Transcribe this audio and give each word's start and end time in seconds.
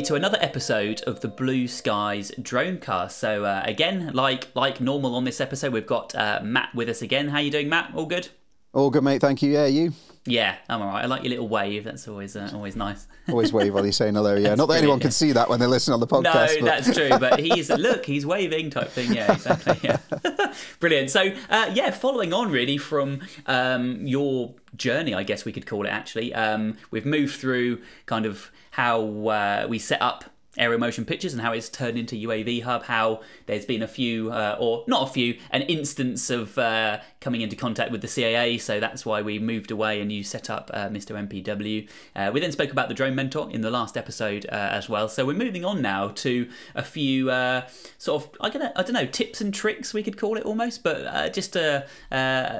everybody 0.00 0.18
to 0.20 0.26
another 0.26 0.38
episode 0.40 1.02
of 1.02 1.20
the 1.20 1.28
Blue 1.28 1.68
Skies 1.68 2.30
Dronecast. 2.40 3.10
So 3.10 3.44
uh, 3.44 3.62
again, 3.66 4.12
like 4.14 4.48
like 4.54 4.80
normal 4.80 5.14
on 5.14 5.24
this 5.24 5.42
episode, 5.42 5.74
we've 5.74 5.86
got 5.86 6.14
uh, 6.14 6.40
Matt 6.42 6.74
with 6.74 6.88
us 6.88 7.02
again. 7.02 7.28
How 7.28 7.38
you 7.38 7.50
doing, 7.50 7.68
Matt? 7.68 7.92
All 7.94 8.06
good? 8.06 8.28
All 8.72 8.88
good, 8.88 9.04
mate. 9.04 9.20
Thank 9.20 9.42
you. 9.42 9.52
Yeah, 9.52 9.66
you. 9.66 9.92
Yeah, 10.24 10.56
I'm 10.70 10.80
alright. 10.80 11.04
I 11.04 11.06
like 11.06 11.22
your 11.22 11.30
little 11.30 11.48
wave. 11.48 11.84
That's 11.84 12.08
always 12.08 12.34
uh, 12.34 12.50
always 12.54 12.76
nice. 12.76 13.06
Always 13.28 13.52
wave 13.52 13.74
while 13.74 13.84
you're 13.84 13.92
saying 13.92 14.14
hello. 14.14 14.36
Yeah, 14.36 14.54
not 14.56 14.66
that 14.68 14.78
anyone 14.78 15.00
can 15.00 15.10
see 15.10 15.32
that 15.32 15.50
when 15.50 15.60
they 15.60 15.66
listen 15.66 15.92
on 15.92 16.00
the 16.00 16.06
No, 16.06 16.22
podcast. 16.22 16.60
but- 16.60 16.64
that's 16.64 16.94
true. 16.96 17.10
But 17.18 17.40
he's 17.40 17.68
look, 17.86 18.06
he's 18.06 18.24
waving 18.24 18.70
type 18.70 18.88
thing. 18.88 19.12
Yeah, 19.12 19.32
exactly. 19.34 19.78
Yeah, 19.82 19.98
brilliant. 20.80 21.10
So 21.10 21.34
uh, 21.50 21.70
yeah, 21.74 21.90
following 21.90 22.32
on 22.32 22.50
really 22.50 22.78
from 22.78 23.20
um, 23.46 24.06
your 24.06 24.54
journey, 24.76 25.14
I 25.14 25.24
guess 25.24 25.44
we 25.44 25.52
could 25.52 25.66
call 25.66 25.84
it. 25.84 25.90
Actually, 25.90 26.32
um, 26.34 26.78
we've 26.90 27.06
moved 27.06 27.36
through 27.36 27.82
kind 28.06 28.24
of 28.24 28.50
how 28.80 29.28
uh, 29.28 29.66
we 29.68 29.78
set 29.78 30.00
up 30.00 30.24
aerial 30.56 30.80
motion 30.80 31.04
pictures 31.04 31.34
and 31.34 31.42
how 31.42 31.52
it's 31.52 31.68
turned 31.68 31.98
into 31.98 32.16
UAV 32.16 32.62
hub. 32.62 32.82
How 32.84 33.20
there's 33.44 33.66
been 33.66 33.82
a 33.82 33.86
few, 33.86 34.32
uh, 34.32 34.56
or 34.58 34.84
not 34.86 35.06
a 35.06 35.12
few, 35.12 35.38
an 35.50 35.62
instance 35.62 36.30
of 36.30 36.56
uh, 36.56 37.00
coming 37.20 37.42
into 37.42 37.56
contact 37.56 37.92
with 37.92 38.00
the 38.00 38.06
CAA. 38.06 38.58
So 38.58 38.80
that's 38.80 39.04
why 39.04 39.20
we 39.20 39.38
moved 39.38 39.70
away 39.70 40.00
and 40.00 40.10
you 40.10 40.24
set 40.24 40.48
up 40.48 40.70
uh, 40.72 40.88
Mr. 40.88 41.14
MPW. 41.28 41.90
Uh, 42.16 42.30
we 42.32 42.40
then 42.40 42.52
spoke 42.52 42.72
about 42.72 42.88
the 42.88 42.94
drone 42.94 43.14
mentor 43.14 43.50
in 43.50 43.60
the 43.60 43.70
last 43.70 43.98
episode 43.98 44.46
uh, 44.46 44.54
as 44.72 44.88
well. 44.88 45.10
So 45.10 45.26
we're 45.26 45.34
moving 45.34 45.66
on 45.66 45.82
now 45.82 46.08
to 46.08 46.48
a 46.74 46.82
few 46.82 47.30
uh, 47.30 47.66
sort 47.98 48.22
of 48.22 48.30
I 48.40 48.48
don't 48.48 48.62
know, 48.62 48.72
I 48.76 48.82
don't 48.82 48.94
know 48.94 49.04
tips 49.04 49.42
and 49.42 49.52
tricks 49.52 49.92
we 49.92 50.02
could 50.02 50.16
call 50.16 50.38
it 50.38 50.44
almost, 50.44 50.82
but 50.82 51.34
just 51.34 51.54
a 51.54 51.86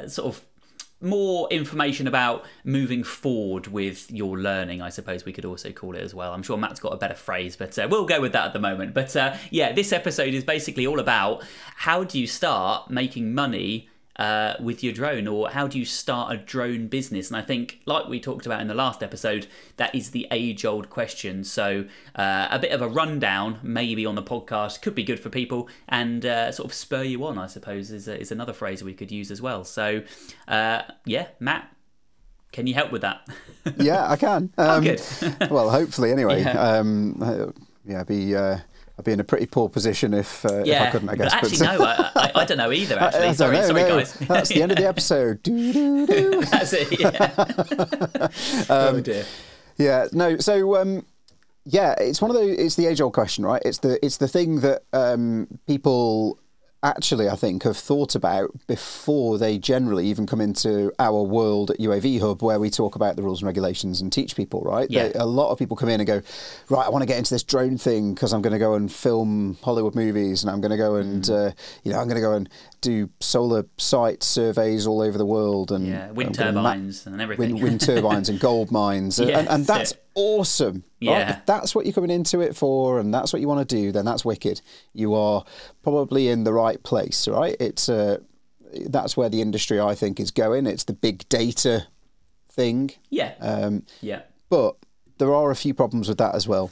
sort 0.06 0.27
of 0.27 0.45
more 1.01 1.48
information 1.51 2.06
about 2.06 2.45
moving 2.65 3.03
forward 3.03 3.67
with 3.67 4.11
your 4.11 4.39
learning, 4.39 4.83
I 4.83 4.89
suppose 4.89 5.25
we 5.25 5.33
could 5.33 5.45
also 5.45 5.73
call 5.73 5.95
it 5.95 6.03
as 6.03 6.15
well. 6.15 6.33
I'm 6.33 6.42
sure 6.42 6.57
Matt's 6.57 6.81
got 6.81 6.92
a 6.92 6.97
better 6.97 7.15
phrase, 7.15 7.57
but 7.57 7.79
uh, 7.79 7.89
we'll 7.91 8.07
go 8.07 8.20
with 8.20 8.33
that 8.33 8.47
at 8.47 8.53
the 8.53 8.59
moment. 8.59 8.95
But 8.95 9.15
uh, 9.17 9.37
yeah, 9.51 9.73
this 9.73 9.92
episode 9.92 10.34
is 10.34 10.45
basically 10.45 10.87
all 10.87 11.01
about 11.01 11.42
how 11.77 12.05
do 12.05 12.19
you 12.19 12.27
start 12.27 12.91
making 12.91 13.34
money 13.34 13.89
uh, 14.16 14.55
with 14.61 14.83
your 14.83 14.92
drone, 14.92 15.27
or 15.27 15.50
how 15.50 15.66
do 15.66 15.78
you 15.78 15.84
start 15.84 16.33
a 16.33 16.36
drone 16.36 16.89
business? 16.89 17.28
And 17.28 17.36
I 17.36 17.42
think, 17.42 17.80
like 17.86 18.08
we 18.08 18.20
talked 18.20 18.47
about 18.47 18.61
in 18.61 18.69
the 18.69 18.75
last 18.75 19.02
episode, 19.02 19.47
that 19.77 19.94
is 19.94 20.11
the 20.11 20.27
age 20.30 20.64
old 20.64 20.91
question. 20.91 21.44
So, 21.44 21.86
uh, 22.14 22.48
a 22.50 22.58
bit 22.58 22.72
of 22.72 22.83
a 22.83 22.89
rundown, 22.89 23.58
maybe 23.62 24.05
on 24.05 24.14
the 24.14 24.22
podcast, 24.22 24.83
could 24.83 24.94
be 24.94 25.05
good 25.05 25.20
for 25.20 25.30
people 25.30 25.69
and 25.89 26.27
uh, 26.27 26.52
sort 26.52 26.67
of 26.67 26.75
spur 26.75 27.02
you 27.02 27.25
on, 27.25 27.39
I 27.39 27.47
suppose, 27.47 27.91
is, 27.91 28.08
is 28.08 28.30
another 28.30 28.52
phrase 28.52 28.84
we 28.84 28.94
could 28.94 29.11
use 29.11 29.30
as 29.30 29.41
well. 29.41 29.64
So, 29.64 30.02
uh, 30.48 30.83
yeah, 31.05 31.28
Matt, 31.39 31.74
can 32.52 32.67
you 32.67 32.74
help 32.74 32.92
with 32.92 33.02
that? 33.02 33.27
yeah, 33.77 34.11
I 34.11 34.17
can. 34.17 34.52
Um, 34.58 34.84
good. 34.84 35.02
well, 35.50 35.70
hopefully, 35.70 36.12
anyway. 36.12 36.42
Yeah. 36.50 36.52
Um, 36.52 37.22
uh, 37.22 37.47
yeah, 37.84 38.05
be 38.05 38.34
uh, 38.36 38.58
I'd 39.01 39.05
be 39.05 39.12
in 39.12 39.20
a 39.20 39.25
pretty 39.25 39.47
poor 39.47 39.70
position 39.70 40.12
if 40.12 40.45
uh, 40.45 40.56
if 40.59 40.67
yeah, 40.67 40.84
I 40.84 40.91
couldn't. 40.91 41.09
I 41.09 41.17
guess. 41.17 41.33
but 41.33 41.45
actually, 41.45 41.67
no, 41.67 41.84
I, 41.84 42.11
I, 42.15 42.33
I 42.34 42.45
don't 42.45 42.59
know 42.59 42.70
either. 42.70 42.97
I- 43.01 43.07
Actually, 43.07 43.27
I 43.29 43.33
sorry, 43.33 43.57
know, 43.57 43.67
sorry, 43.67 43.83
no. 43.83 43.89
guys. 43.89 44.12
That's 44.15 44.48
the 44.51 44.62
end 44.62 44.73
of 44.73 44.77
the 44.79 44.87
episode. 44.87 45.42
Doo, 45.42 45.73
doo, 45.73 46.07
doo. 46.07 46.41
That's 46.42 46.73
it. 46.75 47.01
Yeah. 47.01 48.29
Um, 48.70 48.97
oh 48.97 49.01
dear. 49.01 49.25
Yeah, 49.79 50.07
no. 50.12 50.37
So, 50.37 50.77
um, 50.77 51.07
yeah, 51.65 51.95
it's 51.98 52.20
one 52.20 52.31
of 52.31 52.37
the. 52.37 52.42
It's 52.62 52.77
the 52.77 52.87
age-old 52.87 53.15
question, 53.15 53.45
right? 53.47 53.62
It's 53.65 53.79
the 53.79 54.05
it's 54.05 54.19
the 54.19 54.29
thing 54.29 54.61
that 54.61 54.83
um, 54.92 55.47
people 55.67 56.39
actually, 56.83 57.28
I 57.28 57.36
think, 57.36 57.62
have 57.64 57.77
thought 57.77 58.14
about 58.14 58.51
before 58.67 59.36
they 59.39 59.58
generally 59.58 60.07
even 60.07 60.27
come 60.27 60.41
into 60.41 60.92
our 60.98 61.23
world 61.23 61.70
at 61.70 61.79
UAV 61.79 62.20
Hub, 62.20 62.42
where 62.42 62.58
we 62.58 62.70
talk 62.70 62.95
about 62.96 63.17
the 63.17 63.23
rules 63.23 63.41
and 63.42 63.46
regulations 63.46 64.01
and 64.01 64.13
teach 64.13 64.35
people. 64.36 64.63
Right? 64.63 64.91
Yeah. 64.91 65.08
They- 65.08 65.18
a 65.18 65.24
lot 65.27 65.51
of 65.51 65.58
people 65.58 65.77
come 65.77 65.89
in 65.91 66.01
and 66.01 66.07
go, 66.07 66.23
right, 66.70 66.86
I 66.86 66.89
want 66.89 67.02
to 67.02 67.07
get 67.07 67.18
into 67.18 67.35
this 67.35 67.42
drone 67.42 67.77
thing 67.77 68.14
because 68.14 68.33
I'm 68.33 68.41
going 68.42 68.52
to 68.55 68.58
go 68.58 68.74
and 68.74 68.91
film 68.91 69.58
Hollywood 69.63 69.95
movies, 69.95 70.42
and 70.42 70.51
I'm 70.51 70.61
going 70.61 70.70
to 70.70 70.77
go 70.77 70.96
and 70.96 71.23
Mm. 71.24 71.48
uh, 71.48 71.52
you 71.85 71.92
know 71.92 71.98
I'm 71.98 72.08
going 72.08 72.17
to 72.20 72.27
go 72.27 72.33
and 72.33 72.48
do 72.80 73.11
solar 73.20 73.67
site 73.77 74.23
surveys 74.23 74.86
all 74.86 75.02
over 75.02 75.18
the 75.18 75.27
world, 75.27 75.70
and 75.73 75.86
Yeah, 75.86 76.11
wind 76.12 76.35
turbines 76.35 77.07
and 77.07 77.20
everything. 77.20 77.55
wind, 77.55 77.62
wind 77.62 77.80
turbines 77.83 78.29
and 78.30 78.41
gold 78.48 78.70
mines, 78.70 79.18
and, 79.20 79.30
and, 79.30 79.48
and 79.48 79.67
that's. 79.67 79.92
Awesome. 80.15 80.85
right? 81.01 81.11
Yeah. 81.19 81.39
If 81.39 81.47
that's 81.47 81.75
what 81.75 81.87
you're 81.87 81.93
coming 81.93 82.11
into 82.11 82.41
it 82.41 82.57
for, 82.57 83.01
and 83.01 83.13
that's 83.13 83.33
what 83.33 83.41
you 83.41 83.48
want 83.48 83.69
to 83.69 83.77
do, 83.77 83.93
then 83.93 84.05
that's 84.05 84.25
wicked. 84.25 84.61
You 84.93 85.15
are 85.15 85.45
probably 85.83 86.29
in 86.29 86.45
the 86.45 86.53
right 86.53 86.83
place, 86.83 87.29
right? 87.29 87.57
It's 87.61 87.89
uh, 87.89 88.19
that's 88.87 89.17
where 89.17 89.29
the 89.29 89.41
industry 89.41 89.81
I 89.81 89.95
think 89.95 90.21
is 90.21 90.31
going. 90.31 90.67
It's 90.67 90.85
the 90.85 90.93
big 90.93 91.29
data 91.29 91.87
thing, 92.51 92.91
yeah, 93.11 93.35
um, 93.41 93.85
yeah, 94.01 94.23
but 94.48 94.77
there 95.19 95.35
are 95.35 95.51
a 95.51 95.57
few 95.57 95.75
problems 95.75 96.09
with 96.09 96.19
that 96.19 96.35
as 96.35 96.48
well. 96.48 96.71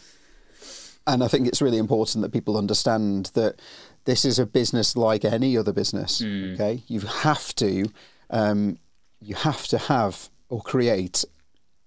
And 1.07 1.25
I 1.25 1.29
think 1.29 1.49
it's 1.49 1.63
really 1.63 1.79
important 1.79 2.23
that 2.23 2.33
people 2.33 2.59
understand 2.59 3.31
that 3.35 3.61
this 4.05 4.25
is 4.25 4.39
a 4.39 4.45
business 4.45 4.95
like 4.95 5.25
any 5.25 5.57
other 5.57 5.73
business. 5.73 6.23
Okay, 6.23 6.83
you 6.87 7.01
have 7.01 7.55
to, 7.57 7.87
um, 8.31 8.79
you 9.21 9.35
have 9.35 9.67
to 9.69 9.79
have 9.79 10.29
or 10.51 10.61
create 10.61 11.25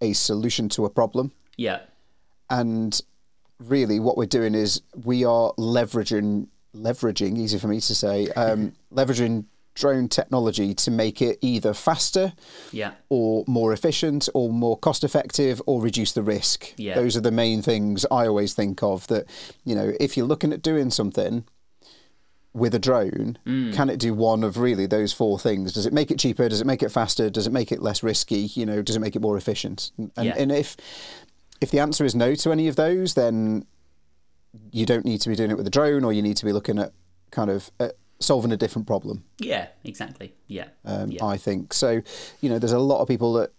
a 0.02 0.14
solution 0.14 0.70
to 0.70 0.86
a 0.86 0.90
problem. 0.90 1.32
Yeah, 1.58 1.82
And 2.50 3.00
really, 3.60 4.00
what 4.00 4.18
we're 4.18 4.26
doing 4.26 4.56
is 4.56 4.82
we 5.04 5.24
are 5.24 5.54
leveraging, 5.58 6.48
leveraging, 6.76 7.38
easy 7.38 7.58
for 7.60 7.68
me 7.68 7.80
to 7.80 7.96
say, 7.96 8.28
um, 8.30 8.74
leveraging 8.94 9.46
drone 9.74 10.10
technology 10.10 10.74
to 10.74 10.92
make 10.92 11.22
it 11.22 11.38
either 11.42 11.74
faster 11.74 12.34
yeah, 12.74 12.92
or 13.08 13.46
more 13.48 13.72
efficient 13.72 14.28
or 14.34 14.50
more 14.50 14.78
cost 14.78 15.02
effective 15.04 15.62
or 15.66 15.82
reduce 15.82 16.12
the 16.12 16.22
risk. 16.22 16.74
Yeah. 16.76 16.96
Those 16.96 17.16
are 17.16 17.22
the 17.22 17.32
main 17.32 17.62
things 17.62 18.06
I 18.12 18.28
always 18.28 18.54
think 18.54 18.84
of 18.84 19.08
that, 19.08 19.28
you 19.64 19.74
know, 19.74 19.94
if 20.00 20.18
you're 20.18 20.26
looking 20.28 20.52
at 20.52 20.62
doing 20.62 20.90
something 20.92 21.46
with 22.54 22.76
a 22.76 22.80
drone, 22.80 23.38
Mm. 23.46 23.74
can 23.74 23.90
it 23.90 23.98
do 23.98 24.14
one 24.14 24.44
of 24.44 24.58
really 24.58 24.86
those 24.88 25.14
four 25.14 25.40
things? 25.40 25.72
Does 25.72 25.86
it 25.86 25.94
make 25.94 26.12
it 26.12 26.20
cheaper? 26.20 26.50
Does 26.50 26.60
it 26.60 26.68
make 26.68 26.84
it 26.84 26.90
faster? 26.90 27.30
Does 27.30 27.48
it 27.48 27.54
make 27.54 27.72
it 27.72 27.82
less 27.82 28.04
risky? 28.04 28.40
You 28.56 28.66
know, 28.66 28.82
does 28.82 28.98
it 28.98 29.00
make 29.00 29.16
it 29.16 29.22
more 29.22 29.38
efficient? 29.38 29.92
And, 29.98 30.12
Yeah. 30.22 30.36
and 30.38 30.52
if 30.52 30.76
if 31.62 31.72
the 31.72 31.80
answer 31.80 32.04
is 32.04 32.16
no 32.16 32.36
to 32.36 32.52
any 32.52 32.68
of 32.68 32.76
those, 32.76 33.14
then 33.14 33.66
you 34.72 34.86
don't 34.86 35.06
need 35.06 35.22
to 35.22 35.30
be 35.30 35.36
doing 35.36 35.52
it 35.52 35.58
with 35.58 35.68
a 35.68 35.70
drone, 35.72 36.04
or 36.04 36.12
you 36.12 36.22
need 36.22 36.38
to 36.38 36.46
be 36.46 36.52
looking 36.52 36.78
at 36.80 36.92
kind 37.32 37.50
of 37.50 37.72
uh, 37.80 37.90
solving 38.20 38.52
a 38.52 38.58
different 38.58 38.88
problem. 38.88 39.24
yeah, 39.40 39.68
exactly. 39.84 40.34
Yeah, 40.48 40.68
Um, 40.86 41.12
yeah, 41.12 41.24
I 41.26 41.38
think 41.38 41.74
so. 41.74 42.02
You 42.42 42.50
know, 42.50 42.60
there's 42.60 42.72
a 42.74 42.80
lot 42.80 43.00
of 43.02 43.08
people 43.08 43.34
that 43.34 43.52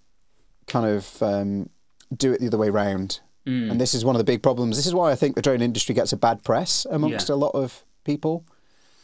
kind 0.66 0.86
of 0.86 1.22
um, 1.22 1.70
do 2.14 2.32
it 2.32 2.40
the 2.40 2.46
other 2.48 2.58
way 2.58 2.68
round, 2.70 3.20
Mm. 3.46 3.72
and 3.72 3.80
this 3.80 3.92
is 3.92 4.04
one 4.04 4.14
of 4.14 4.18
the 4.20 4.24
big 4.24 4.40
problems. 4.40 4.76
This 4.76 4.86
is 4.86 4.94
why 4.94 5.10
I 5.10 5.16
think 5.16 5.34
the 5.34 5.42
drone 5.42 5.62
industry 5.62 5.94
gets 5.96 6.12
a 6.12 6.16
bad 6.16 6.44
press 6.44 6.86
amongst 6.90 7.28
Yeah. 7.28 7.34
a 7.34 7.36
lot 7.36 7.54
of 7.56 7.84
people, 8.04 8.44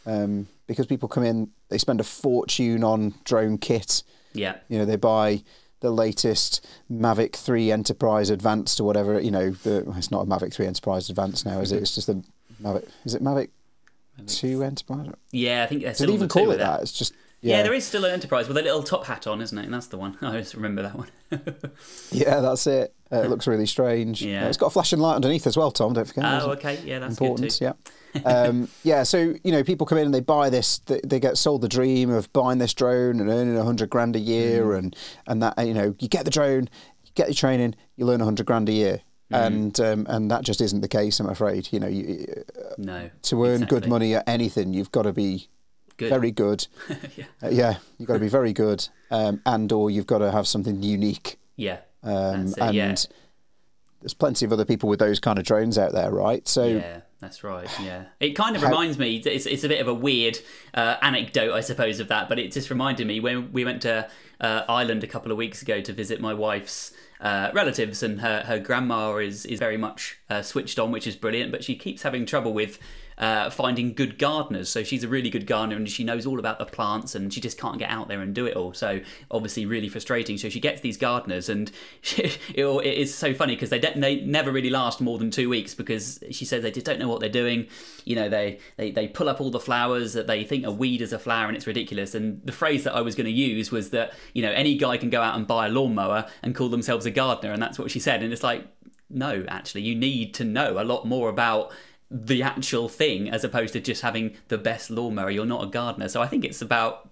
um, 0.07 0.47
because 0.69 0.87
people 0.87 1.09
come 1.09 1.25
in, 1.25 1.51
they 1.71 1.79
spend 1.79 1.99
a 2.01 2.05
fortune 2.05 2.85
on 2.85 3.15
drone 3.25 3.59
kit. 3.59 4.03
yeah, 4.35 4.59
You 4.69 4.79
know, 4.79 4.85
they 4.85 4.95
buy 4.97 5.43
the 5.81 5.91
latest 5.91 6.67
Mavic 6.91 7.37
3 7.37 7.71
Enterprise 7.71 8.31
Advanced 8.31 8.81
or 8.81 8.85
whatever. 8.85 9.21
You 9.21 9.31
know, 9.31 9.51
the, 9.51 9.89
it's 9.97 10.11
not 10.11 10.23
a 10.23 10.27
Mavic 10.27 10.53
3 10.53 10.67
Enterprise 10.67 11.09
Advanced 11.09 11.47
now, 11.47 11.61
is 11.61 11.73
it? 11.73 11.77
Mm-hmm. 11.77 11.83
It's 11.83 11.95
just 11.95 12.07
the 12.09 12.25
Mavic. 12.63 12.89
Is 13.05 13.15
it 13.15 13.23
Mavic 13.23 13.51
2 14.27 14.63
Enterprise? 14.63 15.11
yeah. 15.33 15.63
I 15.63 15.67
think 15.67 15.83
they 15.83 16.13
even 16.13 16.29
call 16.29 16.51
it 16.51 16.57
that? 16.59 16.83
It's 16.83 16.93
just 16.93 17.13
Yeah. 17.41 17.63
there 17.63 17.73
is 17.75 17.85
still 17.85 18.05
an 18.05 18.11
Enterprise 18.13 18.49
with 18.49 18.57
a 18.57 18.63
little 18.63 18.83
top 18.83 19.05
hat 19.07 19.27
on, 19.27 19.41
isn't 19.41 19.57
it? 19.57 19.65
And 19.65 19.73
that's 19.75 19.87
the 19.87 19.99
one. 19.99 20.19
I 20.23 20.39
just 20.39 20.55
remember 20.55 20.83
that 20.83 20.97
one. 20.97 21.09
Yeah, 22.11 22.41
that's 22.41 22.67
it. 22.67 22.95
Uh, 23.11 23.23
it 23.23 23.31
looks 23.31 23.47
really 23.47 23.67
strange. 23.67 24.21
Yeah. 24.23 24.45
Uh, 24.45 24.49
it's 24.49 24.59
got 24.59 24.67
a 24.67 24.71
flashing 24.71 24.99
light 24.99 25.15
underneath 25.15 25.47
as 25.47 25.57
well, 25.57 25.71
Tom. 25.71 25.95
Don't 25.95 26.05
forget. 26.07 26.25
oh, 26.25 26.51
okay. 26.53 26.79
Yeah, 26.85 26.99
that's 26.99 27.19
important. 27.19 27.49
good 27.59 27.73
too. 27.75 27.75
Yeah. 28.15 28.21
um, 28.31 28.69
yeah. 28.85 29.03
So 29.03 29.35
you 29.43 29.51
know, 29.53 29.65
people 29.65 29.87
come 29.87 29.99
in 29.99 30.05
and 30.07 30.15
they 30.15 30.21
buy 30.21 30.51
this. 30.51 30.79
They, 30.81 31.01
they 31.05 31.19
get 31.21 31.39
sold 31.39 31.63
the 31.63 31.69
dream 31.69 32.11
of 32.11 32.31
buying 32.33 32.59
this 32.59 32.75
drone 32.75 33.21
and 33.21 33.31
earning 33.31 33.57
a 33.57 33.65
hundred 33.65 33.89
grand 33.91 34.15
a 34.17 34.19
year, 34.19 34.65
Mm. 34.65 34.79
and 34.79 34.97
and 35.27 35.43
that 35.43 35.67
you 35.67 35.75
know, 35.75 35.95
you 35.99 36.09
get 36.09 36.25
the 36.25 36.31
drone, 36.31 36.69
you 37.05 37.11
get 37.15 37.29
your 37.29 37.35
training, 37.35 37.75
you 37.97 38.05
learn 38.05 38.21
a 38.21 38.25
hundred 38.25 38.47
grand 38.47 38.69
a 38.69 38.73
year. 38.73 39.01
Mm. 39.33 39.47
And 39.47 39.81
um, 39.81 40.07
and 40.09 40.31
that 40.31 40.43
just 40.43 40.61
isn't 40.61 40.81
the 40.81 40.89
case, 40.89 41.21
I'm 41.21 41.29
afraid. 41.29 41.69
You 41.73 41.81
know, 41.81 41.89
you, 41.89 42.27
No. 42.79 43.11
to 43.23 43.45
earn 43.47 43.63
good 43.67 43.87
money 43.87 44.15
at 44.15 44.29
anything, 44.29 44.73
you've 44.75 44.91
got 44.93 45.03
to 45.03 45.13
be 45.13 45.49
Good. 45.99 46.09
very 46.11 46.31
good. 46.31 46.67
yeah. 47.17 47.25
Uh, 47.43 47.49
yeah, 47.51 47.77
you've 47.99 48.07
got 48.09 48.15
to 48.15 48.21
be 48.21 48.29
very 48.29 48.53
good, 48.53 48.87
um, 49.11 49.41
and 49.47 49.71
or 49.73 49.91
you've 49.91 50.07
got 50.07 50.19
to 50.19 50.31
have 50.31 50.47
something 50.47 50.83
unique. 50.83 51.39
Yeah. 51.57 51.79
Um, 52.03 52.47
it, 52.47 52.59
and 52.59 52.75
yeah. 52.75 52.95
there's 54.01 54.15
plenty 54.15 54.45
of 54.45 54.53
other 54.53 54.65
people 54.65 54.89
with 54.89 54.99
those 54.99 55.21
kind 55.21 55.39
of 55.39 55.45
drones 55.45 55.79
out 55.79 55.93
there, 55.93 56.11
right? 56.11 56.47
So 56.47 56.65
Yeah, 56.65 57.01
that's 57.21 57.43
right. 57.43 57.69
Yeah, 57.81 58.05
it 58.21 58.35
kind 58.35 58.55
of 58.55 58.63
reminds 58.63 58.99
me. 58.99 59.17
It's 59.17 59.47
it's 59.47 59.65
a 59.65 59.69
bit 59.69 59.81
of 59.81 59.89
a 59.89 59.95
weird 59.95 60.39
uh, 60.75 60.97
anecdote, 61.03 61.53
I 61.53 61.61
suppose, 61.61 61.99
of 61.99 62.09
that. 62.09 62.29
But 62.29 62.39
it 62.39 62.53
just 62.53 62.71
reminded 62.71 63.07
me 63.07 63.19
when 63.19 63.53
we 63.53 63.65
went 63.65 63.83
to 63.83 64.09
uh, 64.41 64.63
Ireland 64.69 65.03
a 65.03 65.09
couple 65.09 65.33
of 65.33 65.39
weeks 65.39 65.61
ago 65.63 65.81
to 65.81 65.93
visit 65.93 66.21
my 66.21 66.33
wife's 66.33 66.93
uh, 67.21 67.51
relatives, 67.53 68.05
and 68.05 68.21
her 68.21 68.43
her 68.47 68.61
grandma 68.61 69.17
is 69.17 69.45
is 69.47 69.59
very 69.59 69.77
much 69.77 70.19
uh, 70.31 70.43
switched 70.43 70.79
on, 70.79 70.93
which 70.93 71.09
is 71.09 71.17
brilliant. 71.17 71.51
But 71.51 71.65
she 71.65 71.75
keeps 71.75 72.03
having 72.03 72.25
trouble 72.25 72.53
with 72.53 72.79
uh, 73.19 73.51
finding 73.51 73.93
good 73.93 74.19
gardeners. 74.19 74.69
So 74.69 74.85
she's 74.85 75.03
a 75.03 75.09
really 75.09 75.29
good 75.29 75.47
gardener 75.47 75.77
and 75.77 75.89
she 75.89 76.05
knows 76.05 76.25
all 76.25 76.39
about 76.39 76.59
the 76.59 76.65
plants 76.65 77.15
and 77.15 77.33
she 77.33 77.41
just 77.41 77.59
can't 77.59 77.79
get 77.79 77.91
out 77.91 78.07
there 78.07 78.21
and 78.21 78.33
do 78.33 78.47
it 78.47 78.57
all. 78.57 78.73
So 78.73 79.01
obviously 79.31 79.67
really 79.67 79.89
frustrating. 79.89 80.39
So 80.39 80.49
she 80.49 80.61
gets 80.61 80.81
these 80.81 80.97
gardeners 80.97 81.49
and 81.49 81.71
she, 82.01 82.23
it, 82.55 82.65
it 82.65 82.99
is 82.99 83.13
so 83.13 83.35
funny 83.35 83.57
because 83.57 83.71
they, 83.71 83.81
de- 83.81 83.99
they 83.99 84.21
never 84.21 84.53
really 84.53 84.71
last 84.71 85.01
more 85.01 85.19
than 85.19 85.31
two 85.31 85.49
weeks 85.49 85.75
because 85.75 86.21
she 86.31 86.45
says 86.45 86.63
they 86.63 86.71
just 86.71 86.87
don't 86.87 87.01
know 87.01 87.09
what 87.09 87.19
they're 87.19 87.29
doing. 87.29 87.67
You 88.05 88.15
know, 88.15 88.29
they, 88.29 88.61
they, 88.77 88.93
they 88.93 89.09
pull 89.09 89.29
up 89.29 89.41
all 89.41 89.51
the 89.51 89.61
flowers 89.61 90.13
that 90.13 90.29
they 90.29 90.45
think 90.45 90.65
a 90.65 90.71
weed 90.71 91.03
is 91.03 91.13
a 91.13 91.19
flower 91.19 91.49
and 91.49 91.57
it's 91.57 91.67
ridiculous. 91.67 92.15
And 92.15 92.41
the 92.45 92.53
phrase 92.53 92.85
that 92.85 92.95
I 92.95 93.01
was 93.01 93.17
going 93.17 93.27
to 93.27 93.33
use 93.33 93.73
was 93.73 93.91
that, 93.91 94.13
you 94.33 94.43
know, 94.43 94.53
any 94.53 94.77
guy 94.77 94.97
can 94.97 95.11
go 95.11 95.23
out 95.23 95.35
and 95.35 95.45
buy 95.45 95.67
a 95.67 95.71
lawnmower 95.71 96.27
and 96.43 96.55
call 96.55 96.69
themselves 96.69 97.05
a 97.05 97.11
gardener. 97.11 97.53
And 97.53 97.61
that's 97.61 97.81
what 97.81 97.91
she 97.91 97.99
said. 97.99 98.23
And 98.23 98.33
it's 98.33 98.45
like, 98.45 98.65
no, 99.11 99.45
actually, 99.49 99.83
you 99.83 99.97
need 99.97 100.35
to 100.35 100.45
know 100.45 100.81
a 100.81 100.85
lot 100.85 101.07
more 101.07 101.29
about 101.29 101.73
the 102.11 102.43
actual 102.43 102.89
thing 102.89 103.29
as 103.29 103.45
opposed 103.45 103.73
to 103.75 103.81
just 103.81 104.03
having 104.03 104.35
the 104.49 104.59
best 104.59 104.91
lawnmower. 104.91 105.31
You're 105.31 105.47
not 105.47 105.63
a 105.63 105.67
gardener. 105.67 106.09
So 106.09 106.23
I 106.23 106.27
think 106.27 106.45
it's 106.45 106.63
about 106.63 107.09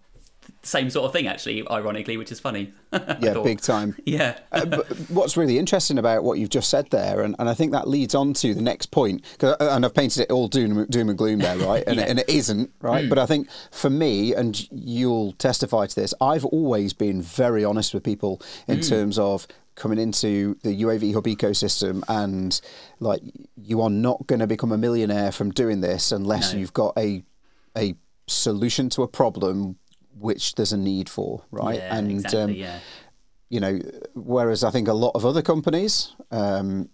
same 0.62 0.90
sort 0.90 1.06
of 1.06 1.12
thing 1.12 1.26
actually 1.26 1.68
ironically 1.70 2.16
which 2.16 2.30
is 2.30 2.40
funny 2.40 2.72
yeah 2.92 3.34
big 3.42 3.60
time 3.60 3.96
yeah 4.04 4.38
uh, 4.52 4.64
but 4.64 4.86
what's 5.10 5.36
really 5.36 5.58
interesting 5.58 5.98
about 5.98 6.22
what 6.24 6.38
you've 6.38 6.50
just 6.50 6.70
said 6.70 6.88
there 6.90 7.22
and, 7.22 7.34
and 7.38 7.48
i 7.48 7.54
think 7.54 7.72
that 7.72 7.88
leads 7.88 8.14
on 8.14 8.32
to 8.32 8.54
the 8.54 8.62
next 8.62 8.86
point 8.86 9.24
uh, 9.42 9.56
and 9.60 9.84
i've 9.84 9.94
painted 9.94 10.22
it 10.22 10.30
all 10.30 10.48
doom, 10.48 10.84
doom 10.86 11.08
and 11.08 11.18
gloom 11.18 11.38
there 11.40 11.56
right 11.58 11.84
and, 11.86 11.96
yeah. 11.96 12.04
and 12.04 12.18
it 12.18 12.28
isn't 12.28 12.70
right 12.80 13.06
mm. 13.06 13.08
but 13.08 13.18
i 13.18 13.26
think 13.26 13.48
for 13.70 13.90
me 13.90 14.34
and 14.34 14.68
you'll 14.70 15.32
testify 15.32 15.86
to 15.86 15.94
this 15.94 16.14
i've 16.20 16.44
always 16.44 16.92
been 16.92 17.20
very 17.20 17.64
honest 17.64 17.94
with 17.94 18.02
people 18.02 18.40
in 18.66 18.78
mm. 18.78 18.88
terms 18.88 19.18
of 19.18 19.46
coming 19.76 19.98
into 19.98 20.56
the 20.62 20.82
UAV 20.82 21.14
hub 21.14 21.24
ecosystem 21.24 22.02
and 22.08 22.60
like 22.98 23.22
you 23.56 23.80
are 23.80 23.90
not 23.90 24.26
going 24.26 24.40
to 24.40 24.46
become 24.46 24.72
a 24.72 24.78
millionaire 24.78 25.30
from 25.30 25.50
doing 25.50 25.82
this 25.82 26.10
unless 26.10 26.52
no. 26.52 26.58
you've 26.58 26.72
got 26.72 26.96
a 26.98 27.22
a 27.76 27.94
solution 28.26 28.88
to 28.90 29.02
a 29.02 29.08
problem 29.08 29.76
which 30.18 30.54
there's 30.54 30.72
a 30.72 30.78
need 30.78 31.08
for, 31.08 31.42
right? 31.50 31.76
Yeah, 31.76 31.96
and 31.96 32.10
exactly, 32.10 32.40
um, 32.40 32.50
yeah. 32.52 32.78
you 33.48 33.60
know, 33.60 33.78
whereas 34.14 34.64
I 34.64 34.70
think 34.70 34.88
a 34.88 34.94
lot 34.94 35.12
of 35.14 35.26
other 35.26 35.42
companies 35.42 36.14
um, 36.30 36.88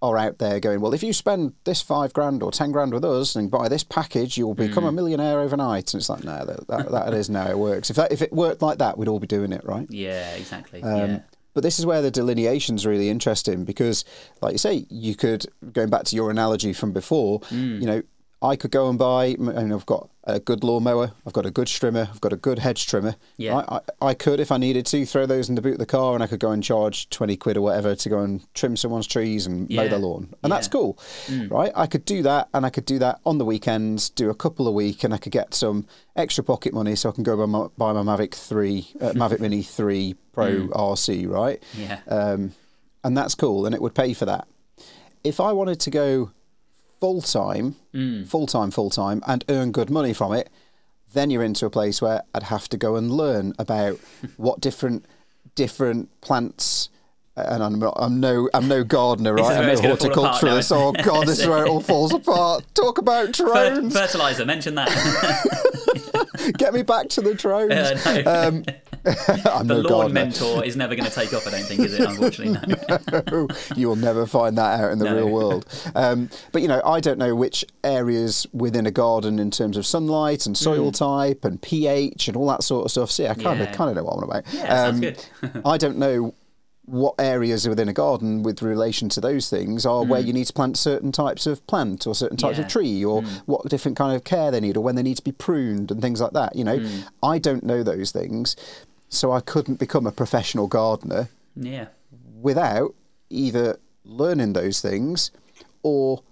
are 0.00 0.16
out 0.16 0.38
there 0.38 0.60
going, 0.60 0.80
well, 0.80 0.94
if 0.94 1.02
you 1.02 1.12
spend 1.12 1.52
this 1.64 1.82
five 1.82 2.12
grand 2.12 2.42
or 2.42 2.50
ten 2.50 2.72
grand 2.72 2.92
with 2.92 3.04
us 3.04 3.36
and 3.36 3.50
buy 3.50 3.68
this 3.68 3.84
package, 3.84 4.38
you'll 4.38 4.54
become 4.54 4.84
mm. 4.84 4.88
a 4.88 4.92
millionaire 4.92 5.40
overnight. 5.40 5.92
And 5.92 6.00
it's 6.00 6.08
like, 6.08 6.24
no, 6.24 6.44
that, 6.44 6.66
that, 6.68 6.90
that 6.90 7.14
is 7.14 7.28
now 7.28 7.48
it 7.48 7.58
works. 7.58 7.90
If 7.90 7.96
that, 7.96 8.12
if 8.12 8.22
it 8.22 8.32
worked 8.32 8.62
like 8.62 8.78
that, 8.78 8.96
we'd 8.96 9.08
all 9.08 9.20
be 9.20 9.26
doing 9.26 9.52
it, 9.52 9.64
right? 9.64 9.86
Yeah, 9.90 10.34
exactly. 10.34 10.82
Um, 10.82 11.10
yeah. 11.10 11.20
But 11.54 11.62
this 11.62 11.78
is 11.78 11.86
where 11.86 12.02
the 12.02 12.10
delineation 12.10 12.74
is 12.74 12.84
really 12.84 13.08
interesting 13.08 13.64
because, 13.64 14.04
like 14.42 14.52
you 14.52 14.58
say, 14.58 14.86
you 14.90 15.14
could 15.14 15.46
going 15.72 15.88
back 15.88 16.04
to 16.04 16.16
your 16.16 16.30
analogy 16.30 16.72
from 16.72 16.92
before. 16.92 17.40
Mm. 17.40 17.80
You 17.80 17.86
know, 17.86 18.02
I 18.44 18.56
could 18.56 18.70
go 18.70 18.90
and 18.90 18.98
buy, 18.98 19.36
and 19.38 19.72
I've 19.72 19.86
got 19.86 20.10
a 20.24 20.38
good 20.38 20.62
lawnmower, 20.62 21.12
I've 21.26 21.32
got 21.32 21.46
a 21.46 21.50
good 21.50 21.66
strimmer, 21.66 22.10
I've 22.10 22.20
got 22.20 22.34
a 22.34 22.36
good 22.36 22.58
hedge 22.58 22.86
trimmer. 22.86 23.16
Yeah. 23.38 23.56
I, 23.56 23.76
I, 23.76 24.08
I, 24.08 24.14
could, 24.14 24.38
if 24.38 24.52
I 24.52 24.58
needed 24.58 24.84
to, 24.86 25.06
throw 25.06 25.24
those 25.24 25.48
in 25.48 25.54
the 25.54 25.62
boot 25.62 25.74
of 25.74 25.78
the 25.78 25.86
car 25.86 26.12
and 26.12 26.22
I 26.22 26.26
could 26.26 26.40
go 26.40 26.50
and 26.50 26.62
charge 26.62 27.08
20 27.08 27.38
quid 27.38 27.56
or 27.56 27.62
whatever 27.62 27.94
to 27.94 28.08
go 28.08 28.20
and 28.20 28.46
trim 28.52 28.76
someone's 28.76 29.06
trees 29.06 29.46
and 29.46 29.70
yeah. 29.70 29.82
mow 29.82 29.88
their 29.88 29.98
lawn. 29.98 30.28
And 30.42 30.50
yeah. 30.50 30.56
that's 30.56 30.68
cool, 30.68 30.98
mm. 31.26 31.50
right? 31.50 31.72
I 31.74 31.86
could 31.86 32.04
do 32.04 32.22
that 32.22 32.48
and 32.52 32.66
I 32.66 32.70
could 32.70 32.84
do 32.84 32.98
that 32.98 33.20
on 33.24 33.38
the 33.38 33.46
weekends, 33.46 34.10
do 34.10 34.28
a 34.28 34.34
couple 34.34 34.68
a 34.68 34.72
week, 34.72 35.04
and 35.04 35.14
I 35.14 35.16
could 35.16 35.32
get 35.32 35.54
some 35.54 35.86
extra 36.14 36.44
pocket 36.44 36.74
money 36.74 36.96
so 36.96 37.08
I 37.08 37.12
can 37.12 37.24
go 37.24 37.38
buy 37.38 37.46
my, 37.46 37.68
buy 37.78 37.92
my 37.94 38.02
Mavic 38.02 38.34
3, 38.34 38.88
uh, 39.00 39.04
Mavic 39.14 39.40
Mini 39.40 39.62
3 39.62 40.16
Pro 40.32 40.50
mm. 40.50 40.68
RC, 40.68 41.30
right? 41.30 41.62
Yeah. 41.74 42.00
Um, 42.08 42.52
and 43.02 43.16
that's 43.16 43.34
cool 43.34 43.64
and 43.64 43.74
it 43.74 43.80
would 43.80 43.94
pay 43.94 44.12
for 44.12 44.26
that. 44.26 44.46
If 45.22 45.40
I 45.40 45.52
wanted 45.52 45.80
to 45.80 45.90
go 45.90 46.32
full 47.04 47.20
time, 47.20 47.76
mm. 47.92 48.26
full 48.26 48.46
time, 48.46 48.70
full 48.70 48.88
time, 48.88 49.22
and 49.26 49.44
earn 49.50 49.72
good 49.72 49.90
money 49.90 50.14
from 50.14 50.32
it, 50.32 50.48
then 51.12 51.28
you're 51.28 51.42
into 51.42 51.66
a 51.66 51.70
place 51.70 52.00
where 52.00 52.22
I'd 52.34 52.44
have 52.44 52.66
to 52.70 52.78
go 52.78 52.96
and 52.96 53.10
learn 53.10 53.52
about 53.58 54.00
what 54.38 54.60
different 54.60 55.04
different 55.54 56.08
plants. 56.22 56.88
And 57.36 57.62
I'm, 57.62 57.78
not, 57.78 57.92
I'm 57.98 58.20
no 58.20 58.48
I'm 58.54 58.68
no 58.68 58.84
gardener, 58.84 59.34
right? 59.34 59.58
I'm 59.58 59.66
no 59.66 59.74
horticulturalist. 59.74 60.72
Oh 60.74 60.92
God, 60.92 61.26
this 61.26 61.40
is 61.40 61.46
where 61.46 61.66
it 61.66 61.68
all 61.68 61.80
falls 61.92 62.14
apart. 62.14 62.64
Talk 62.72 62.96
about 62.96 63.32
drones. 63.32 63.92
Fertilizer, 63.92 64.46
mention 64.46 64.74
that. 64.76 64.88
Get 66.56 66.72
me 66.72 66.84
back 66.84 67.10
to 67.10 67.20
the 67.20 67.34
drones. 67.34 67.72
Uh, 67.72 68.22
no. 68.24 68.48
um, 68.48 68.64
the 69.04 69.62
no 69.64 69.74
lawn 69.76 69.86
gardener. 69.86 70.14
mentor 70.14 70.64
is 70.64 70.76
never 70.76 70.94
going 70.94 71.08
to 71.08 71.14
take 71.14 71.34
off, 71.34 71.46
I 71.46 71.50
don't 71.50 71.64
think, 71.64 71.80
is 71.80 71.92
it? 71.92 72.00
Unfortunately, 72.08 72.54
no. 72.54 73.22
no. 73.30 73.48
you 73.76 73.88
will 73.88 73.96
never 73.96 74.26
find 74.26 74.56
that 74.56 74.80
out 74.80 74.92
in 74.92 74.98
the 74.98 75.04
no. 75.04 75.16
real 75.16 75.28
world. 75.28 75.66
Um, 75.94 76.30
but 76.52 76.62
you 76.62 76.68
know, 76.68 76.80
I 76.84 77.00
don't 77.00 77.18
know 77.18 77.34
which 77.34 77.66
areas 77.82 78.46
within 78.54 78.86
a 78.86 78.90
garden 78.90 79.38
in 79.38 79.50
terms 79.50 79.76
of 79.76 79.84
sunlight 79.84 80.46
and 80.46 80.56
soil 80.56 80.90
mm. 80.90 80.96
type 80.96 81.44
and 81.44 81.60
pH 81.60 82.28
and 82.28 82.36
all 82.36 82.46
that 82.48 82.62
sort 82.62 82.86
of 82.86 82.90
stuff. 82.90 83.10
See, 83.10 83.26
I 83.26 83.34
kind 83.34 83.60
of 83.60 83.72
kind 83.72 83.90
of 83.90 83.96
know 83.96 84.04
what 84.04 84.16
I'm 84.16 84.22
about. 84.22 84.44
Yeah, 84.54 84.62
um, 84.62 85.02
sounds 85.02 85.28
good. 85.42 85.62
I 85.66 85.76
don't 85.76 85.98
know 85.98 86.34
what 86.86 87.14
areas 87.18 87.66
within 87.66 87.88
a 87.88 87.92
garden 87.92 88.42
with 88.42 88.60
relation 88.60 89.08
to 89.08 89.20
those 89.20 89.48
things 89.48 89.86
are 89.86 90.02
mm. 90.02 90.08
where 90.08 90.20
you 90.20 90.32
need 90.32 90.44
to 90.44 90.52
plant 90.52 90.76
certain 90.76 91.12
types 91.12 91.46
of 91.46 91.66
plant 91.66 92.06
or 92.06 92.14
certain 92.14 92.36
types 92.36 92.58
yeah. 92.58 92.64
of 92.64 92.70
tree 92.70 93.04
or 93.04 93.22
mm. 93.22 93.42
what 93.46 93.66
different 93.70 93.96
kind 93.96 94.14
of 94.14 94.24
care 94.24 94.50
they 94.50 94.60
need 94.60 94.76
or 94.76 94.80
when 94.80 94.94
they 94.94 95.02
need 95.02 95.16
to 95.16 95.22
be 95.22 95.32
pruned 95.32 95.90
and 95.90 96.02
things 96.02 96.20
like 96.20 96.32
that 96.32 96.54
you 96.54 96.62
know 96.62 96.78
mm. 96.78 97.08
i 97.22 97.38
don't 97.38 97.64
know 97.64 97.82
those 97.82 98.10
things 98.10 98.54
so 99.14 99.32
I 99.32 99.40
couldn't 99.40 99.78
become 99.78 100.06
a 100.06 100.12
professional 100.12 100.66
gardener. 100.66 101.28
Yeah. 101.56 101.86
Without 102.40 102.94
either 103.30 103.78
learning 104.04 104.52
those 104.52 104.80
things 104.80 105.30
or 105.82 106.22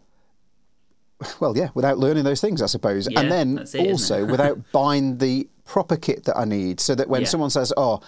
well, 1.41 1.57
yeah, 1.57 1.69
without 1.75 1.99
learning 1.99 2.25
those 2.25 2.41
things, 2.41 2.61
I 2.61 2.67
suppose. 2.67 3.09
Yeah, 3.11 3.21
and 3.21 3.31
then 3.31 3.59
it, 3.59 3.91
also 3.91 4.25
without 4.35 4.73
buying 4.73 5.19
the 5.19 5.49
proper 5.65 5.97
kit 5.97 6.25
that 6.25 6.37
I 6.37 6.45
need 6.45 6.81
so 6.81 6.95
that 6.97 7.09
when 7.09 7.23
yeah. 7.23 7.29
someone 7.29 7.51
says, 7.51 7.73
"Oh, 7.77 8.01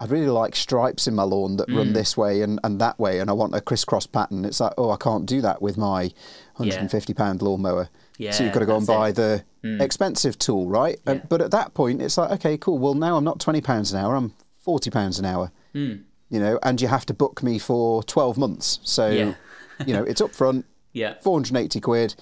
I'd 0.00 0.10
really 0.10 0.28
like 0.28 0.54
stripes 0.54 1.06
in 1.06 1.14
my 1.14 1.24
lawn 1.24 1.56
that 1.56 1.68
mm. 1.68 1.76
run 1.76 1.92
this 1.92 2.16
way 2.16 2.42
and, 2.42 2.60
and 2.62 2.80
that 2.80 2.98
way, 3.00 3.18
and 3.18 3.28
I 3.28 3.32
want 3.32 3.54
a 3.54 3.60
crisscross 3.60 4.06
pattern. 4.06 4.44
It's 4.44 4.60
like, 4.60 4.74
oh, 4.78 4.90
I 4.90 4.96
can't 4.96 5.26
do 5.26 5.40
that 5.40 5.60
with 5.60 5.76
my 5.76 6.12
150 6.56 7.12
yeah. 7.12 7.16
pound 7.16 7.42
lawnmower. 7.42 7.88
Yeah, 8.18 8.32
so 8.32 8.44
you've 8.44 8.52
got 8.52 8.60
to 8.60 8.66
go 8.66 8.76
and 8.76 8.86
buy 8.86 9.10
it. 9.10 9.14
the 9.14 9.44
mm. 9.64 9.80
expensive 9.80 10.38
tool, 10.38 10.68
right? 10.68 10.98
Yeah. 11.06 11.20
but 11.28 11.40
at 11.40 11.52
that 11.52 11.72
point, 11.74 12.02
it's 12.02 12.18
like, 12.18 12.30
okay, 12.32 12.58
cool. 12.58 12.78
Well, 12.78 12.94
now 12.94 13.16
I'm 13.16 13.24
not 13.24 13.40
20 13.40 13.60
pounds 13.60 13.92
an 13.92 14.00
hour. 14.00 14.14
I'm 14.16 14.34
40 14.58 14.90
pounds 14.90 15.18
an 15.18 15.24
hour. 15.24 15.52
Mm. 15.74 16.02
You 16.28 16.40
know, 16.40 16.58
and 16.62 16.80
you 16.80 16.88
have 16.88 17.06
to 17.06 17.14
book 17.14 17.42
me 17.42 17.58
for 17.58 18.02
12 18.02 18.36
months. 18.36 18.80
So, 18.82 19.08
yeah. 19.08 19.34
you 19.86 19.94
know, 19.94 20.02
it's 20.02 20.20
up 20.20 20.34
front. 20.34 20.66
Yeah. 20.92 21.14
480 21.22 21.80
quid 21.80 22.14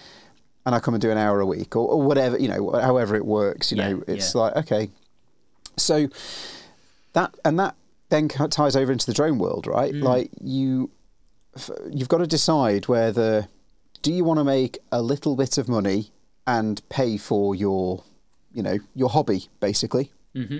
and 0.66 0.74
I 0.74 0.80
come 0.80 0.94
and 0.94 1.00
do 1.00 1.10
an 1.10 1.16
hour 1.16 1.40
a 1.40 1.46
week 1.46 1.76
or, 1.76 1.88
or 1.88 2.02
whatever, 2.02 2.36
you 2.36 2.48
know, 2.48 2.72
however 2.72 3.14
it 3.14 3.24
works, 3.24 3.70
you 3.70 3.78
know, 3.78 4.02
it's 4.08 4.34
like, 4.34 4.54
okay. 4.56 4.90
So 5.76 6.08
that, 7.12 7.34
and 7.44 7.58
that 7.60 7.76
then 8.08 8.28
ties 8.28 8.74
over 8.74 8.90
into 8.90 9.06
the 9.06 9.14
drone 9.14 9.38
world, 9.38 9.68
right? 9.68 9.94
Mm. 9.94 10.02
Like 10.02 10.30
you, 10.40 10.90
you've 11.90 12.08
got 12.08 12.18
to 12.18 12.26
decide 12.26 12.88
whether 12.88 13.46
do 14.06 14.12
you 14.12 14.22
want 14.22 14.38
to 14.38 14.44
make 14.44 14.78
a 14.92 15.02
little 15.02 15.34
bit 15.34 15.58
of 15.58 15.68
money 15.68 16.12
and 16.46 16.80
pay 16.88 17.16
for 17.16 17.56
your, 17.56 18.04
you 18.54 18.62
know, 18.62 18.78
your 18.94 19.08
hobby 19.08 19.48
basically. 19.58 20.12
Mm-hmm. 20.32 20.58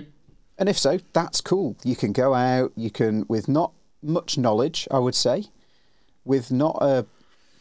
And 0.57 0.67
if 0.67 0.77
so, 0.77 0.99
that's 1.13 1.39
cool. 1.39 1.77
You 1.81 1.95
can 1.95 2.11
go 2.11 2.33
out. 2.33 2.73
You 2.75 2.91
can 2.91 3.25
with 3.29 3.47
not 3.47 3.71
much 4.03 4.37
knowledge, 4.37 4.85
I 4.91 4.99
would 4.99 5.15
say, 5.15 5.45
with 6.25 6.51
not 6.51 6.77
a 6.81 7.05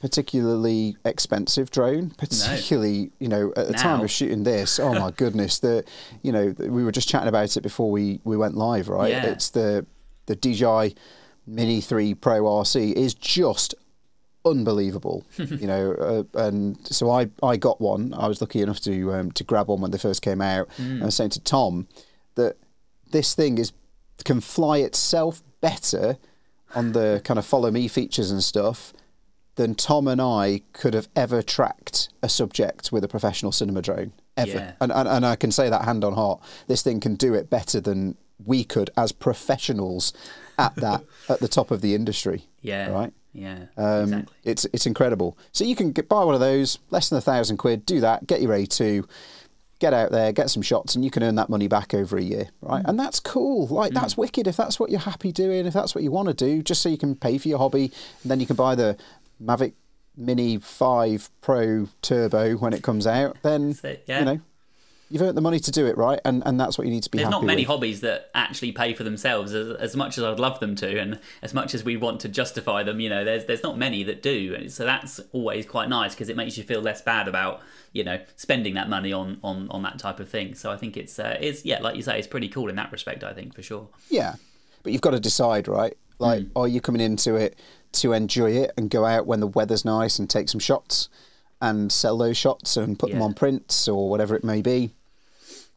particularly 0.01 0.97
expensive 1.05 1.71
drone, 1.71 2.11
particularly 2.19 3.03
no. 3.03 3.11
you 3.21 3.29
know 3.29 3.53
at 3.57 3.69
the 3.69 3.75
now. 3.75 3.83
time 3.83 4.01
of 4.01 4.11
shooting 4.11 4.43
this. 4.43 4.81
Oh 4.81 4.93
my 4.93 5.11
goodness, 5.17 5.61
the 5.61 5.85
you 6.21 6.33
know 6.33 6.53
we 6.59 6.83
were 6.83 6.91
just 6.91 7.09
chatting 7.09 7.29
about 7.29 7.57
it 7.57 7.61
before 7.61 7.93
we 7.93 8.21
we 8.25 8.37
went 8.37 8.57
live, 8.57 8.89
right? 8.89 9.13
Yeah. 9.13 9.27
It's 9.27 9.51
the 9.51 9.87
the 10.25 10.35
DJI 10.35 10.97
Mini 11.47 11.81
3 11.81 12.15
Pro 12.15 12.43
RC 12.43 12.93
is 12.95 13.15
just 13.15 13.77
unbelievable, 14.47 15.27
you 15.37 15.67
know. 15.67 15.93
Uh, 15.93 16.47
and 16.47 16.79
so 16.87 17.11
I, 17.11 17.29
I 17.43 17.57
got 17.57 17.81
one. 17.81 18.15
I 18.15 18.29
was 18.29 18.41
lucky 18.41 18.63
enough 18.63 18.81
to 18.81 19.13
um, 19.13 19.33
to 19.33 19.45
grab 19.45 19.69
one 19.69 19.81
when 19.81 19.91
they 19.91 19.99
first 19.99 20.23
came 20.23 20.41
out. 20.41 20.69
Mm. 20.79 21.03
I 21.03 21.07
was 21.07 21.15
saying 21.15 21.31
to 21.31 21.41
Tom 21.41 21.89
that 22.37 22.57
this 23.11 23.35
thing 23.35 23.59
is 23.59 23.73
can 24.25 24.41
fly 24.41 24.79
itself 24.79 25.43
better 25.61 26.17
on 26.75 26.93
the 26.93 27.21
kind 27.25 27.39
of 27.39 27.45
follow 27.45 27.71
me 27.71 27.89
features 27.89 28.31
and 28.31 28.43
stuff 28.43 28.93
than 29.57 29.75
Tom 29.75 30.07
and 30.09 30.21
I 30.21 30.63
could 30.73 30.95
have 30.95 31.09
ever 31.17 31.43
tracked 31.43 32.09
a 32.23 32.29
subject 32.29 32.93
with 32.93 33.05
a 33.05 33.09
professional 33.09 33.53
cinema 33.53 33.83
drone 33.83 34.13
ever. 34.37 34.51
Yeah. 34.51 34.73
And, 34.81 34.93
and 34.93 35.09
and 35.09 35.27
I 35.27 35.37
can 35.37 35.51
say 35.51 35.69
that 35.69 35.85
hand 35.85 36.05
on 36.05 36.15
heart. 36.15 36.41
This 36.67 36.83
thing 36.83 37.01
can 37.01 37.15
do 37.15 37.35
it 37.35 37.51
better 37.51 37.81
than 37.81 38.17
we 38.45 38.65
could 38.65 38.91
as 38.97 39.13
professionals 39.13 40.13
at 40.59 40.75
that 40.77 41.05
at 41.29 41.41
the 41.41 41.49
top 41.49 41.71
of 41.71 41.81
the 41.81 41.95
industry. 41.95 42.47
Yeah. 42.61 42.91
Right. 42.91 43.13
Yeah, 43.37 43.67
um, 43.77 44.03
exactly. 44.03 44.37
It's 44.45 44.65
it's 44.73 44.87
incredible. 44.87 45.37
So 45.53 45.65
you 45.65 45.77
can 45.77 45.93
get, 45.93 46.09
buy 46.09 46.25
one 46.25 46.35
of 46.35 46.41
those, 46.41 46.79
less 46.91 47.11
than 47.11 47.19
a 47.19 47.23
thousand 47.23 47.59
quid. 47.59 47.85
Do 47.85 48.01
that. 48.01 48.27
Get 48.27 48.41
your 48.41 48.53
A2. 48.53 49.07
Get 49.79 49.93
out 49.93 50.11
there, 50.11 50.33
get 50.33 50.49
some 50.49 50.63
shots, 50.63 50.95
and 50.95 51.05
you 51.05 51.11
can 51.11 51.23
earn 51.23 51.35
that 51.35 51.51
money 51.51 51.69
back 51.69 51.93
over 51.93 52.17
a 52.17 52.23
year, 52.23 52.49
right? 52.63 52.83
Mm. 52.83 52.89
And 52.89 52.99
that's 52.99 53.21
cool. 53.21 53.67
Like 53.67 53.93
mm. 53.93 53.95
that's 53.95 54.17
wicked. 54.17 54.47
If 54.47 54.57
that's 54.57 54.81
what 54.81 54.91
you're 54.91 55.01
happy 55.01 55.33
doing, 55.33 55.67
if 55.67 55.75
that's 55.75 55.95
what 55.95 56.03
you 56.03 56.11
want 56.11 56.29
to 56.29 56.35
do, 56.35 56.63
just 56.63 56.81
so 56.81 56.89
you 56.89 56.97
can 56.97 57.15
pay 57.15 57.37
for 57.37 57.49
your 57.49 57.59
hobby, 57.59 57.93
and 58.23 58.31
then 58.31 58.41
you 58.41 58.47
can 58.47 58.57
buy 58.57 58.75
the 58.75 58.97
Mavic 59.43 59.75
Mini 60.17 60.57
5 60.57 61.31
Pro 61.43 61.89
Turbo 62.01 62.57
when 62.57 62.73
it 62.73 62.83
comes 62.83 63.07
out, 63.07 63.37
then, 63.43 63.77
it, 63.85 64.05
yeah. 64.07 64.21
you 64.21 64.25
know, 64.25 64.41
you've 65.11 65.23
earned 65.23 65.37
the 65.37 65.41
money 65.43 65.61
to 65.61 65.71
do 65.71 65.87
it, 65.87 65.97
right? 65.97 66.21
And 66.25 66.43
and 66.47 66.59
that's 66.59 66.77
what 66.79 66.87
you 66.87 66.93
need 66.93 67.03
to 67.05 67.11
be 67.11 67.19
There's 67.19 67.31
not 67.31 67.45
many 67.45 67.63
with. 67.63 67.69
hobbies 67.69 68.01
that 68.01 68.31
actually 68.35 68.73
pay 68.73 68.95
for 68.95 69.05
themselves 69.05 69.55
as, 69.55 69.71
as 69.77 69.97
much 69.97 70.19
as 70.19 70.25
I'd 70.25 70.39
love 70.41 70.61
them 70.61 70.75
to, 70.77 70.99
and 70.99 71.19
as 71.43 71.55
much 71.55 71.75
as 71.75 71.85
we 71.85 71.97
want 71.97 72.21
to 72.21 72.29
justify 72.29 72.83
them. 72.83 73.01
You 73.01 73.09
know, 73.11 73.25
there's 73.25 73.45
there's 73.47 73.63
not 73.63 73.79
many 73.79 74.03
that 74.05 74.23
do, 74.23 74.55
and 74.59 74.71
so 74.73 74.85
that's 74.85 75.21
always 75.33 75.67
quite 75.67 75.89
nice 75.89 76.15
because 76.15 76.29
it 76.29 76.37
makes 76.37 76.57
you 76.59 76.65
feel 76.65 76.81
less 76.81 77.03
bad 77.03 77.29
about 77.29 77.61
you 77.93 78.05
know 78.05 78.21
spending 78.37 78.75
that 78.75 78.89
money 78.89 79.13
on 79.13 79.39
on 79.43 79.69
on 79.71 79.83
that 79.83 79.99
type 79.99 80.21
of 80.21 80.29
thing. 80.29 80.55
So 80.55 80.71
I 80.71 80.77
think 80.77 80.97
it's 80.97 81.19
uh, 81.19 81.37
it's 81.41 81.65
yeah, 81.65 81.81
like 81.81 81.97
you 81.97 82.03
say, 82.03 82.19
it's 82.19 82.27
pretty 82.29 82.49
cool 82.49 82.69
in 82.69 82.77
that 82.77 82.93
respect. 82.93 83.23
I 83.25 83.33
think 83.33 83.55
for 83.55 83.63
sure. 83.63 83.89
Yeah. 84.11 84.35
But 84.83 84.93
you've 84.93 85.03
got 85.03 85.11
to 85.13 85.21
decide, 85.21 85.67
right? 85.69 85.97
Like, 86.19 86.45
Hmm. 86.45 86.49
are 86.57 86.69
you 86.69 86.81
coming 86.81 87.01
into 87.01 87.35
it 87.35 87.59
to 87.93 88.13
enjoy 88.13 88.53
it 88.53 88.73
and 88.77 88.89
go 88.89 89.05
out 89.05 89.27
when 89.27 89.41
the 89.41 89.47
weather's 89.47 89.85
nice 89.85 90.19
and 90.19 90.31
take 90.31 90.49
some 90.49 90.61
shots 90.61 91.09
and 91.61 91.91
sell 91.91 92.17
those 92.19 92.37
shots 92.37 92.77
and 92.77 92.99
put 92.99 93.11
them 93.11 93.21
on 93.23 93.35
prints 93.35 93.89
or 93.89 94.09
whatever 94.09 94.35
it 94.37 94.45
may 94.45 94.63
be? 94.63 94.95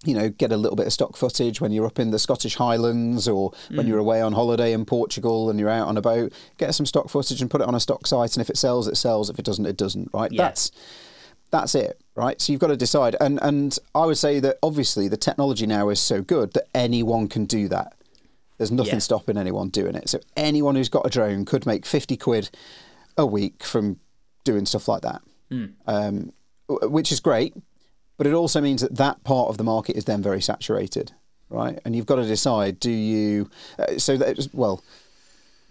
You 0.06 0.13
know, 0.13 0.29
get 0.29 0.51
a 0.53 0.58
little 0.58 0.77
bit 0.77 0.88
of 0.88 0.94
stock 0.94 1.18
footage 1.18 1.60
when 1.60 1.74
you're 1.74 1.86
up 1.86 2.00
in 2.00 2.12
the 2.12 2.20
Scottish 2.20 2.56
Highlands 2.56 3.27
or 3.27 3.51
when 3.70 3.82
Hmm. 3.86 3.88
you're 3.89 4.00
away 4.00 4.22
on 4.22 4.32
holiday 4.32 4.72
in 4.72 4.86
Portugal 4.86 5.50
and 5.50 5.60
you're 5.60 5.70
out 5.70 5.88
on 5.89 5.98
a 5.98 6.01
boat. 6.01 6.32
Get 6.58 6.74
some 6.74 6.86
stock 6.86 7.10
footage 7.10 7.41
and 7.41 7.51
put 7.51 7.60
it 7.60 7.68
on 7.68 7.75
a 7.75 7.82
stock 7.82 8.08
site. 8.08 8.38
And 8.38 8.41
if 8.41 8.50
it 8.50 8.56
sells, 8.58 8.88
it 8.88 8.96
sells. 8.96 9.29
If 9.29 9.38
it 9.39 9.46
doesn't, 9.46 9.65
it 9.65 9.75
doesn't. 9.75 10.10
Right? 10.13 10.32
Yeah. 10.32 10.44
That's 10.44 10.72
that's 11.51 11.74
it, 11.75 12.00
right? 12.15 12.39
So 12.39 12.53
you've 12.53 12.62
got 12.62 12.68
to 12.68 12.77
decide. 12.77 13.15
And 13.20 13.39
and 13.41 13.77
I 13.94 14.06
would 14.06 14.18
say 14.18 14.39
that 14.39 14.58
obviously 14.63 15.08
the 15.10 15.18
technology 15.18 15.65
now 15.65 15.89
is 15.89 16.00
so 16.00 16.22
good 16.22 16.53
that 16.53 16.68
anyone 16.74 17.27
can 17.27 17.44
do 17.46 17.68
that. 17.68 17.94
There's 18.58 18.72
nothing 18.72 18.94
Yeah. 18.94 19.00
stopping 19.00 19.36
anyone 19.38 19.68
doing 19.70 19.96
it. 19.96 20.08
So 20.10 20.20
anyone 20.38 20.75
who's 20.75 20.89
got 20.89 21.06
a 21.06 21.10
drone 21.10 21.44
could 21.46 21.65
make 21.65 21.86
50 21.86 22.15
quid 22.18 22.50
a 23.18 23.25
week 23.25 23.63
from 23.63 24.00
doing 24.46 24.65
stuff 24.65 24.88
like 24.88 25.01
that, 25.01 25.22
um, 25.88 26.32
which 26.68 27.12
is 27.12 27.20
great. 27.20 27.53
But 28.19 28.27
it 28.27 28.33
also 28.33 28.59
means 28.59 28.81
that 28.81 28.97
that 28.97 29.23
part 29.23 29.47
of 29.47 29.57
the 29.57 29.63
market 29.63 29.95
is 29.95 30.03
then 30.03 30.21
very 30.21 30.41
saturated, 30.41 31.13
right? 31.49 31.79
And 31.85 31.95
you've 31.95 32.05
got 32.05 32.17
to 32.17 32.25
decide: 32.25 32.77
do 32.77 32.91
you? 32.91 33.49
Uh, 33.79 33.97
so 33.97 34.17
that 34.17 34.49
well, 34.51 34.83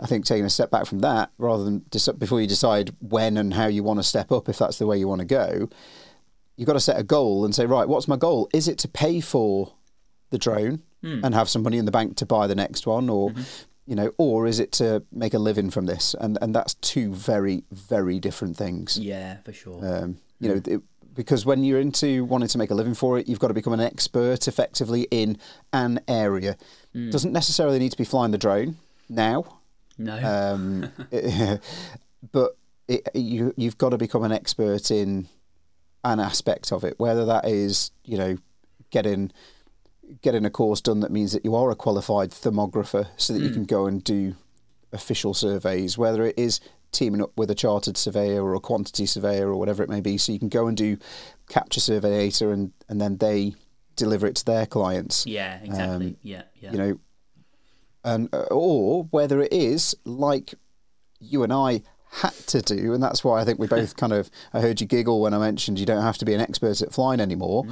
I 0.01 0.07
think 0.07 0.25
taking 0.25 0.47
a 0.47 0.51
step 0.51 0.71
back 0.71 0.87
from 0.87 1.01
that, 1.01 1.31
rather 1.37 1.63
than 1.63 1.85
before 2.17 2.41
you 2.41 2.47
decide 2.47 2.97
when 3.01 3.37
and 3.37 3.53
how 3.53 3.67
you 3.67 3.83
want 3.83 3.99
to 3.99 4.03
step 4.03 4.33
up, 4.33 4.49
if 4.49 4.57
that's 4.57 4.79
the 4.79 4.87
way 4.87 4.97
you 4.99 5.07
want 5.07 5.19
to 5.19 5.27
go, 5.27 5.69
you've 6.57 6.67
got 6.67 6.73
to 6.73 6.81
set 6.81 6.99
a 6.99 7.03
goal 7.03 7.45
and 7.45 7.55
say, 7.55 7.67
right, 7.67 7.87
what's 7.87 8.09
my 8.09 8.17
goal? 8.17 8.49
Is 8.55 8.67
it 8.67 8.79
to 8.79 8.89
pay 8.89 9.21
for 9.21 9.75
the 10.31 10.39
drone 10.39 10.83
and 11.03 11.35
have 11.35 11.51
some 11.51 11.63
money 11.63 11.77
in 11.77 11.85
the 11.85 11.93
bank 11.93 12.17
to 12.17 12.27
buy 12.27 12.47
the 12.47 12.55
next 12.55 12.87
one, 12.87 13.11
or 13.11 13.35
you 13.87 13.95
know, 13.95 14.11
or 14.17 14.47
is 14.47 14.59
it 14.59 14.73
to 14.73 15.05
make 15.13 15.35
a 15.35 15.39
living 15.39 15.69
from 15.69 15.85
this? 15.85 16.15
And 16.19 16.39
and 16.41 16.55
that's 16.55 16.73
two 16.75 17.13
very 17.13 17.65
very 17.71 18.19
different 18.19 18.57
things. 18.57 18.99
Yeah, 18.99 19.37
for 19.45 19.53
sure. 19.53 19.81
Um, 19.87 20.17
you 20.41 20.49
know, 20.49 20.63
it, 20.65 20.83
because 21.19 21.45
when 21.45 21.65
you're 21.65 21.81
into 21.81 22.25
wanting 22.25 22.47
to 22.47 22.59
make 22.59 22.71
a 22.71 22.75
living 22.77 22.95
for 22.95 23.19
it, 23.19 23.27
you've 23.27 23.41
got 23.41 23.49
to 23.49 23.55
become 23.55 23.73
an 23.73 23.81
expert 23.81 24.47
effectively 24.47 25.09
in 25.11 25.37
an 25.73 25.99
area. 26.07 26.57
Doesn't 27.11 27.33
necessarily 27.33 27.81
need 27.81 27.91
to 27.91 27.99
be 27.99 28.05
flying 28.05 28.31
the 28.31 28.39
drone 28.39 28.77
now, 29.09 29.59
no. 29.99 30.15
um, 30.17 30.93
but 32.33 32.57
it, 32.87 33.09
you 33.15 33.53
you've 33.57 33.79
got 33.79 33.89
to 33.89 33.99
become 33.99 34.23
an 34.23 34.31
expert 34.31 34.93
in 34.93 35.27
an 36.05 36.21
aspect 36.21 36.71
of 36.71 36.85
it, 36.85 36.95
whether 37.01 37.27
that 37.27 37.47
is 37.47 37.91
you 38.05 38.17
know 38.17 38.39
getting 38.91 39.33
getting 40.23 40.45
a 40.45 40.51
course 40.51 40.81
done 40.81 41.01
that 41.01 41.11
means 41.11 41.33
that 41.33 41.45
you 41.45 41.57
are 41.57 41.69
a 41.73 41.75
qualified 41.75 42.31
thermographer, 42.31 43.09
so 43.17 43.33
that 43.33 43.43
you 43.43 43.51
can 43.51 43.65
go 43.65 43.87
and 43.87 44.05
do 44.05 44.37
official 44.93 45.35
surveys, 45.35 45.99
whether 45.99 46.25
it 46.25 46.39
is 46.39 46.61
teaming 46.93 47.23
up 47.23 47.33
with 47.37 47.51
a 47.51 47.55
chartered 47.55 47.97
surveyor 47.97 48.43
or 48.43 48.55
a 48.55 48.61
quantity 48.61 49.07
surveyor 49.07 49.49
or 49.49 49.57
whatever 49.57 49.83
it 49.83 49.89
may 49.89 50.01
be, 50.01 50.19
so 50.19 50.33
you 50.33 50.39
can 50.39 50.49
go 50.49 50.67
and 50.67 50.77
do 50.77 50.97
capture 51.49 51.81
survey 51.81 52.11
data 52.11 52.51
and 52.51 52.73
and 52.89 53.01
then 53.01 53.17
they 53.19 53.55
deliver 53.97 54.27
it 54.27 54.37
to 54.37 54.45
their 54.45 54.67
clients 54.67 55.27
yeah, 55.27 55.59
exactly. 55.63 56.07
um, 56.09 56.17
yeah, 56.23 56.43
yeah. 56.61 56.73
you 56.73 56.79
know, 56.79 57.01
and 58.05 58.29
uh, 58.33 58.43
or 58.51 59.05
whether 59.11 59.43
it 59.43 59.53
is 59.53 59.97
like 60.05 60.55
you 61.21 61.43
and 61.43 61.53
I 61.53 61.83
had 62.11 62.33
to 62.49 62.63
do, 62.63 62.95
and 62.95 63.03
that's 63.03 63.23
why 63.23 63.41
I 63.41 63.45
think 63.45 63.59
we 63.59 63.67
both 63.79 63.97
kind 63.97 64.13
of. 64.13 64.31
I 64.53 64.61
heard 64.61 64.81
you 64.81 64.87
giggle 64.87 65.21
when 65.21 65.35
I 65.35 65.39
mentioned 65.39 65.79
you 65.79 65.87
don't 65.87 66.03
have 66.03 66.19
to 66.19 66.25
be 66.25 66.35
an 66.35 66.41
expert 66.41 66.81
at 66.81 66.93
flying 66.93 67.21
anymore. 67.21 67.67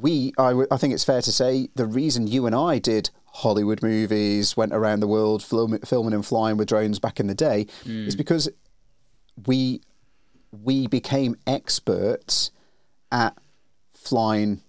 We, 0.00 0.32
I, 0.38 0.50
w- 0.50 0.68
I 0.70 0.76
think 0.76 0.92
it's 0.92 1.04
fair 1.04 1.22
to 1.22 1.32
say, 1.32 1.70
the 1.74 1.86
reason 1.86 2.26
you 2.26 2.44
and 2.44 2.54
I 2.54 2.78
did 2.78 3.08
Hollywood 3.38 3.82
movies, 3.82 4.56
went 4.56 4.72
around 4.74 4.98
the 4.98 5.06
world 5.06 5.44
film, 5.44 5.78
filming 5.80 6.12
and 6.12 6.26
flying 6.26 6.56
with 6.56 6.68
drones 6.68 6.98
back 6.98 7.20
in 7.20 7.28
the 7.28 7.34
day, 7.34 7.66
is 7.84 8.16
because 8.16 8.48
we 9.46 9.80
we 10.50 10.88
became 10.88 11.36
experts 11.46 12.50
at 13.12 13.38
flying 13.94 14.60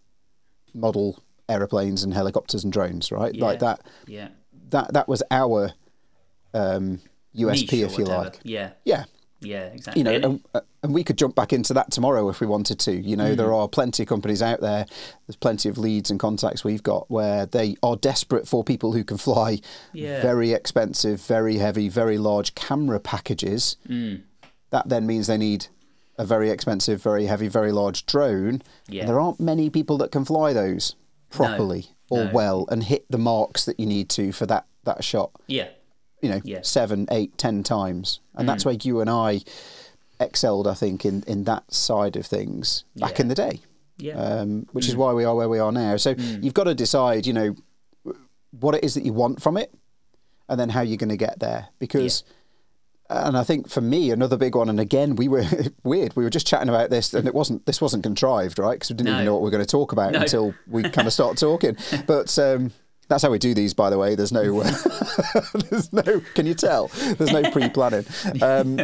model 0.73 1.23
aeroplanes 1.47 2.03
and 2.03 2.13
helicopters 2.13 2.63
and 2.63 2.71
drones, 2.71 3.11
right? 3.11 3.33
yeah. 3.33 3.43
Like 3.43 3.59
that. 3.59 3.81
Yeah. 4.05 4.27
That 4.69 4.93
that 4.93 5.07
was 5.07 5.23
our 5.31 5.73
um, 6.53 6.99
USP, 7.35 7.71
Niche 7.71 7.73
if 7.73 7.97
you 7.97 8.03
whatever. 8.03 8.23
like. 8.25 8.39
Yeah. 8.43 8.71
Yeah, 8.85 9.05
Yeah, 9.41 9.65
exactly. 9.67 9.99
you 10.01 10.03
know, 10.03 10.11
And- 10.13 10.25
and, 10.25 10.39
uh, 10.53 10.61
and 10.83 10.93
we 10.93 11.03
could 11.03 11.17
jump 11.17 11.35
back 11.35 11.53
into 11.53 11.73
that 11.73 11.91
tomorrow 11.91 12.27
if 12.29 12.39
we 12.41 12.47
wanted 12.47 12.79
to. 12.79 12.91
You 12.93 13.15
know, 13.15 13.33
Mm. 13.33 13.37
there 13.37 13.53
are 13.53 13.67
plenty 13.67 14.03
of 14.03 14.09
companies 14.09 14.41
out 14.41 14.59
there. 14.61 14.85
There's 15.27 15.35
plenty 15.37 15.69
of 15.69 15.77
leads 15.77 16.09
and 16.11 16.19
contacts 16.19 16.63
we've 16.63 16.83
got 16.83 17.09
where 17.09 17.45
they 17.45 17.75
are 17.83 17.95
desperate 17.95 18.47
for 18.47 18.63
people 18.63 18.93
who 18.93 19.03
can 19.03 19.17
fly 19.17 19.59
Yeah. 19.93 20.21
very 20.21 20.51
expensive, 20.51 21.21
very 21.21 21.57
heavy, 21.57 21.89
very 21.89 22.17
large 22.17 22.53
camera 22.55 22.99
packages. 22.99 23.77
Mm. 23.87 24.21
That 24.71 24.89
then 24.89 25.05
means 25.07 25.27
they 25.27 25.37
need 25.37 25.67
a 26.17 26.25
very 26.25 26.49
expensive, 26.49 27.01
very 27.01 27.25
heavy, 27.27 27.47
very 27.47 27.71
large 27.71 28.05
drone. 28.05 28.61
Yeah. 28.89 29.01
And 29.01 29.09
there 29.09 29.19
aren't 29.19 29.39
many 29.39 29.69
people 29.69 29.97
that 29.99 30.11
can 30.11 30.25
fly 30.25 30.51
those 30.53 30.95
properly 31.29 31.91
or 32.09 32.25
no. 32.25 32.31
well 32.33 32.65
and 32.69 32.83
hit 32.83 33.05
the 33.09 33.17
marks 33.17 33.63
that 33.65 33.79
you 33.79 33.85
need 33.85 34.09
to 34.09 34.31
for 34.31 34.45
that 34.47 34.65
that 34.85 35.03
shot 35.03 35.31
yeah. 35.47 35.67
You 36.21 36.29
know, 36.29 36.41
Yeah. 36.43 36.59
seven, 36.63 37.07
eight, 37.11 37.37
ten 37.37 37.63
times. 37.63 38.19
And 38.35 38.47
that's 38.47 38.65
where 38.65 38.75
you 38.81 39.01
and 39.01 39.09
I 39.09 39.41
excelled, 40.19 40.67
I 40.67 40.73
think, 40.73 41.05
in, 41.05 41.23
in 41.27 41.43
that 41.45 41.73
side 41.73 42.15
of 42.15 42.25
things 42.25 42.83
back 42.95 43.17
Yeah. 43.17 43.21
in 43.21 43.27
the 43.29 43.35
day, 43.35 43.61
Yeah. 43.97 44.15
um, 44.21 44.67
which 44.73 44.87
is 44.87 44.95
why 44.95 45.13
we 45.13 45.23
are 45.23 45.35
where 45.35 45.49
we 45.49 45.59
are 45.59 45.71
now. 45.71 45.97
So 45.97 46.11
you've 46.17 46.53
got 46.53 46.65
to 46.65 46.75
decide, 46.75 47.25
you 47.25 47.33
know, 47.33 47.55
what 48.59 48.75
it 48.75 48.83
is 48.83 48.93
that 48.95 49.05
you 49.05 49.13
want 49.13 49.41
from 49.41 49.57
it 49.57 49.73
and 50.47 50.59
then 50.59 50.69
how 50.69 50.81
you're 50.81 50.97
going 50.97 51.09
to 51.09 51.17
get 51.17 51.39
there. 51.39 51.67
Because, 51.79 52.23
and 53.09 53.37
I 53.37 53.43
think 53.43 53.69
for 53.69 53.81
me, 53.81 54.11
another 54.11 54.37
big 54.37 54.55
one, 54.55 54.69
and 54.69 54.79
again, 54.79 55.15
we 55.15 55.27
were 55.27 55.45
weird. 55.83 56.15
We 56.15 56.23
were 56.23 56.29
just 56.29 56.47
chatting 56.47 56.69
about 56.69 56.89
this, 56.89 57.13
and 57.13 57.27
it 57.27 57.33
wasn't. 57.35 57.65
This 57.65 57.79
wasn't 57.81 58.03
contrived, 58.03 58.59
right? 58.59 58.73
Because 58.75 58.89
we 58.89 58.95
didn't 58.97 59.13
even 59.13 59.25
know 59.25 59.33
what 59.33 59.41
we 59.41 59.45
were 59.47 59.51
going 59.51 59.63
to 59.65 59.69
talk 59.69 59.91
about 59.91 60.11
No. 60.13 60.21
until 60.21 60.53
we 60.67 60.83
kind 60.83 61.07
of 61.07 61.13
started 61.13 61.37
talking. 61.39 61.77
But 62.07 62.37
um, 62.39 62.71
that's 63.09 63.23
how 63.23 63.29
we 63.31 63.39
do 63.39 63.53
these, 63.53 63.73
by 63.73 63.89
the 63.89 63.97
way. 63.97 64.15
There's 64.15 64.31
no, 64.31 64.61
there's 65.69 65.91
no. 65.91 66.21
Can 66.35 66.45
you 66.45 66.53
tell? 66.53 66.87
There's 67.17 67.31
no 67.33 67.49
pre-planning. 67.51 68.05
Um, 68.41 68.79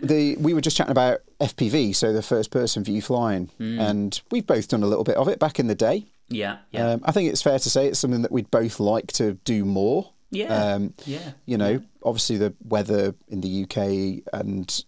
the 0.00 0.36
we 0.36 0.54
were 0.54 0.60
just 0.60 0.76
chatting 0.76 0.92
about 0.92 1.18
FPV, 1.40 1.94
so 1.96 2.12
the 2.12 2.22
first-person 2.22 2.84
view 2.84 3.02
flying, 3.02 3.50
Mm. 3.58 3.80
and 3.80 4.20
we've 4.30 4.46
both 4.46 4.68
done 4.68 4.82
a 4.84 4.86
little 4.86 5.02
bit 5.04 5.16
of 5.16 5.26
it 5.28 5.38
back 5.40 5.58
in 5.58 5.66
the 5.66 5.74
day. 5.74 6.06
yeah. 6.28 6.58
Yeah. 6.70 6.90
Um, 6.92 7.00
I 7.04 7.10
think 7.12 7.30
it's 7.30 7.42
fair 7.42 7.58
to 7.58 7.70
say 7.70 7.86
it's 7.88 7.98
something 7.98 8.22
that 8.22 8.30
we'd 8.30 8.50
both 8.50 8.78
like 8.78 9.08
to 9.14 9.34
do 9.44 9.64
more. 9.64 10.12
yeah. 10.30 10.74
Um, 10.74 10.94
yeah. 11.04 11.32
you 11.46 11.58
know, 11.58 11.82
obviously 12.04 12.36
the 12.36 12.54
weather 12.64 13.14
in 13.28 13.40
the 13.40 13.64
UK 13.64 14.22
and 14.38 14.84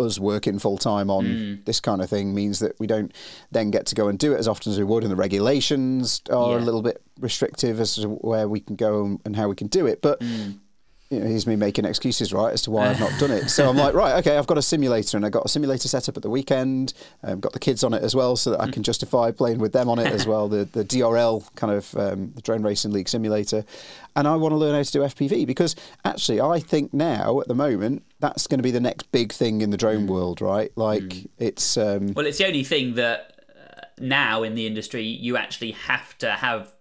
us 0.00 0.18
working 0.18 0.58
full 0.58 0.78
time 0.78 1.10
on 1.10 1.24
Mm. 1.24 1.64
this 1.64 1.80
kind 1.80 2.00
of 2.02 2.08
thing 2.10 2.34
means 2.34 2.58
that 2.58 2.78
we 2.80 2.86
don't 2.86 3.12
then 3.52 3.70
get 3.70 3.86
to 3.86 3.94
go 3.94 4.08
and 4.08 4.18
do 4.18 4.32
it 4.32 4.38
as 4.38 4.48
often 4.48 4.72
as 4.72 4.78
we 4.78 4.84
would, 4.84 5.02
and 5.04 5.10
the 5.12 5.16
regulations 5.16 6.22
are 6.30 6.58
a 6.58 6.60
little 6.60 6.82
bit 6.82 7.02
restrictive 7.18 7.80
as 7.80 7.94
to 7.96 8.08
where 8.08 8.48
we 8.48 8.60
can 8.60 8.76
go 8.76 9.04
and, 9.04 9.20
and 9.24 9.36
how 9.36 9.48
we 9.48 9.54
can 9.56 9.66
do 9.68 9.86
it. 9.86 10.00
But 10.02 10.20
Mm. 10.20 10.58
you 11.12 11.18
know, 11.18 11.26
here's 11.26 11.44
me 11.44 11.56
making 11.56 11.84
excuses, 11.84 12.32
right, 12.32 12.52
as 12.52 12.62
to 12.62 12.70
why 12.70 12.88
I've 12.88 13.00
not 13.00 13.10
done 13.18 13.32
it. 13.32 13.50
So 13.56 13.68
I'm 13.68 13.76
like, 13.76 13.94
right, 13.94 14.16
okay, 14.20 14.38
I've 14.38 14.46
got 14.46 14.58
a 14.58 14.62
simulator, 14.62 15.16
and 15.16 15.26
I 15.26 15.28
got 15.28 15.44
a 15.44 15.48
simulator 15.48 15.88
set 15.88 16.08
up 16.08 16.16
at 16.16 16.22
the 16.22 16.30
weekend. 16.30 16.92
Um, 17.24 17.40
got 17.40 17.52
the 17.52 17.58
kids 17.58 17.82
on 17.82 17.92
it 17.94 18.02
as 18.04 18.14
well, 18.14 18.36
so 18.36 18.50
that 18.52 18.60
I 18.60 18.70
can 18.70 18.84
justify 18.84 19.32
playing 19.32 19.58
with 19.58 19.72
them 19.72 19.88
on 19.88 19.98
it 19.98 20.06
as 20.12 20.24
well. 20.24 20.48
The 20.48 20.66
the 20.70 20.84
DRL 20.84 21.42
kind 21.56 21.72
of 21.72 21.96
um, 21.96 22.30
the 22.36 22.42
Drone 22.42 22.62
Racing 22.62 22.92
League 22.92 23.08
simulator, 23.08 23.64
and 24.14 24.28
I 24.28 24.36
want 24.36 24.52
to 24.52 24.56
learn 24.56 24.74
how 24.76 24.82
to 24.84 24.92
do 24.92 25.00
FPV 25.00 25.46
because 25.48 25.74
actually, 26.04 26.40
I 26.40 26.60
think 26.60 26.94
now 26.94 27.40
at 27.40 27.48
the 27.48 27.56
moment 27.56 28.04
that's 28.20 28.46
going 28.46 28.58
to 28.58 28.62
be 28.62 28.70
the 28.70 28.80
next 28.80 29.10
big 29.12 29.32
thing 29.32 29.60
in 29.62 29.70
the 29.70 29.76
drone 29.76 30.06
world, 30.06 30.40
right? 30.40 30.70
Like 30.76 31.26
it's 31.38 31.76
um, 31.76 32.12
Well, 32.14 32.26
it's 32.26 32.38
the 32.38 32.46
only 32.46 32.64
thing 32.64 32.94
that 32.94 33.40
uh, 33.50 33.80
now 33.98 34.42
in 34.42 34.54
the 34.54 34.66
industry 34.66 35.02
you 35.02 35.36
actually 35.36 35.72
have 35.72 36.16
to 36.18 36.30
have 36.32 36.72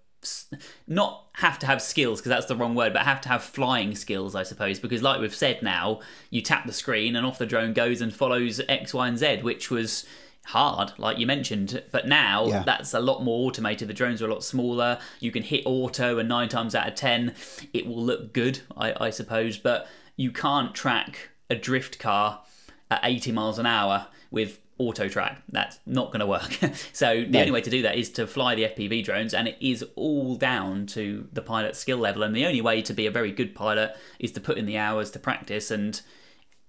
not 0.85 1.27
have 1.35 1.57
to 1.59 1.65
have 1.65 1.81
skills 1.81 2.19
because 2.19 2.29
that's 2.29 2.47
the 2.47 2.55
wrong 2.55 2.75
word 2.75 2.91
but 2.91 3.03
have 3.03 3.21
to 3.21 3.29
have 3.29 3.41
flying 3.41 3.95
skills 3.95 4.35
i 4.35 4.43
suppose 4.43 4.77
because 4.77 5.01
like 5.01 5.21
we've 5.21 5.33
said 5.33 5.63
now 5.63 6.01
you 6.29 6.41
tap 6.41 6.65
the 6.65 6.73
screen 6.73 7.15
and 7.15 7.25
off 7.25 7.37
the 7.37 7.45
drone 7.45 7.71
goes 7.71 8.01
and 8.01 8.13
follows 8.13 8.59
x 8.67 8.93
y 8.93 9.07
and 9.07 9.17
z 9.17 9.37
which 9.41 9.71
was 9.71 10.05
hard 10.45 10.91
like 10.97 11.19
you 11.19 11.27
mentioned. 11.27 11.83
But 11.91 12.07
now 12.07 12.47
Yeah. 12.47 12.63
that's 12.63 12.93
a 12.93 12.99
lot 12.99 13.23
more 13.23 13.47
automated. 13.47 13.87
The 13.87 13.93
drones 13.93 14.19
are 14.21 14.25
a 14.27 14.33
lot 14.33 14.43
smaller. 14.43 14.97
You 15.19 15.31
can 15.31 15.43
hit 15.43 15.63
auto 15.65 16.17
and 16.17 16.27
nine 16.27 16.49
times 16.49 16.73
out 16.73 16.87
of 16.87 16.95
ten 16.95 17.35
it 17.71 17.85
will 17.85 18.01
look 18.03 18.33
good 18.33 18.61
i, 18.75 18.93
I 19.07 19.09
suppose. 19.11 19.57
But 19.57 19.87
you 20.19 20.31
can't 20.33 20.75
track 20.75 21.29
a 21.49 21.55
drift 21.55 21.97
car 21.97 22.41
at 22.91 22.99
80 23.03 23.31
miles 23.31 23.57
an 23.57 23.65
hour 23.65 24.07
with 24.29 24.59
auto 24.77 25.07
track. 25.07 25.41
That's 25.47 25.79
not 25.85 26.07
going 26.07 26.19
to 26.19 26.25
work. 26.25 26.59
so 26.93 27.23
the 27.23 27.39
only 27.39 27.51
way 27.51 27.61
to 27.61 27.69
do 27.69 27.83
that 27.83 27.97
is 27.97 28.09
to 28.11 28.27
fly 28.27 28.53
the 28.53 28.63
FPV 28.63 29.05
drones, 29.05 29.33
and 29.33 29.47
it 29.47 29.55
is 29.61 29.81
all 29.95 30.35
down 30.35 30.87
to 30.87 31.29
the 31.31 31.41
pilot's 31.41 31.79
skill 31.79 31.99
level. 31.99 32.23
And 32.23 32.35
the 32.35 32.45
only 32.45 32.59
way 32.59 32.81
to 32.81 32.93
be 32.93 33.05
a 33.05 33.11
very 33.11 33.31
good 33.31 33.55
pilot 33.55 33.95
is 34.19 34.33
to 34.33 34.41
put 34.41 34.57
in 34.57 34.65
the 34.65 34.77
hours 34.77 35.09
to 35.11 35.19
practice. 35.19 35.71
And 35.71 36.01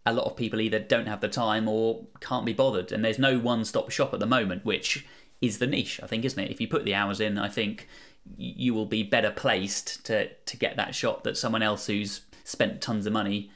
a 0.07 0.13
lot 0.13 0.27
of 0.27 0.37
people 0.37 0.61
either 0.61 0.79
don't 0.79 1.09
have 1.09 1.21
the 1.21 1.27
time 1.27 1.67
or 1.67 2.07
can't 2.21 2.47
be 2.47 2.53
bothered. 2.53 2.93
And 2.93 3.05
there's 3.05 3.19
no 3.19 3.41
one-stop 3.41 3.91
shop 3.91 4.15
at 4.15 4.21
the 4.21 4.27
moment, 4.27 4.65
which 4.65 5.05
is 5.41 5.59
the 5.59 5.67
niche, 5.67 5.99
I 6.01 6.07
think, 6.07 6.25
isn't 6.25 6.39
it? 6.39 6.53
If 6.53 6.61
you 6.61 6.69
put 6.69 6.85
the 6.85 6.95
hours 6.95 7.19
in, 7.19 7.37
I 7.37 7.49
think 7.49 7.89
you 8.37 8.75
will 8.75 8.87
be 8.87 9.03
better 9.03 9.33
placed 9.33 10.07
to 10.07 10.29
to 10.29 10.57
get 10.57 10.77
that 10.77 10.95
shot 10.95 11.25
that 11.25 11.37
someone 11.37 11.63
else 11.63 11.89
who's 11.89 12.21
spent 12.51 12.81
tons 12.81 13.07
of 13.07 13.13
money 13.13 13.51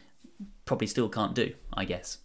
probably 0.65 0.87
still 0.87 1.09
can't 1.09 1.35
do. 1.35 1.53
I 1.73 1.85
guess. 1.85 2.19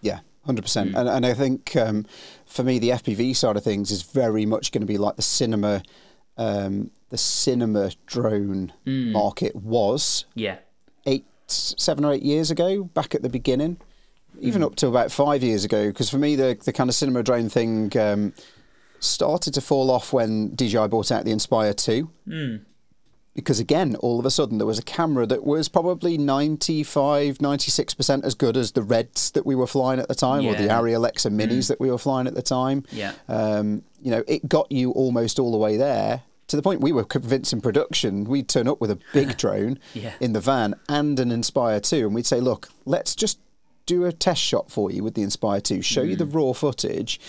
Yeah, 0.00 0.20
hundred 0.44 0.62
percent. 0.62 0.94
And 0.94 1.08
and 1.08 1.26
I 1.26 1.34
think 1.34 1.74
um, 1.76 2.06
for 2.46 2.62
me, 2.62 2.78
the 2.78 2.90
FPV 2.90 3.34
side 3.36 3.56
of 3.56 3.64
things 3.64 3.90
is 3.90 4.02
very 4.02 4.46
much 4.46 4.72
going 4.72 4.82
to 4.82 4.86
be 4.86 4.98
like 4.98 5.16
the 5.16 5.22
cinema, 5.22 5.82
um, 6.36 6.90
the 7.08 7.18
cinema 7.18 7.90
drone 8.06 8.72
market 8.86 9.56
was 9.56 10.24
Yeah. 10.34 10.58
eight, 11.06 11.24
seven 11.48 12.04
or 12.04 12.12
eight 12.12 12.22
years 12.22 12.50
ago, 12.50 12.84
back 12.84 13.14
at 13.14 13.22
the 13.22 13.28
beginning, 13.28 13.78
even 14.38 14.62
up 14.62 14.76
to 14.76 14.86
about 14.86 15.10
five 15.10 15.42
years 15.42 15.64
ago. 15.64 15.88
Because 15.88 16.08
for 16.10 16.18
me, 16.18 16.36
the 16.36 16.56
the 16.64 16.72
kind 16.72 16.88
of 16.88 16.94
cinema 16.94 17.22
drone 17.22 17.48
thing 17.48 17.96
um, 17.98 18.32
started 19.00 19.52
to 19.54 19.60
fall 19.60 19.90
off 19.90 20.12
when 20.12 20.54
DJI 20.54 20.86
bought 20.88 21.10
out 21.10 21.24
the 21.24 21.32
Inspire 21.32 21.74
Two. 21.74 22.10
Because 23.34 23.60
again, 23.60 23.94
all 23.96 24.18
of 24.18 24.26
a 24.26 24.30
sudden, 24.30 24.58
there 24.58 24.66
was 24.66 24.78
a 24.78 24.82
camera 24.82 25.24
that 25.26 25.44
was 25.44 25.68
probably 25.68 26.18
95, 26.18 27.38
96% 27.38 28.24
as 28.24 28.34
good 28.34 28.56
as 28.56 28.72
the 28.72 28.82
Reds 28.82 29.30
that 29.32 29.46
we 29.46 29.54
were 29.54 29.66
flying 29.68 30.00
at 30.00 30.08
the 30.08 30.14
time, 30.14 30.44
or 30.46 30.54
the 30.54 30.64
Yeah. 30.64 30.78
Arri 30.78 30.94
Alexa 30.96 31.30
Minis 31.30 31.68
that 31.68 31.80
we 31.80 31.90
were 31.90 31.98
flying 31.98 32.26
at 32.26 32.34
the 32.34 32.42
time. 32.42 32.84
Yeah. 32.90 33.12
Um, 33.28 33.82
you 34.02 34.10
know, 34.10 34.24
it 34.26 34.48
got 34.48 34.70
you 34.72 34.90
almost 34.92 35.38
all 35.38 35.52
the 35.52 35.58
way 35.58 35.76
there 35.76 36.22
to 36.48 36.56
the 36.56 36.62
point 36.62 36.80
we 36.80 36.90
were 36.90 37.04
convincing 37.04 37.60
production. 37.60 38.24
We'd 38.24 38.48
turn 38.48 38.66
up 38.66 38.80
with 38.80 38.90
a 38.90 38.98
big 39.12 39.36
drone 39.42 39.78
Yeah. 39.94 40.12
in 40.20 40.32
the 40.32 40.40
van 40.40 40.74
and 40.88 41.18
an 41.20 41.30
Inspire 41.30 41.78
2, 41.80 42.06
and 42.06 42.14
we'd 42.14 42.26
say, 42.26 42.40
look, 42.40 42.68
let's 42.84 43.14
just 43.14 43.38
do 43.86 44.04
a 44.04 44.12
test 44.12 44.40
shot 44.42 44.70
for 44.70 44.90
you 44.90 45.02
with 45.04 45.14
the 45.14 45.22
Inspire 45.22 45.60
2, 45.60 45.82
show 45.82 46.02
you 46.02 46.16
the 46.16 46.26
Mm. 46.26 46.34
raw 46.34 46.52
footage, 46.52 47.20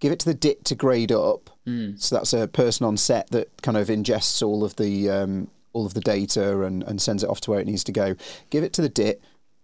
give 0.00 0.12
it 0.12 0.18
to 0.20 0.26
the 0.26 0.34
DIT 0.34 0.64
to 0.64 0.74
grade 0.74 1.12
up. 1.12 1.50
Mm. 1.66 2.00
So 2.00 2.16
that's 2.16 2.32
a 2.32 2.48
person 2.48 2.84
on 2.84 2.96
set 2.96 3.30
that 3.30 3.62
kind 3.62 3.76
of 3.76 3.88
ingests 3.88 4.44
all 4.44 4.64
of 4.64 4.76
the 4.76 5.08
um, 5.08 5.48
all 5.72 5.86
of 5.86 5.94
the 5.94 6.00
data 6.00 6.62
and, 6.62 6.82
and 6.82 7.00
sends 7.00 7.22
it 7.22 7.30
off 7.30 7.40
to 7.42 7.50
where 7.50 7.60
it 7.60 7.66
needs 7.66 7.84
to 7.84 7.92
go. 7.92 8.16
Give 8.48 8.64
it 8.64 8.72
to 8.72 8.82
the 8.82 8.88
DIT. 8.88 9.22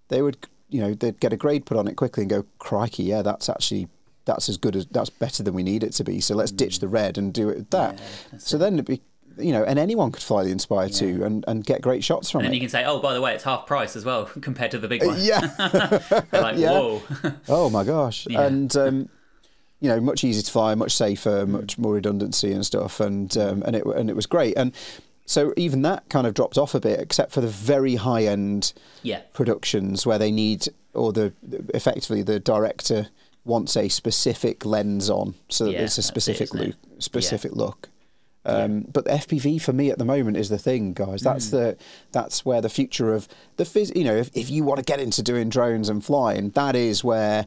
They 0.09 0.23
would, 0.23 0.37
you 0.69 0.81
know, 0.81 0.95
they'd 0.95 1.19
get 1.19 1.33
a 1.33 1.37
grade 1.37 1.67
put 1.67 1.77
on 1.77 1.89
it 1.89 1.97
quickly 1.97 2.23
and 2.23 2.31
go, 2.31 2.45
crikey, 2.59 3.03
yeah, 3.03 3.23
that's 3.23 3.49
actually 3.49 3.89
that's 4.25 4.49
as 4.49 4.57
good 4.57 4.77
as 4.77 4.87
that's 4.87 5.11
better 5.11 5.43
than 5.43 5.55
we 5.55 5.63
need 5.63 5.83
it 5.83 5.93
to 5.93 6.05
be. 6.05 6.21
So 6.21 6.35
let's 6.35 6.53
ditch 6.53 6.81
the 6.81 6.89
red 6.89 7.17
and 7.19 7.33
do 7.33 7.49
it 7.49 7.57
with 7.57 7.71
that. 7.71 7.97
Mm. 7.97 8.01
Yeah, 8.33 8.39
so 8.39 8.59
then 8.59 8.75
it'd 8.75 8.87
be, 8.87 9.01
you 9.39 9.53
know, 9.53 9.65
and 9.65 9.79
anyone 9.79 10.13
could 10.13 10.23
fly 10.23 10.45
the 10.45 10.51
Inspire 10.51 10.89
2 10.89 11.25
and, 11.25 11.45
and 11.47 11.65
get 11.65 11.81
great 11.81 12.03
shots 12.05 12.31
from 12.31 12.41
it. 12.41 12.45
And 12.45 12.47
then 12.47 12.53
it. 12.53 12.57
you 12.57 12.61
can 12.61 12.71
say, 12.71 12.85
oh, 12.85 13.01
by 13.01 13.15
the 13.15 13.21
way, 13.21 13.35
it's 13.35 13.45
half 13.45 13.67
price 13.67 13.97
as 13.97 14.05
well 14.05 14.25
compared 14.41 14.71
to 14.73 14.79
the 14.79 14.89
big 14.89 15.05
one. 15.05 15.17
yeah. 15.19 15.41
They're 16.31 16.43
like, 16.43 16.57
yeah. 16.59 16.71
whoa. 16.71 17.03
Oh 17.49 17.71
my 17.71 17.85
gosh! 17.85 18.27
Yeah. 18.29 18.43
And 18.43 18.77
um, 18.77 19.09
you 19.81 19.89
know, 19.89 20.01
much 20.01 20.25
easier 20.25 20.43
to 20.43 20.51
fly, 20.51 20.75
much 20.75 20.97
safer, 20.97 21.47
much 21.47 21.79
more 21.79 21.95
redundancy 21.95 22.53
and 22.53 22.65
stuff, 22.65 23.01
and 23.01 23.37
um, 23.37 23.63
and 23.67 23.77
it 23.77 23.85
and 23.85 24.09
it 24.09 24.17
was 24.17 24.27
great. 24.27 24.57
And 24.57 24.73
so 25.27 25.53
even 25.57 25.83
that 25.83 26.09
kind 26.09 26.27
of 26.27 26.35
dropped 26.35 26.57
off 26.57 26.75
a 26.75 26.81
bit, 26.81 27.01
except 27.01 27.33
for 27.33 27.41
the 27.41 27.49
very 27.49 27.97
high 27.97 28.25
end 28.25 28.73
yeah. 29.03 29.21
productions 29.35 30.07
where 30.07 30.19
they 30.19 30.31
need, 30.31 30.69
or 30.95 31.13
the 31.13 31.33
effectively 31.75 32.23
the 32.23 32.41
director 32.41 33.09
wants 33.45 33.77
a 33.77 33.89
specific 33.89 34.65
lens 34.65 35.11
on, 35.11 35.35
so 35.49 35.65
that 35.67 35.73
Yeah, 35.73 35.83
it's 35.83 35.99
a 35.99 36.03
specific 36.03 36.55
it? 36.55 36.55
look, 36.55 36.75
specific 36.99 37.53
look. 37.53 37.91
Um, 38.45 38.83
But 38.93 39.05
the 39.05 39.11
FPV 39.11 39.61
for 39.61 39.73
me 39.73 39.91
at 39.91 39.99
the 39.99 40.05
moment 40.05 40.37
is 40.37 40.49
the 40.49 40.59
thing, 40.59 40.93
guys. 40.93 41.21
That's 41.21 41.51
the 41.51 41.77
that's 42.13 42.45
where 42.47 42.61
the 42.61 42.69
future 42.69 43.13
of 43.13 43.27
the 43.57 43.65
phys- 43.65 43.95
you 43.97 44.05
know 44.05 44.15
if, 44.15 44.31
if 44.35 44.49
you 44.49 44.63
want 44.63 44.79
to 44.79 44.85
get 44.85 45.01
into 45.01 45.23
doing 45.23 45.49
drones 45.49 45.89
and 45.89 46.05
flying, 46.05 46.51
that 46.51 46.77
is 46.77 47.03
where 47.03 47.47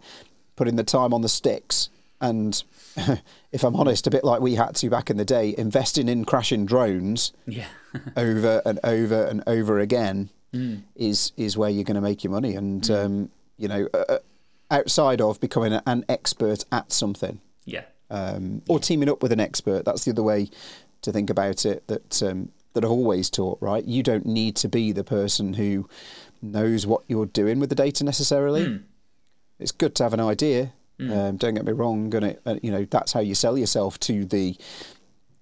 putting 0.57 0.75
the 0.75 0.83
time 0.83 1.13
on 1.13 1.21
the 1.21 1.29
sticks 1.29 1.89
and 2.21 2.61
if 3.51 3.63
I'm 3.63 3.75
honest, 3.75 4.07
a 4.07 4.09
bit 4.11 4.23
like 4.23 4.41
we 4.41 4.55
had 4.55 4.75
to 4.75 4.89
back 4.89 5.09
in 5.09 5.17
the 5.17 5.25
day, 5.25 5.55
investing 5.57 6.07
in 6.09 6.25
crashing 6.25 6.65
drones 6.65 7.31
Yeah. 7.47 7.67
over 8.17 8.61
and 8.65 8.79
over 8.83 9.23
and 9.25 9.43
over 9.47 9.79
again 9.79 10.29
Mm. 10.51 10.81
is 10.95 11.31
is 11.37 11.55
where 11.57 11.69
you're 11.69 11.83
going 11.83 11.93
to 11.93 12.01
make 12.01 12.23
your 12.23 12.31
money. 12.31 12.55
And 12.55 12.89
um, 12.89 13.29
you 13.57 13.67
know, 13.67 13.87
uh, 13.93 14.17
outside 14.71 15.21
of 15.21 15.39
becoming 15.39 15.79
an 15.85 16.03
expert 16.09 16.65
at 16.71 16.91
something 16.91 17.39
yeah. 17.65 17.83
um, 18.09 18.63
or 18.67 18.79
teaming 18.79 19.09
up 19.09 19.21
with 19.21 19.31
an 19.31 19.39
expert, 19.39 19.85
that's 19.85 20.05
the 20.05 20.11
other 20.11 20.23
way 20.23 20.49
to 21.03 21.11
think 21.11 21.29
about 21.29 21.67
it. 21.67 21.85
That 21.85 22.23
um, 22.23 22.51
that 22.73 22.83
I've 22.83 22.89
always 22.89 23.29
taught. 23.29 23.59
Right, 23.61 23.85
you 23.85 24.01
don't 24.01 24.25
need 24.25 24.55
to 24.55 24.67
be 24.67 24.91
the 24.91 25.03
person 25.03 25.53
who 25.53 25.87
knows 26.41 26.87
what 26.87 27.03
you're 27.07 27.27
doing 27.27 27.59
with 27.59 27.69
the 27.69 27.75
data 27.75 28.03
necessarily. 28.03 28.65
Mm. 28.65 28.83
It's 29.59 29.71
good 29.71 29.93
to 29.95 30.03
have 30.03 30.15
an 30.15 30.19
idea. 30.19 30.73
Um, 30.99 31.37
don't 31.37 31.53
get 31.53 31.65
me 31.65 31.71
wrong, 31.71 32.13
and 32.13 32.25
it, 32.25 32.41
uh, 32.45 32.55
you 32.61 32.71
know 32.71 32.85
that's 32.85 33.13
how 33.13 33.21
you 33.21 33.33
sell 33.35 33.57
yourself 33.57 33.99
to 34.01 34.25
the 34.25 34.57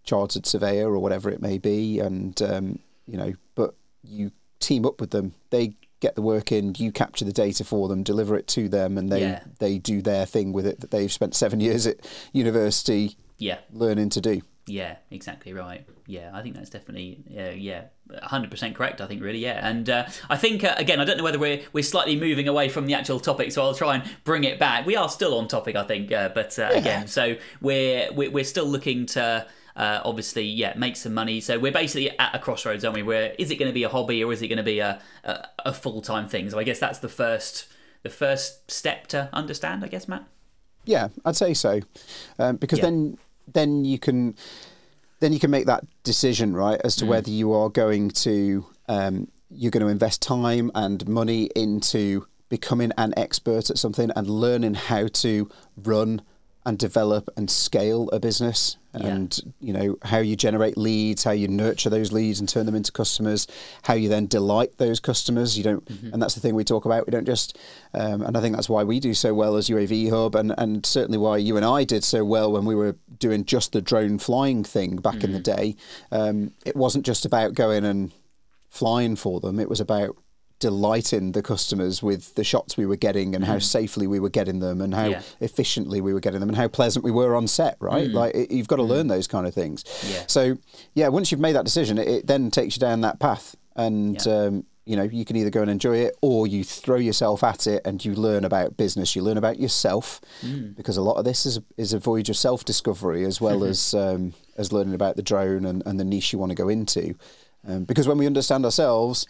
chartered 0.04 0.46
surveyor 0.46 0.90
or 0.90 1.00
whatever 1.00 1.30
it 1.30 1.42
may 1.42 1.58
be, 1.58 2.00
and 2.00 2.40
um, 2.42 2.80
you 3.08 3.18
know, 3.18 3.34
but 3.56 3.74
you 4.04 4.32
team 4.60 4.86
up 4.86 5.02
with 5.02 5.12
them. 5.12 5.34
They 5.50 5.74
get 6.00 6.14
the 6.16 6.22
work 6.22 6.52
in, 6.52 6.76
you 6.78 6.92
capture 6.92 7.26
the 7.26 7.34
data 7.34 7.64
for 7.64 7.88
them, 7.88 8.04
deliver 8.04 8.36
it 8.38 8.48
to 8.50 8.70
them, 8.70 8.98
and 9.00 9.12
they 9.12 9.22
Yeah. 9.22 9.44
they 9.60 9.80
do 9.80 10.02
their 10.02 10.26
thing 10.28 10.54
with 10.54 10.68
it 10.68 10.80
that 10.82 10.92
they've 10.92 11.12
spent 11.12 11.34
seven 11.36 11.60
years 11.60 11.88
at 11.88 11.98
university 12.34 13.18
Yeah. 13.40 13.58
learning 13.74 14.10
to 14.10 14.22
do. 14.22 14.42
Yeah, 14.68 14.98
exactly 15.12 15.54
right. 15.54 15.88
Yeah, 16.08 16.30
I 16.34 16.42
think 16.42 16.56
that's 16.56 16.70
definitely 16.70 17.24
uh, 17.38 17.52
yeah, 17.52 17.86
hundred 18.22 18.52
percent 18.52 18.76
correct. 18.76 19.00
I 19.00 19.08
think 19.08 19.22
really 19.24 19.40
yeah, 19.40 19.66
and 19.68 19.90
uh, 19.90 20.06
I 20.30 20.36
think 20.36 20.64
uh, 20.64 20.76
again 20.78 21.00
I 21.00 21.06
don't 21.06 21.18
know 21.18 21.24
whether 21.24 21.40
we're 21.40 21.62
we're 21.72 21.84
slightly 21.84 22.18
moving 22.20 22.48
away 22.50 22.68
from 22.68 22.86
the 22.86 22.94
actual 22.94 23.20
topic, 23.20 23.52
so 23.54 23.62
I'll 23.64 23.74
try 23.74 23.96
and 23.96 24.04
bring 24.26 24.44
it 24.44 24.60
back. 24.60 24.86
We 24.86 24.98
are 24.98 25.08
still 25.10 25.38
on 25.38 25.48
topic, 25.48 25.76
I 25.78 25.84
think, 25.84 26.12
uh, 26.12 26.30
but 26.36 26.60
uh, 26.60 26.70
again, 26.74 27.08
so 27.08 27.38
we're 27.62 28.12
we're 28.14 28.30
we're 28.30 28.44
still 28.44 28.66
looking 28.68 29.06
to. 29.08 29.48
Uh, 29.76 30.02
obviously, 30.04 30.44
yeah, 30.44 30.74
make 30.76 30.96
some 30.96 31.14
money. 31.14 31.40
So 31.40 31.60
we're 31.60 31.72
basically 31.72 32.10
at 32.18 32.34
a 32.34 32.40
crossroads, 32.40 32.84
aren't 32.84 32.96
we? 32.96 33.04
Where 33.04 33.36
is 33.38 33.52
it 33.52 33.58
going 33.58 33.70
to 33.70 33.74
be 33.74 33.84
a 33.84 33.90
hobby 33.90 34.24
or 34.24 34.34
is 34.34 34.42
it 34.42 34.48
going 34.48 34.58
to 34.58 34.64
be 34.64 34.80
a 34.80 35.00
a, 35.24 35.48
a 35.66 35.72
full 35.74 36.02
time 36.02 36.28
thing? 36.28 36.50
So 36.50 36.58
I 36.58 36.64
guess 36.64 36.80
that's 36.80 36.98
the 36.98 37.08
first 37.10 37.68
the 38.02 38.10
first 38.10 38.72
step 38.72 39.06
to 39.10 39.30
understand. 39.32 39.84
I 39.86 39.88
guess, 39.88 40.08
Matt. 40.08 40.26
Yeah, 40.86 41.10
I'd 41.26 41.36
say 41.36 41.54
so, 41.54 41.82
um, 42.40 42.56
because 42.56 42.80
Yeah. 42.80 42.86
then 42.86 43.18
then 43.54 43.86
you 43.86 43.98
can 44.00 44.36
then 45.20 45.34
you 45.34 45.40
can 45.40 45.50
make 45.50 45.66
that 45.66 45.84
decision 46.04 46.54
right 46.54 46.80
as 46.84 46.96
to 46.98 47.06
Mm. 47.06 47.08
whether 47.08 47.32
you 47.32 47.52
are 47.54 47.70
going 47.70 48.12
to 48.12 48.66
um, 48.88 49.28
you're 49.50 49.72
going 49.72 49.84
to 49.86 49.92
invest 49.92 50.22
time 50.22 50.72
and 50.76 51.08
money 51.08 51.50
into 51.56 52.28
becoming 52.50 52.92
an 52.98 53.14
expert 53.18 53.70
at 53.70 53.78
something 53.78 54.12
and 54.16 54.30
learning 54.30 54.74
how 54.76 55.08
to 55.08 55.50
run 55.78 56.22
and 56.68 56.78
develop 56.78 57.30
and 57.38 57.50
scale 57.50 58.10
a 58.12 58.20
business 58.20 58.78
Yeah. 58.94 59.08
and 59.08 59.30
you 59.68 59.74
know 59.78 59.90
how 60.12 60.18
you 60.30 60.36
generate 60.36 60.78
leads 60.78 61.24
how 61.24 61.32
you 61.42 61.48
nurture 61.48 61.90
those 61.90 62.12
leads 62.12 62.40
and 62.40 62.50
turn 62.50 62.66
them 62.66 62.76
into 62.76 62.92
customers 62.92 63.48
how 63.88 63.94
you 64.02 64.10
then 64.10 64.26
delight 64.28 64.72
those 64.78 65.00
customers 65.00 65.58
you 65.58 65.64
don't 65.64 65.86
Mm-hmm. 65.86 66.12
and 66.14 66.22
that's 66.22 66.36
the 66.36 66.42
thing 66.42 66.56
we 66.56 66.64
talk 66.66 66.86
about 66.86 67.08
we 67.08 67.12
don't 67.12 67.26
just 67.36 67.58
um, 67.94 68.22
and 68.26 68.36
i 68.38 68.42
think 68.42 68.54
that's 68.56 68.70
why 68.76 68.84
we 68.84 69.00
do 69.00 69.14
so 69.14 69.34
well 69.42 69.56
as 69.56 69.70
uav 69.70 70.10
hub 70.10 70.36
and 70.36 70.54
and 70.58 70.86
certainly 70.86 71.18
why 71.26 71.38
you 71.38 71.56
and 71.58 71.66
i 71.66 71.84
did 71.94 72.04
so 72.04 72.26
well 72.26 72.52
when 72.52 72.66
we 72.66 72.76
were 72.76 72.96
doing 73.20 73.46
just 73.46 73.72
the 73.72 73.82
drone 73.82 74.18
flying 74.20 74.64
thing 74.64 74.98
back 74.98 75.24
in 75.24 75.32
the 75.32 75.40
Mm. 75.40 75.44
day 75.56 75.76
um, 76.12 76.52
it 76.66 76.76
wasn't 76.76 77.06
just 77.06 77.24
about 77.26 77.54
going 77.54 77.86
and 77.86 78.12
flying 78.70 79.16
for 79.16 79.40
them 79.40 79.60
it 79.60 79.70
was 79.70 79.80
about 79.80 80.18
delighting 80.60 81.34
the 81.34 81.42
customers 81.44 82.02
with 82.02 82.34
the 82.36 82.44
shots 82.44 82.76
we 82.78 82.86
were 82.86 82.96
getting 82.96 83.36
and 83.36 83.46
how 83.46 83.60
safely 83.60 84.08
we 84.08 84.20
were 84.20 84.30
getting 84.30 84.60
them 84.60 84.82
and 84.82 84.94
how 84.94 85.06
Mm. 85.08 85.12
Yeah. 85.12 85.22
efficiently 85.40 86.02
we 86.02 86.14
were 86.14 86.20
getting 86.20 86.40
them 86.40 86.50
and 86.50 86.58
how 86.58 86.68
pleasant 86.68 87.06
we 87.06 87.12
were 87.12 87.36
on 87.36 87.48
set 87.48 87.78
right 87.80 88.10
like 88.10 88.34
it, 88.36 88.52
you've 88.52 88.68
got 88.68 88.78
to 88.78 88.84
learn 88.84 89.08
those 89.08 89.28
kind 89.28 89.46
of 89.48 89.54
things 89.54 89.84
Mm. 89.84 90.14
Yeah. 90.14 90.24
so 90.28 90.58
yeah 90.96 91.08
once 91.10 91.32
you've 91.32 91.40
made 91.42 91.56
that 91.56 91.66
decision 91.66 91.98
it, 91.98 92.08
it 92.08 92.28
then 92.28 92.50
takes 92.52 92.76
you 92.76 92.80
down 92.80 93.02
that 93.02 93.20
path 93.20 93.56
and 93.76 94.24
Yeah. 94.26 94.34
um, 94.34 94.66
you 94.86 94.96
know 94.96 95.04
you 95.04 95.26
can 95.26 95.36
either 95.36 95.50
go 95.52 95.62
and 95.62 95.70
enjoy 95.70 95.98
it 95.98 96.16
or 96.22 96.48
you 96.48 96.64
throw 96.64 96.96
yourself 96.96 97.44
at 97.44 97.68
it 97.68 97.82
and 97.86 98.04
you 98.04 98.16
learn 98.16 98.44
about 98.44 98.78
business 98.78 99.16
you 99.16 99.22
learn 99.22 99.38
about 99.38 99.60
yourself 99.60 100.20
Mm. 100.44 100.76
because 100.76 100.98
a 100.98 101.02
lot 101.04 101.18
of 101.18 101.26
this 101.26 101.46
is 101.46 101.60
is 101.78 101.94
a 101.94 102.00
voyage 102.00 102.30
of 102.30 102.38
self 102.38 102.66
discovery 102.66 103.26
as 103.26 103.40
well 103.40 103.60
Mm-hmm. 103.60 103.70
as 103.70 103.94
um, 103.94 104.34
as 104.58 104.72
learning 104.74 104.96
about 104.96 105.16
the 105.18 105.22
drone 105.22 105.66
and, 105.66 105.84
and 105.86 106.00
the 106.00 106.04
niche 106.06 106.34
you 106.34 106.40
want 106.40 106.50
to 106.52 106.56
go 106.56 106.68
into 106.70 107.14
um, 107.68 107.84
because 107.84 108.08
when 108.08 108.18
we 108.18 108.26
understand 108.26 108.64
ourselves 108.66 109.28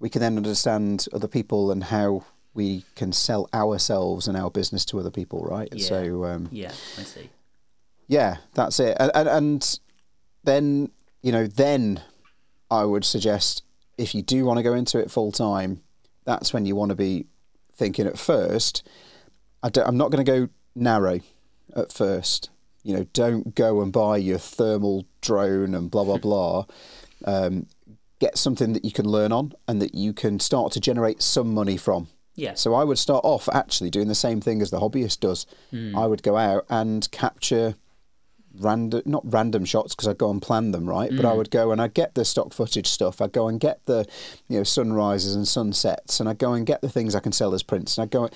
we 0.00 0.08
can 0.08 0.20
then 0.20 0.36
understand 0.36 1.06
other 1.12 1.28
people 1.28 1.70
and 1.70 1.84
how 1.84 2.24
we 2.54 2.84
can 2.94 3.12
sell 3.12 3.48
ourselves 3.54 4.26
and 4.28 4.36
our 4.36 4.50
business 4.50 4.84
to 4.86 4.98
other 4.98 5.10
people 5.10 5.40
right 5.44 5.68
Yeah. 5.72 5.84
so 5.86 6.24
um, 6.24 6.48
Yeah, 6.50 6.72
I 6.98 7.02
see. 7.02 7.30
yeah, 8.06 8.36
that's 8.54 8.80
it. 8.80 8.96
And, 8.98 9.10
and, 9.14 9.28
and 9.28 9.78
then, 10.44 10.90
you 11.22 11.30
know, 11.32 11.46
then 11.46 12.02
I 12.70 12.84
would 12.84 13.04
suggest 13.04 13.62
if 13.96 14.14
you 14.14 14.22
do 14.22 14.44
want 14.44 14.58
to 14.58 14.62
go 14.62 14.74
into 14.74 14.98
it 14.98 15.10
full 15.10 15.32
time, 15.32 15.82
that's 16.24 16.52
when 16.52 16.66
you 16.66 16.74
want 16.76 16.90
to 16.90 16.94
be 16.94 17.26
thinking 17.74 18.06
at 18.06 18.18
first, 18.18 18.86
I 19.62 19.68
don't, 19.68 19.86
I'm 19.88 19.96
not 19.96 20.10
going 20.10 20.24
to 20.24 20.30
go 20.32 20.48
narrow 20.74 21.20
at 21.76 21.92
first. 21.92 22.50
You 22.84 22.94
know, 22.96 23.06
don't 23.12 23.54
go 23.54 23.80
and 23.82 23.92
buy 23.92 24.16
your 24.18 24.38
thermal 24.38 25.04
drone 25.20 25.74
and 25.74 25.90
blah 25.90 26.04
blah 26.04 26.16
blah. 26.26 26.64
Um, 27.24 27.66
get 28.18 28.36
something 28.36 28.72
that 28.72 28.84
you 28.84 28.92
can 28.92 29.08
learn 29.08 29.32
on 29.32 29.52
and 29.66 29.80
that 29.80 29.94
you 29.94 30.12
can 30.12 30.40
start 30.40 30.72
to 30.72 30.80
generate 30.80 31.22
some 31.22 31.54
money 31.54 31.76
from. 31.76 32.08
Yeah. 32.34 32.54
So 32.54 32.74
I 32.74 32.84
would 32.84 32.98
start 32.98 33.24
off 33.24 33.48
actually 33.52 33.90
doing 33.90 34.08
the 34.08 34.14
same 34.14 34.40
thing 34.40 34.62
as 34.62 34.70
the 34.70 34.78
hobbyist 34.78 35.20
does. 35.20 35.46
Hmm. 35.70 35.96
I 35.96 36.06
would 36.06 36.22
go 36.22 36.36
out 36.36 36.66
and 36.70 37.10
capture 37.10 37.74
random, 38.60 39.02
not 39.06 39.22
random 39.24 39.64
shots 39.64 39.94
because 39.94 40.06
I'd 40.06 40.18
go 40.18 40.30
and 40.30 40.40
plan 40.40 40.70
them, 40.70 40.88
right? 40.88 41.10
But 41.14 41.24
I 41.24 41.32
hmm. 41.32 41.38
would 41.38 41.50
go 41.50 41.72
and 41.72 41.80
I'd 41.80 41.94
get 41.94 42.14
the 42.14 42.24
stock 42.24 42.52
footage 42.52 42.86
stuff. 42.86 43.20
I'd 43.20 43.32
go 43.32 43.48
and 43.48 43.58
get 43.58 43.84
the, 43.86 44.06
you 44.48 44.58
know, 44.58 44.64
sunrises 44.64 45.34
and 45.34 45.48
sunsets, 45.48 46.20
and 46.20 46.28
I'd 46.28 46.38
go 46.38 46.52
and 46.52 46.64
get 46.64 46.80
the 46.80 46.88
things 46.88 47.14
I 47.14 47.20
can 47.20 47.32
sell 47.32 47.54
as 47.54 47.64
prints. 47.64 47.98
And 47.98 48.04
I'd 48.04 48.10
go, 48.10 48.30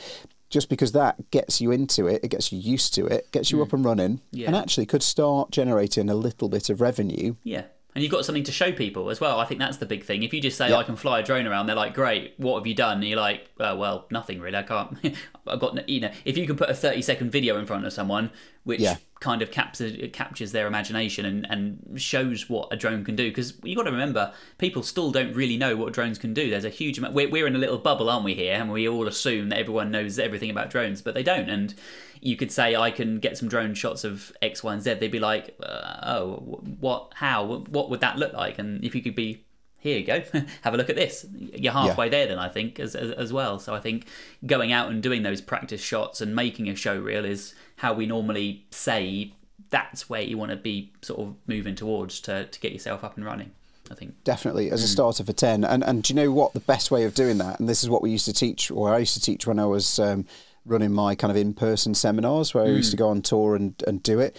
just 0.50 0.68
because 0.68 0.92
that 0.92 1.30
gets 1.30 1.60
you 1.60 1.70
into 1.70 2.06
it, 2.06 2.24
it 2.24 2.28
gets 2.28 2.52
you 2.52 2.58
used 2.58 2.94
to 2.94 3.06
it, 3.06 3.30
gets 3.30 3.52
you 3.52 3.58
hmm. 3.58 3.62
up 3.62 3.72
and 3.72 3.84
running, 3.84 4.20
Yeah. 4.32 4.48
and 4.48 4.56
actually 4.56 4.86
could 4.86 5.04
start 5.04 5.52
generating 5.52 6.10
a 6.10 6.14
little 6.14 6.48
bit 6.48 6.70
of 6.70 6.80
revenue. 6.80 7.36
Yeah. 7.44 7.64
And 7.94 8.02
you've 8.02 8.10
got 8.10 8.24
something 8.24 8.44
to 8.44 8.52
show 8.52 8.72
people 8.72 9.10
as 9.10 9.20
well. 9.20 9.38
I 9.38 9.44
think 9.44 9.60
that's 9.60 9.76
the 9.76 9.86
big 9.86 10.04
thing. 10.04 10.22
If 10.22 10.32
you 10.32 10.40
just 10.40 10.56
say 10.56 10.70
Yeah. 10.70 10.76
I 10.76 10.82
can 10.82 10.96
fly 10.96 11.20
a 11.20 11.22
drone 11.22 11.46
around, 11.46 11.66
they're 11.66 11.76
like, 11.76 11.92
"Great, 11.94 12.34
what 12.38 12.58
have 12.58 12.66
you 12.66 12.74
done?" 12.74 12.98
And 12.98 13.04
you're 13.08 13.18
like, 13.20 13.48
uh, 13.60 13.76
"Well, 13.78 14.06
nothing 14.10 14.40
really. 14.40 14.56
I 14.56 14.62
can't. 14.62 14.96
I've 15.46 15.60
got 15.60 15.74
no-" 15.74 15.84
you 15.86 16.00
know." 16.00 16.10
If 16.24 16.38
you 16.38 16.46
can 16.46 16.56
put 16.56 16.70
a 16.70 16.74
30 16.74 17.02
second 17.02 17.30
video 17.30 17.58
in 17.58 17.66
front 17.66 17.84
of 17.84 17.92
someone, 17.92 18.30
which 18.64 18.80
Yeah. 18.80 18.96
Kind 19.22 19.40
of 19.40 19.52
captures 19.52 19.96
captures 20.12 20.50
their 20.50 20.66
imagination 20.66 21.24
and, 21.24 21.46
and 21.48 22.00
shows 22.00 22.50
what 22.50 22.68
a 22.72 22.76
drone 22.76 23.04
can 23.04 23.14
do, 23.14 23.30
because 23.30 23.54
you 23.62 23.76
got 23.76 23.84
to 23.84 23.92
remember, 23.92 24.32
people 24.58 24.82
still 24.82 25.12
don't 25.12 25.32
really 25.34 25.56
know 25.56 25.76
what 25.76 25.92
drones 25.92 26.18
can 26.18 26.34
do. 26.34 26.50
There's 26.50 26.64
a 26.64 26.70
huge 26.70 26.98
amount. 26.98 27.14
We're, 27.14 27.30
we're 27.30 27.46
in 27.46 27.54
a 27.54 27.58
little 27.58 27.78
bubble, 27.78 28.10
aren't 28.10 28.24
we 28.24 28.34
here? 28.34 28.54
And 28.54 28.72
we 28.72 28.88
all 28.88 29.06
assume 29.06 29.48
that 29.50 29.60
everyone 29.60 29.92
knows 29.92 30.18
everything 30.18 30.50
about 30.50 30.70
drones, 30.70 31.00
but 31.00 31.14
they 31.14 31.22
don't. 31.22 31.48
And 31.48 31.72
you 32.20 32.36
could 32.36 32.50
say 32.50 32.74
I 32.74 32.90
can 32.90 33.20
get 33.20 33.38
some 33.38 33.48
drone 33.48 33.74
shots 33.74 34.02
of 34.02 34.32
X, 34.42 34.64
Y, 34.64 34.72
and 34.72 34.82
Z. 34.82 34.94
They'd 34.94 35.12
be 35.12 35.20
like, 35.20 35.56
uh, 35.62 36.00
"Oh, 36.02 36.60
what? 36.80 37.12
How? 37.14 37.44
What 37.44 37.90
would 37.90 38.00
that 38.00 38.18
look 38.18 38.32
like?" 38.32 38.58
And 38.58 38.84
if 38.84 38.94
you 38.94 39.02
could 39.02 39.14
be, 39.14 39.44
here 39.82 39.98
you 39.98 40.06
go, 40.06 40.22
have 40.62 40.74
a 40.74 40.76
look 40.76 40.88
at 40.88 40.94
this. 40.94 41.26
You're 41.34 41.72
halfway 41.72 42.08
there, 42.08 42.28
then 42.28 42.38
I 42.38 42.48
think 42.48 42.78
as, 42.78 42.94
as 42.94 43.10
as 43.10 43.32
well. 43.32 43.58
So 43.58 43.74
I 43.74 43.80
think 43.80 44.06
going 44.46 44.70
out 44.70 44.90
and 44.90 45.02
doing 45.02 45.24
those 45.24 45.40
practice 45.40 45.80
shots 45.80 46.20
and 46.20 46.36
making 46.36 46.68
a 46.68 46.76
show 46.76 46.96
reel 46.96 47.24
is 47.24 47.52
how 47.76 47.92
we 47.92 48.06
normally 48.06 48.64
say 48.70 49.32
that's 49.70 50.08
where 50.08 50.22
you 50.22 50.38
want 50.38 50.52
to 50.52 50.56
be 50.56 50.92
sort 51.02 51.20
of 51.20 51.34
moving 51.48 51.74
towards 51.74 52.20
to 52.20 52.44
to 52.46 52.60
get 52.60 52.72
yourself 52.72 53.02
up 53.02 53.16
and 53.16 53.26
running. 53.26 53.50
I 53.90 53.94
think. 53.94 54.24
definitely 54.24 54.70
as 54.70 54.82
a 54.82 54.88
starter 54.88 55.22
for 55.22 55.34
10 55.34 55.64
and 55.64 55.84
and 55.84 56.02
do 56.02 56.14
you 56.14 56.16
know 56.16 56.30
what 56.30 56.54
the 56.54 56.60
best 56.60 56.90
way 56.90 57.04
of 57.04 57.14
doing 57.14 57.36
that 57.38 57.60
and 57.60 57.68
this 57.68 57.82
is 57.82 57.90
what 57.90 58.00
we 58.00 58.10
used 58.10 58.24
to 58.24 58.32
teach 58.32 58.70
or 58.70 58.94
i 58.94 58.98
used 58.98 59.12
to 59.14 59.20
teach 59.20 59.46
when 59.46 59.58
i 59.58 59.66
was 59.66 59.98
um, 59.98 60.24
running 60.64 60.92
my 60.92 61.14
kind 61.14 61.30
of 61.30 61.36
in-person 61.36 61.92
seminars 61.94 62.54
where 62.54 62.64
i 62.64 62.68
used 62.68 62.92
to 62.92 62.96
go 62.96 63.08
on 63.08 63.20
tour 63.20 63.54
and, 63.54 63.82
and 63.86 64.02
do 64.02 64.18
it 64.18 64.34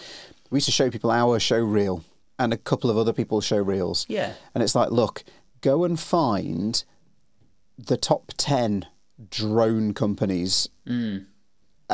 we 0.50 0.56
used 0.56 0.66
to 0.66 0.72
show 0.72 0.90
people 0.90 1.10
our 1.10 1.38
show 1.38 1.58
reel 1.58 2.02
and 2.38 2.52
a 2.52 2.56
couple 2.56 2.90
of 2.90 2.96
other 2.96 3.12
people's 3.12 3.44
show 3.44 3.58
reels 3.58 4.06
Yeah. 4.08 4.32
and 4.54 4.62
it's 4.62 4.74
like 4.74 4.90
look 4.90 5.24
go 5.60 5.84
and 5.84 5.98
find 6.00 6.84
the 7.78 7.96
top 7.96 8.32
10 8.36 8.86
drone 9.30 9.94
companies 9.94 10.68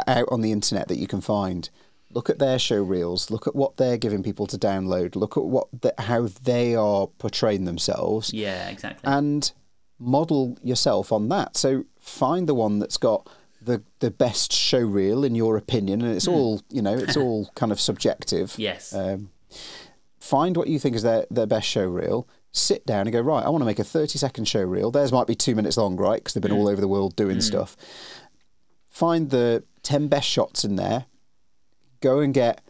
out 0.06 0.28
on 0.30 0.40
the 0.40 0.52
internet 0.52 0.88
that 0.88 0.98
you 0.98 1.06
can 1.06 1.20
find. 1.20 1.70
Look 2.12 2.28
at 2.28 2.38
their 2.38 2.58
show 2.58 2.82
reels. 2.82 3.30
Look 3.30 3.46
at 3.46 3.54
what 3.54 3.76
they're 3.76 3.96
giving 3.96 4.22
people 4.22 4.46
to 4.48 4.58
download. 4.58 5.14
Look 5.14 5.36
at 5.36 5.44
what 5.44 5.68
the, 5.82 5.94
how 5.98 6.28
they 6.42 6.74
are 6.74 7.06
portraying 7.06 7.64
themselves, 7.66 8.32
Yeah, 8.32 8.68
exactly. 8.68 9.10
and 9.10 9.52
model 9.98 10.58
yourself 10.62 11.12
on 11.12 11.28
that. 11.28 11.56
So 11.56 11.84
find 12.00 12.48
the 12.48 12.54
one 12.54 12.78
that's 12.80 12.96
got 12.96 13.28
the 13.62 13.82
the 14.00 14.10
best 14.10 14.52
show 14.52 14.80
reel 14.80 15.22
in 15.24 15.34
your 15.34 15.56
opinion, 15.56 16.02
and 16.02 16.14
it's 16.16 16.26
all 16.26 16.62
you 16.70 16.82
know. 16.82 16.94
It's 16.96 17.16
all 17.24 17.50
kind 17.54 17.70
of 17.70 17.80
subjective. 17.80 18.54
yes. 18.58 18.92
Um, 18.94 19.30
find 20.20 20.56
what 20.56 20.68
you 20.68 20.78
think 20.78 20.94
is 20.94 21.02
their, 21.02 21.26
their 21.30 21.46
best 21.46 21.66
show 21.66 21.84
reel. 21.84 22.28
Sit 22.52 22.84
down 22.84 23.02
and 23.02 23.12
go 23.12 23.20
right. 23.20 23.44
I 23.44 23.48
want 23.48 23.62
to 23.62 23.66
make 23.66 23.78
a 23.78 23.84
thirty 23.84 24.18
second 24.18 24.46
show 24.46 24.62
reel. 24.62 24.90
Theirs 24.90 25.12
might 25.12 25.26
be 25.26 25.34
two 25.34 25.54
minutes 25.54 25.76
long, 25.76 25.96
right? 25.96 26.20
Because 26.20 26.34
they've 26.34 26.42
been 26.42 26.52
all 26.52 26.68
over 26.68 26.80
the 26.80 26.88
world 26.88 27.16
doing 27.16 27.38
mm. 27.38 27.42
stuff. 27.42 27.76
Find 28.88 29.30
the 29.30 29.64
ten 29.82 30.08
best 30.08 30.28
shots 30.28 30.64
in 30.64 30.76
there. 30.76 31.06
Go 32.00 32.18
and 32.18 32.34
get 32.34 32.60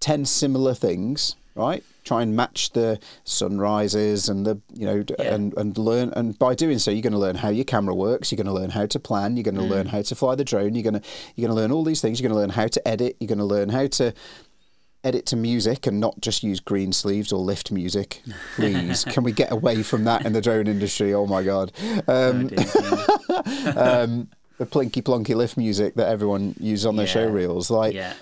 ten 0.00 0.26
similar 0.26 0.74
things, 0.74 1.34
right? 1.54 1.82
Try 2.04 2.20
and 2.22 2.36
match 2.36 2.72
the 2.72 2.98
sunrises 3.24 4.28
and 4.28 4.44
the 4.46 4.60
you 4.74 4.84
know 4.84 5.02
Yeah. 5.18 5.34
and 5.34 5.54
and 5.56 5.78
learn. 5.78 6.12
And 6.14 6.38
by 6.38 6.54
doing 6.54 6.78
so, 6.78 6.90
you're 6.90 7.00
going 7.00 7.14
to 7.14 7.18
learn 7.18 7.36
how 7.36 7.48
your 7.48 7.64
camera 7.64 7.94
works. 7.94 8.30
You're 8.30 8.36
going 8.36 8.54
to 8.54 8.60
learn 8.60 8.70
how 8.70 8.84
to 8.84 9.00
plan. 9.00 9.38
You're 9.38 9.44
going 9.44 9.54
to 9.54 9.62
mm. 9.62 9.70
learn 9.70 9.86
how 9.86 10.02
to 10.02 10.14
fly 10.14 10.34
the 10.34 10.44
drone. 10.44 10.74
You're 10.74 10.82
going 10.90 11.00
to 11.00 11.08
you're 11.36 11.46
going 11.48 11.56
to 11.56 11.60
learn 11.60 11.72
all 11.72 11.84
these 11.84 12.02
things. 12.02 12.20
You're 12.20 12.28
going 12.28 12.36
to 12.36 12.40
learn 12.40 12.50
how 12.50 12.66
to 12.66 12.86
edit. 12.86 13.16
You're 13.18 13.28
going 13.28 13.38
to 13.38 13.44
learn 13.44 13.70
how 13.70 13.86
to 13.86 14.12
edit 15.02 15.26
to 15.26 15.36
music 15.36 15.86
and 15.86 15.98
not 16.00 16.20
just 16.20 16.42
use 16.42 16.60
Greensleeves 16.60 17.32
or 17.32 17.38
lift 17.38 17.70
music. 17.72 18.22
Please, 18.56 19.04
can 19.04 19.24
we 19.24 19.32
get 19.32 19.50
away 19.50 19.82
from 19.82 20.04
that 20.04 20.26
in 20.26 20.32
the 20.32 20.40
drone 20.40 20.66
industry? 20.66 21.14
Oh 21.14 21.26
my 21.26 21.42
god, 21.42 21.72
um, 22.06 22.50
um, 23.76 24.28
the 24.58 24.66
plinky 24.66 25.02
plonky 25.02 25.34
lift 25.34 25.56
music 25.56 25.94
that 25.94 26.08
everyone 26.08 26.54
uses 26.60 26.86
on 26.86 26.96
their 26.96 27.06
show 27.06 27.26
reels, 27.28 27.70
like 27.70 27.94
yeah. 27.94 28.14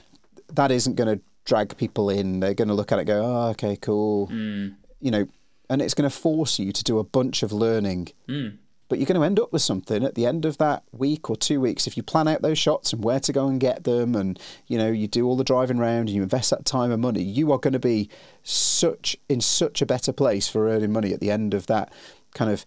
that 0.54 0.70
isn't 0.70 0.94
going 0.94 1.18
to 1.18 1.22
drag 1.44 1.76
people 1.76 2.10
in. 2.10 2.40
They're 2.40 2.54
going 2.54 2.68
to 2.68 2.74
look 2.74 2.92
at 2.92 2.98
it, 2.98 3.02
and 3.02 3.08
go, 3.08 3.22
oh, 3.24 3.48
okay, 3.50 3.76
cool, 3.76 4.28
Mm. 4.28 4.74
you 5.00 5.10
know, 5.10 5.26
and 5.70 5.82
it's 5.82 5.94
going 5.94 6.08
to 6.08 6.14
force 6.16 6.58
you 6.58 6.72
to 6.72 6.84
do 6.84 6.98
a 6.98 7.04
bunch 7.04 7.42
of 7.42 7.52
learning. 7.52 8.08
Mm. 8.28 8.58
But 8.88 8.98
you're 8.98 9.06
going 9.06 9.20
to 9.20 9.24
end 9.24 9.38
up 9.38 9.52
with 9.52 9.62
something 9.62 10.02
at 10.02 10.14
the 10.14 10.24
end 10.24 10.44
of 10.44 10.58
that 10.58 10.82
week 10.92 11.28
or 11.28 11.36
two 11.36 11.60
weeks 11.60 11.86
if 11.86 11.96
you 11.96 12.02
plan 12.02 12.26
out 12.26 12.40
those 12.40 12.58
shots 12.58 12.92
and 12.92 13.04
where 13.04 13.20
to 13.20 13.32
go 13.32 13.46
and 13.46 13.60
get 13.60 13.84
them, 13.84 14.14
and 14.14 14.38
you 14.66 14.78
know 14.78 14.88
you 14.88 15.06
do 15.06 15.26
all 15.26 15.36
the 15.36 15.44
driving 15.44 15.78
around 15.78 16.08
and 16.08 16.10
you 16.10 16.22
invest 16.22 16.50
that 16.50 16.64
time 16.64 16.90
and 16.90 17.02
money. 17.02 17.22
You 17.22 17.52
are 17.52 17.58
going 17.58 17.72
to 17.72 17.78
be 17.78 18.08
such 18.42 19.16
in 19.28 19.40
such 19.40 19.82
a 19.82 19.86
better 19.86 20.12
place 20.12 20.48
for 20.48 20.68
earning 20.68 20.92
money 20.92 21.12
at 21.12 21.20
the 21.20 21.30
end 21.30 21.54
of 21.54 21.66
that 21.66 21.92
kind 22.34 22.50
of 22.50 22.64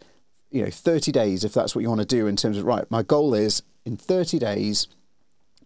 you 0.49 0.63
know 0.63 0.69
30 0.69 1.11
days 1.11 1.43
if 1.43 1.53
that's 1.53 1.75
what 1.75 1.81
you 1.81 1.89
want 1.89 2.01
to 2.01 2.07
do 2.07 2.27
in 2.27 2.35
terms 2.35 2.57
of 2.57 2.65
right. 2.65 2.89
My 2.91 3.03
goal 3.03 3.33
is 3.33 3.63
in 3.85 3.97
30 3.97 4.37
days 4.37 4.87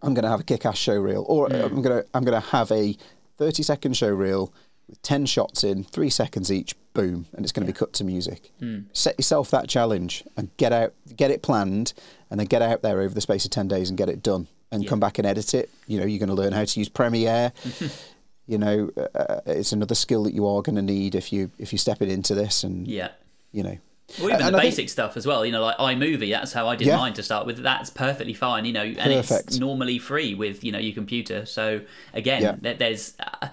I'm 0.02 0.14
going 0.14 0.24
to 0.24 0.30
have 0.30 0.42
a 0.42 0.44
kick-ass 0.44 0.78
show 0.78 0.96
reel, 0.96 1.26
or 1.28 1.48
uh, 1.48 1.50
mm. 1.50 1.66
I'm 1.66 1.82
going 1.82 2.04
to 2.04 2.06
I'm 2.14 2.24
going 2.24 2.40
to 2.40 2.50
have 2.50 2.72
a 2.72 2.96
30 3.38 3.64
second 3.64 3.98
show 3.98 4.10
reel 4.10 4.54
with 4.88 5.02
10 5.02 5.26
shots 5.26 5.64
in, 5.64 5.84
three 5.84 6.10
seconds 6.10 6.52
each, 6.52 6.76
boom, 6.96 7.28
and 7.34 7.46
it's 7.46 7.52
going 7.52 7.68
to 7.68 7.72
be 7.72 7.78
cut 7.78 7.94
to 7.94 8.04
music. 8.04 8.52
Set 8.94 9.20
yourself 9.20 9.52
that 9.52 9.68
challenge 9.70 10.24
and 10.36 10.50
get 10.58 10.74
out, 10.74 10.94
get 11.16 11.30
it 11.30 11.44
planned, 11.44 11.94
and 12.32 12.40
then 12.40 12.48
get 12.48 12.64
out 12.64 12.82
there 12.82 13.00
over 13.02 13.14
the 13.14 13.22
space 13.22 13.46
of 13.46 13.52
10 13.52 13.68
days 13.68 13.90
and 13.90 13.98
get 14.00 14.10
it 14.10 14.24
done, 14.24 14.48
and 14.72 14.84
Yeah. 14.84 14.90
come 14.90 15.00
back 15.00 15.20
and 15.20 15.28
edit 15.28 15.54
it. 15.54 15.70
You 15.86 16.00
know, 16.00 16.06
you're 16.08 16.18
going 16.20 16.30
to 16.30 16.42
learn 16.42 16.54
how 16.54 16.66
to 16.66 16.80
use 16.80 16.90
Premiere. 16.90 17.54
you 18.48 18.58
know, 18.58 18.90
uh, 19.14 19.42
it's 19.46 19.72
another 19.72 19.96
skill 19.96 20.24
that 20.24 20.34
you 20.34 20.48
are 20.48 20.62
going 20.64 20.76
to 20.78 20.82
need 20.82 21.14
if 21.16 21.32
you 21.32 21.52
if 21.60 21.72
you 21.72 21.78
step 21.78 22.02
it 22.02 22.10
into 22.10 22.34
this, 22.34 22.64
and 22.64 22.88
Yeah. 22.88 23.10
you 23.52 23.62
know. 23.64 23.78
Or 24.22 24.30
even 24.30 24.34
And 24.34 24.42
the 24.42 24.46
I 24.46 24.62
think- 24.62 24.62
basic 24.76 24.90
stuff 24.90 25.18
as 25.18 25.26
well, 25.26 25.46
you 25.46 25.52
know, 25.52 25.64
like 25.64 25.78
iMovie, 25.78 26.30
that's 26.30 26.54
how 26.54 26.68
I 26.68 26.76
did 26.76 26.88
Yeah. 26.88 26.98
mine 26.98 27.14
to 27.14 27.24
start 27.24 27.48
with. 27.48 27.58
That's 27.58 27.90
perfectly 27.90 28.34
fine, 28.34 28.64
you 28.66 28.72
know, 28.72 28.84
and 28.84 29.12
it's 29.12 29.58
normally 29.60 29.98
free 29.98 30.36
with, 30.36 30.64
you 30.64 30.72
know, 30.72 30.78
your 30.78 30.94
computer. 30.94 31.46
So 31.46 31.82
again, 32.14 32.60
Yeah. 32.64 32.74
there's, 32.74 33.14
uh, 33.20 33.48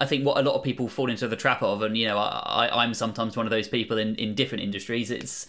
I 0.00 0.06
think 0.06 0.24
what 0.24 0.38
a 0.38 0.42
lot 0.42 0.54
of 0.54 0.62
people 0.62 0.88
fall 0.88 1.10
into 1.10 1.28
the 1.28 1.36
trap 1.36 1.62
of, 1.62 1.82
and, 1.82 1.96
you 1.96 2.06
know, 2.08 2.16
I, 2.16 2.66
I- 2.68 2.82
I'm 2.84 2.94
sometimes 2.94 3.36
one 3.36 3.44
of 3.46 3.50
those 3.50 3.68
people 3.68 3.98
in, 3.98 4.14
in 4.16 4.34
different 4.34 4.64
industries, 4.64 5.10
it's, 5.10 5.46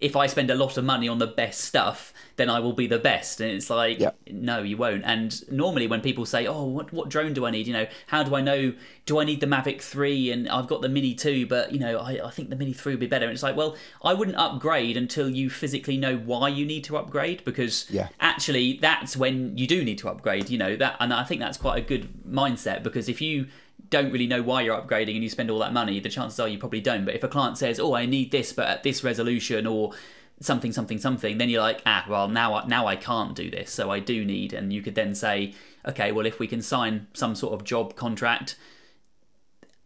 if 0.00 0.16
I 0.16 0.26
spend 0.26 0.50
a 0.50 0.54
lot 0.54 0.76
of 0.78 0.84
money 0.84 1.06
on 1.08 1.18
the 1.18 1.26
best 1.26 1.60
stuff, 1.60 2.12
then 2.36 2.50
I 2.50 2.60
will 2.60 2.72
be 2.74 2.86
the 2.86 2.98
best. 2.98 3.40
And 3.40 3.50
it's 3.50 3.70
like, 3.70 3.98
Yeah. 3.98 4.10
no, 4.30 4.62
you 4.62 4.76
won't. 4.76 5.02
And 5.04 5.50
normally 5.50 5.86
when 5.86 6.00
people 6.00 6.26
say, 6.26 6.46
oh, 6.46 6.64
what, 6.64 6.92
what 6.92 7.08
drone 7.08 7.32
do 7.32 7.46
I 7.46 7.50
need? 7.50 7.66
You 7.66 7.72
know, 7.72 7.86
how 8.08 8.22
do 8.22 8.34
I 8.34 8.40
know? 8.42 8.74
Do 9.06 9.18
I 9.18 9.24
need 9.24 9.40
the 9.40 9.46
Mavic 9.46 9.80
3 9.80 10.30
and 10.32 10.48
I've 10.48 10.66
got 10.66 10.82
the 10.82 10.88
Mini 10.88 11.14
2, 11.14 11.46
but, 11.46 11.72
you 11.72 11.78
know, 11.78 11.98
I, 11.98 12.26
I 12.26 12.30
think 12.30 12.50
the 12.50 12.56
Mini 12.56 12.72
3 12.72 12.92
would 12.92 13.00
be 13.00 13.06
better. 13.06 13.24
And 13.26 13.32
it's 13.32 13.42
like, 13.42 13.56
well, 13.56 13.76
I 14.04 14.12
wouldn't 14.14 14.36
upgrade 14.36 14.96
until 14.96 15.30
you 15.30 15.48
physically 15.48 15.96
know 15.96 16.16
why 16.16 16.48
you 16.48 16.66
need 16.66 16.84
to 16.84 16.96
upgrade 16.98 17.44
because 17.44 17.86
Yeah. 17.90 18.08
actually 18.20 18.78
that's 18.82 19.16
when 19.16 19.56
you 19.56 19.66
do 19.66 19.82
need 19.82 19.98
to 19.98 20.08
upgrade, 20.08 20.50
you 20.50 20.58
know, 20.58 20.76
that. 20.76 20.96
And 21.00 21.12
I 21.14 21.24
think 21.24 21.40
that's 21.40 21.56
quite 21.58 21.78
a 21.78 21.86
good 21.86 22.08
mindset 22.28 22.82
because 22.82 23.08
if 23.08 23.20
you 23.20 23.46
don't 23.88 24.10
really 24.10 24.26
know 24.26 24.42
why 24.42 24.62
you're 24.62 24.76
upgrading 24.76 25.14
and 25.14 25.22
you 25.22 25.30
spend 25.30 25.50
all 25.50 25.60
that 25.60 25.72
money, 25.72 26.00
the 26.00 26.08
chances 26.08 26.40
are 26.40 26.48
you 26.48 26.58
probably 26.58 26.80
don't. 26.80 27.04
But 27.04 27.14
if 27.14 27.22
a 27.22 27.28
client 27.28 27.56
says, 27.56 27.78
"Oh, 27.78 27.94
I 27.94 28.04
need 28.04 28.32
this, 28.32 28.52
but 28.52 28.66
at 28.66 28.82
this 28.82 29.04
resolution," 29.04 29.64
or 29.66 29.92
something, 30.40 30.72
something, 30.72 30.98
something, 30.98 31.38
then 31.38 31.48
you're 31.48 31.62
like, 31.62 31.82
"Ah, 31.86 32.04
well, 32.08 32.28
now, 32.28 32.54
I, 32.54 32.66
now 32.66 32.86
I 32.86 32.96
can't 32.96 33.34
do 33.34 33.50
this, 33.50 33.70
so 33.72 33.90
I 33.90 34.00
do 34.00 34.24
need." 34.24 34.52
And 34.52 34.72
you 34.72 34.82
could 34.82 34.94
then 34.94 35.14
say, 35.14 35.54
"Okay, 35.86 36.12
well, 36.12 36.26
if 36.26 36.38
we 36.38 36.46
can 36.46 36.62
sign 36.62 37.06
some 37.14 37.34
sort 37.34 37.54
of 37.54 37.64
job 37.64 37.96
contract." 37.96 38.56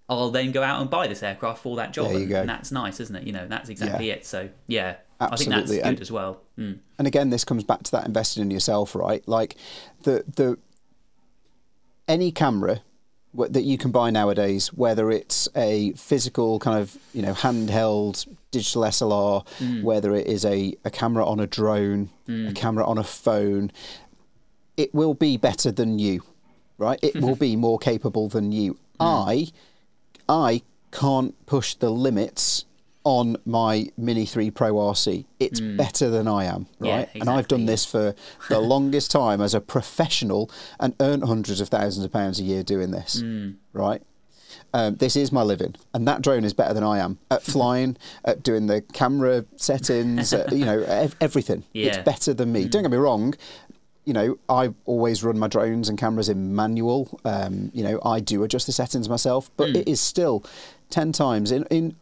I'll 0.09 0.33
then 0.33 0.51
go 0.51 0.65
out 0.65 0.81
and 0.81 0.91
buy 0.91 1.07
this 1.07 1.23
aircraft 1.23 1.63
for 1.63 1.77
that 1.77 1.93
job, 1.93 2.07
There 2.09 2.15
you 2.17 2.21
and, 2.23 2.29
go. 2.31 2.41
and 2.41 2.49
that's 2.49 2.73
nice, 2.73 2.99
isn't 2.99 3.15
it? 3.15 3.23
You 3.23 3.33
know, 3.33 3.47
that's 3.47 3.69
exactly 3.69 4.09
Yeah. 4.09 4.15
it. 4.15 4.27
So, 4.27 4.49
yeah, 4.67 4.97
I 5.21 5.37
think 5.37 5.51
that's 5.51 5.71
good 5.71 5.85
And- 5.85 6.01
as 6.01 6.11
well. 6.11 6.41
Mm. 6.59 6.81
and 6.99 7.07
again 7.07 7.31
this 7.31 7.45
comes 7.45 7.63
back 7.63 7.85
to 7.85 7.91
that 7.93 8.07
investing 8.07 8.43
in 8.43 8.51
yourself 8.51 8.95
right 8.95 9.27
like 9.29 9.57
the 10.03 10.25
the 10.37 10.59
any 12.09 12.31
camera 12.33 12.83
that 13.35 13.63
you 13.63 13.79
can 13.79 13.91
buy 13.93 14.11
nowadays 14.11 14.73
whether 14.73 15.11
it's 15.11 15.49
a 15.55 15.93
physical 15.93 16.59
kind 16.59 16.81
of 16.81 16.99
you 17.13 17.23
know 17.23 17.33
handheld 17.33 18.27
digital 18.51 18.83
SLR 18.83 19.47
mm. 19.59 19.83
whether 19.83 20.15
it 20.17 20.27
is 20.27 20.45
a, 20.45 20.75
a 20.85 20.91
camera 20.91 21.25
on 21.25 21.39
a 21.39 21.47
drone 21.47 22.11
mm. 22.29 22.51
a 22.51 22.53
camera 22.53 22.85
on 22.85 22.99
a 22.99 23.05
phone 23.05 23.71
it 24.81 24.95
will 24.95 25.13
be 25.13 25.37
better 25.37 25.71
than 25.71 25.99
you, 25.99 26.23
right? 26.79 26.99
It 27.03 27.17
will 27.17 27.37
be 27.49 27.55
more 27.55 27.79
capable 27.79 28.29
than 28.29 28.51
you. 28.51 28.75
Mm. 28.75 28.79
I, 28.99 29.47
I 30.29 30.63
can't 30.91 31.35
push 31.47 31.75
the 31.75 31.91
limits 31.91 32.65
on 33.05 33.37
my 33.47 33.91
Mini 33.97 34.27
3 34.27 34.51
Pro 34.51 34.75
RC. 34.75 35.25
It's 35.39 35.61
hmm. 35.61 35.77
better 35.77 36.11
than 36.11 36.29
I 36.29 36.45
am, 36.45 36.67
Yeah, 36.81 36.97
right? 36.97 37.09
And 37.15 37.31
I've 37.31 37.49
done 37.49 37.67
this 37.67 37.85
for 37.85 38.15
the 38.49 38.61
longest 38.61 39.11
time 39.11 39.41
as 39.41 39.55
a 39.55 39.61
professional 39.61 40.51
and 40.79 40.95
earned 41.01 41.25
hundreds 41.25 41.61
of 41.61 41.69
thousands 41.69 42.05
of 42.05 42.13
pounds 42.13 42.39
a 42.39 42.43
year 42.43 42.63
doing 42.63 42.91
this, 42.91 43.21
hmm. 43.21 43.53
right? 43.73 44.03
Um, 44.73 44.97
this 44.97 45.17
is 45.17 45.33
my 45.33 45.43
living, 45.43 45.75
and 45.95 46.07
that 46.07 46.23
drone 46.23 46.45
is 46.45 46.53
better 46.53 46.75
than 46.75 46.85
I 46.85 46.99
am 46.99 47.19
at 47.31 47.43
hmm. 47.43 47.53
flying, 47.53 47.97
at 48.25 48.43
doing 48.43 48.67
the 48.67 48.83
camera 48.83 49.45
settings, 49.57 50.33
at, 50.33 50.53
you 50.53 50.65
know, 50.65 50.81
ev- 50.87 51.17
everything. 51.21 51.65
It's 51.89 51.99
better 51.99 52.35
than 52.35 52.53
me. 52.53 52.69
Don't 52.69 52.83
get 52.83 52.91
me 52.91 52.99
wrong. 52.99 53.35
You 54.05 54.13
know, 54.15 54.39
I 54.49 54.75
always 54.87 55.23
run 55.23 55.39
my 55.39 55.47
drones 55.47 55.89
and 55.89 55.99
cameras 55.99 56.29
in 56.29 56.55
manual. 56.55 57.21
Um, 57.25 57.71
you 57.75 57.85
know, 57.85 58.01
I 58.05 58.21
do 58.21 58.43
adjust 58.43 58.67
the 58.67 58.73
settings 58.73 59.09
myself, 59.09 59.51
but 59.57 59.71
it 59.71 59.89
is 59.89 60.01
still 60.01 60.45
ten 60.91 61.13
times 61.13 61.51
in 61.51 61.65
in. 61.65 61.97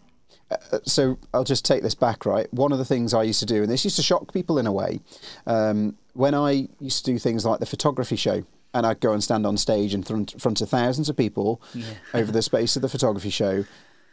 Uh, 0.50 0.78
so 0.84 1.18
I'll 1.34 1.44
just 1.44 1.64
take 1.64 1.82
this 1.82 1.94
back, 1.94 2.24
right? 2.24 2.52
One 2.52 2.72
of 2.72 2.78
the 2.78 2.84
things 2.84 3.12
I 3.12 3.22
used 3.22 3.40
to 3.40 3.46
do, 3.46 3.62
and 3.62 3.70
this 3.70 3.84
used 3.84 3.96
to 3.96 4.02
shock 4.02 4.32
people 4.32 4.58
in 4.58 4.66
a 4.66 4.72
way, 4.72 5.00
um, 5.46 5.96
when 6.14 6.34
I 6.34 6.68
used 6.80 7.04
to 7.04 7.12
do 7.12 7.18
things 7.18 7.44
like 7.44 7.60
the 7.60 7.66
photography 7.66 8.16
show, 8.16 8.44
and 8.74 8.86
I'd 8.86 9.00
go 9.00 9.12
and 9.12 9.22
stand 9.22 9.46
on 9.46 9.56
stage 9.56 9.94
in 9.94 10.02
front, 10.02 10.40
front 10.40 10.60
of 10.60 10.68
thousands 10.68 11.08
of 11.08 11.16
people 11.16 11.60
over 12.14 12.30
the 12.30 12.42
space 12.42 12.76
of 12.76 12.82
the 12.82 12.88
photography 12.88 13.30
show, 13.30 13.64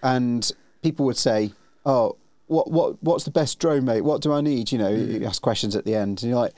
and 0.01 0.51
people 0.81 1.05
would 1.05 1.17
say, 1.17 1.51
"Oh, 1.85 2.15
what 2.47 2.71
what 2.71 3.01
what's 3.03 3.25
the 3.25 3.31
best 3.31 3.59
drone, 3.59 3.85
mate? 3.85 4.01
What 4.01 4.21
do 4.21 4.31
I 4.31 4.41
need?" 4.41 4.71
You 4.71 4.77
know, 4.77 4.89
you 4.89 5.25
ask 5.25 5.41
questions 5.41 5.75
at 5.75 5.85
the 5.85 5.95
end, 5.95 6.21
and 6.21 6.29
you're 6.29 6.39
like, 6.39 6.53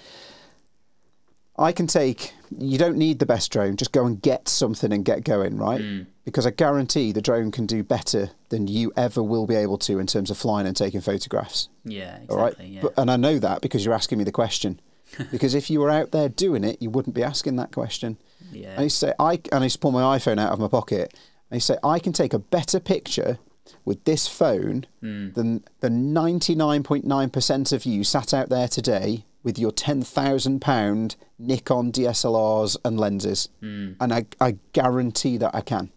I 1.58 1.72
can 1.72 1.88
take. 1.88 2.34
You 2.56 2.78
don't 2.78 2.98
need 2.98 3.20
the 3.20 3.26
best 3.26 3.52
drone. 3.52 3.76
Just 3.78 3.92
go 3.92 4.06
and 4.06 4.22
get 4.22 4.48
something 4.48 4.92
and 4.94 5.04
get 5.04 5.24
going, 5.24 5.58
right? 5.58 6.06
Because 6.26 6.46
I 6.46 6.52
guarantee 6.52 7.12
the 7.12 7.22
drone 7.22 7.52
can 7.52 7.66
do 7.66 7.84
better 7.84 8.32
than 8.50 8.68
you 8.68 8.92
ever 8.96 9.24
will 9.24 9.46
be 9.48 9.56
able 9.56 9.78
to 9.80 10.00
in 10.00 10.08
terms 10.08 10.30
of 10.30 10.38
flying 10.38 10.68
and 10.68 10.76
taking 10.76 11.02
photographs. 11.02 11.70
Yeah, 11.86 12.20
All 12.30 12.38
right, 12.38 12.48
exactly. 12.54 12.68
Yeah. 12.76 12.82
but, 12.84 12.94
and 12.98 13.10
I 13.12 13.16
know 13.18 13.40
that 13.40 13.62
because 13.62 13.84
you're 13.86 13.94
asking 13.94 14.18
me 14.18 14.24
the 14.24 14.32
question. 14.32 14.80
because 15.32 15.54
if 15.56 15.70
you 15.70 15.80
were 15.80 15.90
out 15.90 16.12
there 16.12 16.28
doing 16.30 16.64
it, 16.66 16.82
you 16.82 16.90
wouldn't 16.90 17.16
be 17.16 17.24
asking 17.24 17.56
that 17.58 17.72
question. 17.72 18.18
yeah. 18.52 18.72
And 18.72 18.80
I 18.80 18.84
used 18.84 19.00
to 19.00 19.08
say, 19.08 19.14
I 19.20 19.34
and 19.52 19.62
I 19.62 19.64
used 19.64 19.76
to 19.76 19.80
pull 19.80 19.92
my 19.92 20.18
iPhone 20.18 20.40
out 20.40 20.52
of 20.52 20.60
my 20.60 20.68
pocket. 20.68 21.14
And 21.14 21.54
I 21.54 21.56
used 21.56 21.68
to 21.68 21.74
say, 21.74 21.80
I 21.84 22.00
can 22.00 22.12
take 22.14 22.34
a 22.34 22.40
better 22.40 22.80
picture 22.82 23.40
with 23.86 24.04
this 24.06 24.28
phone 24.28 24.86
Hmm. 25.02 25.30
than 25.32 25.64
the 25.80 25.90
99.9% 25.90 27.72
of 27.74 27.86
you 27.86 28.04
sat 28.04 28.34
out 28.34 28.50
there 28.50 28.68
today 28.68 29.24
with 29.48 29.58
your 29.58 29.72
£10,000 29.72 31.16
Nikon 31.40 31.92
DSLRs 31.94 32.76
and 32.84 33.00
lenses. 33.00 33.48
Hmm. 33.62 33.94
And 33.98 34.14
I, 34.14 34.26
I 34.42 34.58
guarantee 34.74 35.38
that 35.38 35.56
I 35.56 35.62
can. 35.62 35.90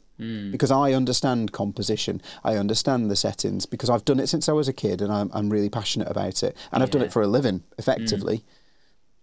Because 0.53 0.71
I 0.71 0.93
understand 0.93 1.51
composition, 1.51 2.23
I 2.45 2.55
understand 2.55 3.11
the 3.11 3.17
settings, 3.17 3.67
because 3.67 3.91
I've 3.91 4.05
done 4.05 4.21
it 4.21 4.29
since 4.29 4.49
I 4.49 4.53
was 4.53 4.69
a 4.69 4.73
kid 4.73 5.03
and 5.03 5.13
I'm, 5.13 5.31
I'm 5.33 5.51
really 5.51 5.69
passionate 5.69 6.09
about 6.09 6.45
it. 6.45 6.57
And 6.71 6.81
I've 6.81 6.91
done 6.91 7.03
it 7.03 7.13
for 7.13 7.23
a 7.23 7.27
living, 7.27 7.65
effectively. 7.77 8.45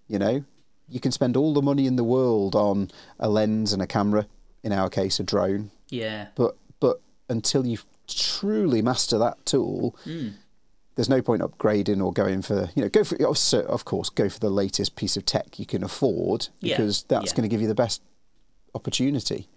You 0.09 0.19
know, 0.19 0.43
you 0.89 0.99
can 0.99 1.13
spend 1.13 1.37
all 1.37 1.53
the 1.53 1.61
money 1.61 1.85
in 1.87 1.95
the 1.95 2.03
world 2.03 2.53
on 2.53 2.91
a 3.19 3.29
lens 3.29 3.71
and 3.71 3.81
a 3.81 3.87
camera, 3.87 4.27
in 4.61 4.73
our 4.73 4.89
case, 4.89 5.21
a 5.21 5.23
drone, 5.23 5.71
yeah. 5.89 6.27
but 6.35 6.57
but 6.81 6.99
until 7.29 7.65
you 7.65 7.77
truly 8.07 8.81
master 8.81 9.17
that 9.19 9.45
tool, 9.45 9.95
Hmm. 10.03 10.29
There's 10.97 11.07
no 11.07 11.21
point 11.21 11.41
upgrading 11.41 12.03
or 12.03 12.11
going 12.11 12.41
for 12.41 12.69
you 12.75 12.81
know 12.83 12.89
go 12.89 13.03
for 13.05 13.15
of 13.67 13.85
course 13.85 14.09
go 14.09 14.27
for 14.27 14.39
the 14.39 14.49
latest 14.49 14.97
piece 14.97 15.15
of 15.15 15.23
tech 15.25 15.57
you 15.57 15.65
can 15.65 15.81
afford 15.83 16.49
Yeah, 16.59 16.75
because 16.75 17.03
that's 17.03 17.27
yeah. 17.27 17.31
Hmm. 17.31 17.37
going 17.37 17.49
to 17.49 17.53
give 17.53 17.61
you 17.61 17.67
the 17.69 17.75
best 17.75 18.01
opportunity. 18.75 19.47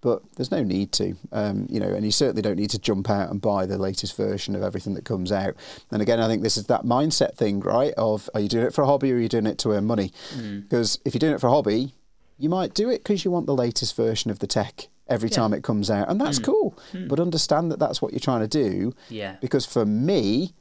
But 0.00 0.22
there's 0.34 0.50
no 0.50 0.64
need 0.64 0.90
to, 0.94 1.14
um, 1.30 1.68
you 1.70 1.78
know, 1.78 1.86
and 1.94 2.04
you 2.04 2.10
certainly 2.10 2.42
don't 2.42 2.56
need 2.56 2.70
to 2.70 2.78
jump 2.80 3.08
out 3.08 3.30
and 3.30 3.40
buy 3.40 3.66
the 3.66 3.78
latest 3.78 4.16
version 4.16 4.56
of 4.56 4.62
everything 4.62 4.94
that 4.94 5.04
comes 5.04 5.30
out. 5.30 5.54
And 5.92 6.02
again, 6.02 6.18
I 6.18 6.26
think 6.26 6.42
this 6.42 6.56
is 6.56 6.66
that 6.66 6.82
mindset 6.82 7.36
thing, 7.36 7.60
right? 7.60 7.94
Of 7.96 8.28
are 8.34 8.40
you 8.40 8.48
doing 8.48 8.66
it 8.66 8.74
for 8.74 8.82
a 8.82 8.86
hobby 8.86 9.12
or 9.12 9.16
are 9.16 9.20
you 9.20 9.28
doing 9.28 9.46
it 9.46 9.58
to 9.58 9.70
earn 9.70 9.84
money? 9.84 10.10
Hmm. 10.34 10.60
Because 10.60 10.98
if 11.04 11.14
you're 11.14 11.20
doing 11.20 11.34
it 11.34 11.40
for 11.40 11.46
a 11.46 11.50
hobby, 11.50 11.94
you 12.36 12.48
might 12.48 12.74
do 12.74 12.90
it 12.90 13.04
because 13.04 13.24
you 13.24 13.30
want 13.30 13.46
the 13.46 13.54
latest 13.54 13.94
version 13.94 14.32
of 14.32 14.40
the 14.40 14.48
tech 14.48 14.88
every 15.06 15.28
Yeah. 15.28 15.36
Hmm. 15.36 15.40
time 15.42 15.54
it 15.54 15.62
comes 15.62 15.88
out, 15.88 16.10
and 16.10 16.20
that's 16.20 16.40
cool. 16.40 16.76
But 17.06 17.20
understand 17.20 17.70
that 17.70 17.78
that's 17.78 18.02
what 18.02 18.10
you're 18.12 18.18
trying 18.18 18.40
to 18.40 18.48
do. 18.48 18.94
Yeah. 19.08 19.36
Because 19.40 19.66
for 19.66 19.86
me, 19.86 20.52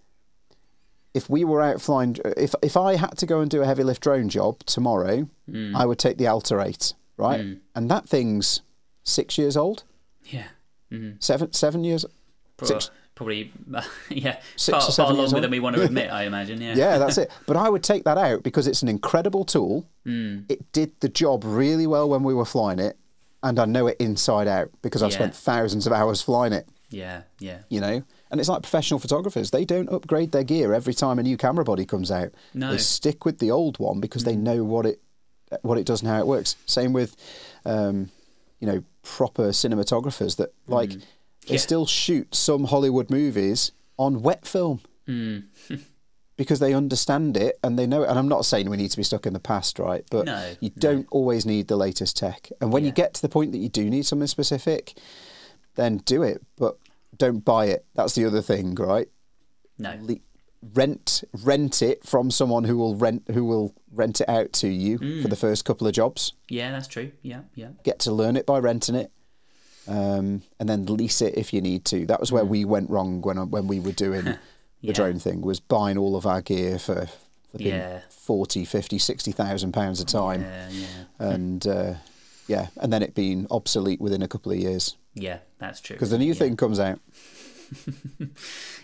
if 1.14 1.30
we 1.30 1.44
were 1.44 1.62
out 1.62 1.82
flying, 1.82 2.18
if 2.38 2.54
if 2.62 2.78
I 2.78 2.96
had 2.96 3.18
to 3.18 3.26
go 3.26 3.42
and 3.42 3.50
do 3.50 3.62
a 3.62 3.66
heavy 3.66 3.84
lift 3.84 4.02
drone 4.02 4.30
job 4.30 4.60
tomorrow, 4.66 5.28
Hmm. 5.50 5.76
I 5.76 5.86
would 5.86 6.00
take 6.00 6.18
the 6.18 6.28
Alta 6.28 6.60
8, 6.62 6.94
right? 7.18 7.58
And 7.76 7.92
that 7.92 8.08
thing's 8.08 8.62
six 9.04 9.38
years 9.38 9.58
old, 9.58 9.84
Yeah. 10.26 10.48
Mm-hmm. 10.92 11.18
seven 11.20 11.52
seven 11.54 11.84
years. 11.84 12.06
Pro- 12.58 12.68
Six- 12.68 12.92
Probably, 13.14 13.52
yeah, 14.10 14.38
Six 14.56 14.70
far, 14.72 14.78
or 14.78 14.82
far 14.82 14.92
seven 14.92 15.18
longer 15.18 15.42
than 15.42 15.52
we 15.52 15.60
want 15.60 15.76
to 15.76 15.82
admit, 15.84 16.10
I 16.20 16.24
imagine. 16.24 16.62
Yeah. 16.62 16.76
Yeah, 16.76 16.98
that's 16.98 17.18
it. 17.24 17.30
But 17.46 17.58
I 17.58 17.70
would 17.70 17.84
take 17.84 18.04
that 18.06 18.18
out 18.18 18.42
because 18.42 18.66
it's 18.68 18.82
an 18.82 18.88
incredible 18.88 19.44
tool. 19.46 19.86
Hmm. 20.06 20.40
It 20.50 20.72
did 20.72 20.92
the 21.02 21.10
job 21.10 21.44
really 21.46 21.86
well 21.88 22.10
when 22.10 22.24
we 22.24 22.34
were 22.34 22.46
flying 22.46 22.80
it, 22.80 22.98
and 23.44 23.60
I 23.60 23.66
know 23.66 23.88
it 23.88 23.98
inside 24.00 24.48
out 24.48 24.70
because 24.82 25.04
I've 25.04 25.12
Yeah. 25.12 25.18
spent 25.18 25.36
thousands 25.36 25.86
of 25.86 25.94
hours 25.94 26.22
flying 26.22 26.54
it. 26.54 26.68
Yeah. 26.90 27.22
Yeah. 27.40 27.60
you 27.70 27.80
know 27.82 28.04
and 28.32 28.40
it's 28.40 28.50
like 28.50 28.62
professional 28.64 29.00
photographers 29.00 29.52
they 29.52 29.66
don't 29.66 29.90
upgrade 29.90 30.32
their 30.32 30.44
gear 30.44 30.74
every 30.74 30.94
time 30.94 31.20
a 31.20 31.24
new 31.24 31.38
camera 31.38 31.64
body 31.64 31.86
comes 31.86 32.10
out 32.10 32.30
No. 32.54 32.68
Mm. 32.68 32.72
they 32.72 32.78
stick 32.78 33.26
with 33.26 33.40
the 33.40 33.52
old 33.52 33.78
one 33.80 34.00
because 34.00 34.24
they 34.24 34.36
know 34.36 34.64
what 34.64 34.86
it 34.86 35.02
what 35.62 35.78
it 35.78 35.86
does 35.86 36.02
and 36.02 36.10
how 36.10 36.20
it 36.20 36.28
works 36.28 36.56
same 36.66 36.94
with 36.94 37.16
um, 37.66 38.10
you 38.60 38.68
know 38.68 38.84
proper 39.04 39.50
cinematographers 39.50 40.38
that 40.38 40.54
like 40.68 40.90
they 40.92 40.96
Mm. 40.98 41.04
Yeah. 41.54 41.58
still 41.58 41.86
shoot 41.88 42.36
some 42.36 42.66
hollywood 42.66 43.10
movies 43.10 43.72
on 43.98 44.22
wet 44.22 44.46
film 44.48 44.80
Mm. 45.08 45.46
because 46.38 46.60
they 46.60 46.74
understand 46.74 47.36
it 47.38 47.60
and 47.64 47.78
they 47.78 47.86
know 47.86 48.02
it. 48.04 48.10
And 48.10 48.18
I'm 48.18 48.28
not 48.28 48.46
saying 48.46 48.70
we 48.70 48.78
need 48.78 48.90
to 48.92 48.98
be 48.98 49.04
stuck 49.04 49.26
in 49.28 49.34
the 49.34 49.40
past, 49.40 49.78
right? 49.78 50.04
But 50.10 50.26
No, 50.26 50.54
you 50.60 50.70
don't 50.70 51.06
always 51.12 51.46
need 51.46 51.68
the 51.68 51.76
latest 51.76 52.18
tech. 52.18 52.50
And 52.62 52.72
when 52.72 52.84
you 52.86 52.92
get 52.92 53.14
to 53.16 53.22
the 53.22 53.30
point 53.30 53.52
that 53.52 53.60
you 53.60 53.70
do 53.70 53.90
need 53.90 54.06
something 54.08 54.28
specific, 54.28 54.94
then 55.76 55.98
do 55.98 56.24
it. 56.24 56.42
But 56.58 56.78
don't 57.18 57.44
buy 57.46 57.66
it. 57.68 57.86
That's 57.96 58.14
the 58.16 58.26
other 58.26 58.42
thing, 58.42 58.76
right? 58.76 59.08
No. 59.78 59.94
Le- 60.02 60.16
rent 60.76 61.24
rent 61.44 61.82
it 61.82 62.06
from 62.06 62.30
someone 62.30 62.66
who 62.66 62.78
will 62.78 62.96
rent 62.96 63.24
who 63.34 63.44
will 63.46 63.74
rent 63.92 64.22
it 64.22 64.30
out 64.30 64.54
to 64.54 64.68
you 64.68 65.00
Mm. 65.00 65.22
for 65.24 65.28
the 65.28 65.36
first 65.36 65.66
couple 65.66 65.88
of 65.88 65.94
jobs. 65.94 66.34
Yeah, 66.50 66.72
that's 66.72 66.88
true. 66.88 67.12
Yeah. 67.24 67.42
Yeah. 67.56 67.70
Get 67.84 68.00
to 68.00 68.12
learn 68.12 68.36
it 68.38 68.46
by 68.46 68.60
renting 68.60 68.96
it. 68.96 69.12
Um, 69.88 70.44
and 70.60 70.70
then 70.70 70.86
lease 70.86 71.22
it 71.22 71.36
if 71.38 71.52
you 71.54 71.62
need 71.62 71.86
to. 71.86 72.06
That 72.06 72.20
was 72.20 72.32
where 72.32 72.46
we 72.46 72.64
went 72.66 72.90
wrong 72.90 73.22
when 73.22 73.38
when 73.50 73.68
we 73.68 73.80
were 73.80 73.92
doing 73.92 74.24
the 74.26 74.32
Mm. 74.32 74.38
Yeah. 74.82 74.94
drone 74.94 75.20
thing 75.20 75.42
was 75.42 75.60
buying 75.60 75.98
all 75.98 76.16
of 76.16 76.26
our 76.26 76.42
gear 76.42 76.78
for 76.80 77.08
Yeah. 77.56 78.02
40, 78.10 78.64
50, 78.66 78.98
60,000 79.00 79.72
pounds 79.74 80.00
a 80.00 80.06
time. 80.06 80.42
Yeah. 80.42 80.70
Yeah. 80.70 80.88
And 81.20 81.68
uh, 81.68 81.94
yeah, 82.48 82.68
and 82.78 82.94
then 82.94 83.02
it 83.04 83.14
being 83.16 83.48
obsolete 83.52 84.00
within 84.00 84.22
a 84.22 84.28
couple 84.28 84.52
of 84.52 84.58
years 84.60 84.96
Yeah. 85.14 85.40
That's 85.60 85.80
true. 85.82 85.96
because 85.96 86.10
the 86.12 86.18
new 86.18 86.28
Yeah. 86.28 86.34
thing 86.34 86.58
comes 86.58 86.80
out. 86.80 87.00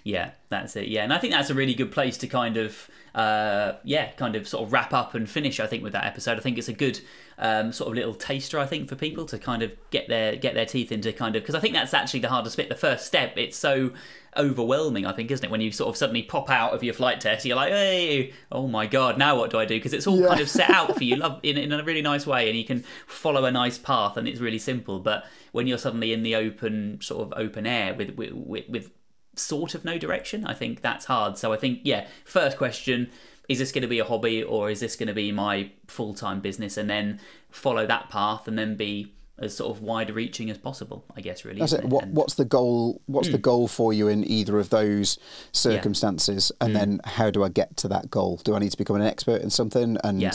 Yeah, 0.04 0.32
that's 0.48 0.78
it. 0.78 0.88
Yeah, 0.88 1.04
and 1.04 1.12
I 1.14 1.18
think 1.18 1.34
that's 1.34 1.50
a 1.50 1.54
really 1.54 1.74
good 1.74 1.92
place 1.92 2.18
to 2.20 2.28
kind 2.28 2.56
of, 2.56 2.90
uh, 3.14 3.74
yeah, 3.84 4.12
kind 4.12 4.38
of 4.38 4.48
sort 4.48 4.64
of 4.66 4.72
wrap 4.72 4.94
up 4.94 5.14
and 5.14 5.30
finish. 5.30 5.60
I 5.60 5.68
think 5.68 5.84
with 5.84 5.92
that 5.92 6.06
episode, 6.06 6.38
I 6.38 6.40
think 6.42 6.58
it's 6.58 6.70
a 6.70 6.74
good 6.74 7.02
um, 7.40 7.72
sort 7.72 7.90
of 7.90 7.96
little 7.96 8.14
taster. 8.16 8.58
I 8.60 8.66
think 8.66 8.90
for 8.90 8.96
people 8.96 9.26
to 9.26 9.38
kind 9.38 9.62
of 9.62 9.76
get 9.92 10.08
their 10.08 10.36
get 10.36 10.54
their 10.56 10.66
teeth 10.66 10.92
into 10.92 11.14
kind 11.14 11.36
of 11.36 11.44
because 11.44 11.56
I 11.56 11.60
think 11.60 11.74
that's 11.74 11.94
actually 11.94 12.22
the 12.22 12.30
hardest 12.30 12.58
bit. 12.58 12.70
The 12.70 12.76
first 12.76 13.06
step. 13.06 13.38
It's 13.38 13.58
so 13.58 13.92
overwhelming. 14.36 15.06
I 15.06 15.14
think, 15.14 15.32
isn't 15.32 15.44
it? 15.46 15.52
When 15.52 15.62
you 15.62 15.72
sort 15.72 15.90
of 15.90 15.98
suddenly 15.98 16.24
pop 16.24 16.50
out 16.50 16.74
of 16.74 16.84
your 16.84 16.94
flight 16.94 17.22
test, 17.22 17.46
you're 17.46 17.56
like, 17.56 17.72
hey, 17.72 18.34
oh 18.52 18.68
my 18.68 18.86
god, 18.88 19.18
now 19.18 19.38
what 19.38 19.50
do 19.50 19.60
I 19.60 19.66
do? 19.66 19.76
Because 19.76 19.94
it's 19.94 20.08
all 20.08 20.20
Yeah. 20.20 20.28
kind 20.30 20.42
of 20.42 20.50
set 20.50 20.70
out 20.70 20.96
for 20.96 21.04
you, 21.04 21.16
love 21.16 21.40
in 21.44 21.58
in 21.58 21.72
a 21.72 21.84
really 21.84 22.02
nice 22.02 22.26
way, 22.28 22.50
and 22.50 22.58
you 22.58 22.66
can 22.66 22.84
follow 23.06 23.46
a 23.46 23.52
nice 23.52 23.78
path, 23.78 24.18
and 24.18 24.28
it's 24.28 24.40
really 24.40 24.60
simple. 24.60 25.00
But 25.00 25.26
when 25.52 25.68
you're 25.68 25.78
suddenly 25.78 26.14
in 26.14 26.24
the 26.24 26.36
open 26.36 27.00
sort 27.02 27.22
of 27.22 27.34
open 27.38 27.66
air 27.66 27.94
with 27.94 28.12
with, 28.12 28.32
with, 28.34 28.70
with 28.70 28.92
sort 29.36 29.76
of 29.76 29.86
no 29.86 30.00
direction. 30.00 30.46
I 30.46 30.56
think 30.56 30.82
that's 30.82 31.06
hard. 31.06 31.38
So 31.38 31.54
I 31.54 31.58
think, 31.58 31.82
yeah, 31.84 32.08
first 32.26 32.58
question 32.58 33.12
is 33.48 33.60
this 33.60 33.72
going 33.72 33.82
to 33.84 33.88
be 33.88 34.00
a 34.00 34.06
hobby 34.06 34.44
or 34.44 34.70
is 34.70 34.80
this 34.80 34.96
going 34.96 35.08
to 35.08 35.14
be 35.14 35.32
my 35.32 35.72
full 35.88 36.14
time 36.14 36.42
business? 36.42 36.78
And 36.78 36.90
then 36.90 37.20
follow 37.50 37.86
that 37.88 38.10
path 38.10 38.48
and 38.48 38.58
then 38.58 38.76
be 38.76 39.14
as 39.40 39.56
sort 39.56 39.70
of 39.76 39.84
wide 39.84 40.10
reaching 40.10 40.50
as 40.50 40.58
possible, 40.58 41.06
I 41.16 41.22
guess, 41.22 41.46
really. 41.46 41.60
That's 41.60 41.74
it. 41.74 41.86
What, 41.86 42.06
And- 42.06 42.16
what's 42.16 42.34
the 42.34 42.44
goal? 42.46 43.02
What's 43.06 43.28
Hmm. 43.28 43.34
the 43.34 43.38
goal 43.38 43.68
for 43.68 43.94
you 43.94 44.08
in 44.08 44.28
either 44.30 44.58
of 44.60 44.70
those 44.72 45.20
circumstances? 45.52 46.52
And 46.60 46.72
Hmm. 46.72 46.78
then 46.78 47.02
how 47.04 47.30
do 47.32 47.44
I 47.44 47.50
get 47.50 47.78
to 47.78 47.88
that 47.90 48.10
goal? 48.10 48.40
Do 48.44 48.56
I 48.56 48.60
need 48.60 48.72
to 48.72 48.78
become 48.78 48.96
an 48.96 49.02
expert 49.04 49.42
in 49.42 49.50
something 49.50 49.98
and 50.04 50.22
Yeah. 50.22 50.32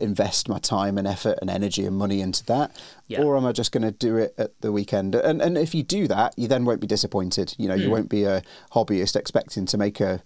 invest 0.00 0.48
my 0.48 0.58
time 0.58 0.98
and 0.98 1.06
effort 1.06 1.38
and 1.40 1.48
energy 1.48 1.86
and 1.86 1.96
money 1.96 2.20
into 2.20 2.44
that? 2.46 2.72
Yeah. 3.06 3.22
Or 3.22 3.36
am 3.36 3.44
I 3.46 3.52
just 3.52 3.70
going 3.72 3.84
to 3.84 3.92
do 3.92 4.16
it 4.16 4.34
at 4.36 4.60
the 4.60 4.72
weekend? 4.72 5.14
And 5.14 5.40
and 5.40 5.56
if 5.56 5.74
you 5.74 5.82
do 5.84 6.08
that, 6.08 6.34
you 6.36 6.48
then 6.48 6.64
won't 6.64 6.80
be 6.80 6.86
disappointed. 6.88 7.54
You 7.58 7.68
know, 7.68 7.76
Hmm. 7.76 7.82
you 7.82 7.90
won't 7.90 8.08
be 8.08 8.24
a 8.24 8.42
hobbyist 8.72 9.14
expecting 9.16 9.66
to 9.66 9.78
make 9.78 10.00
a, 10.00 10.22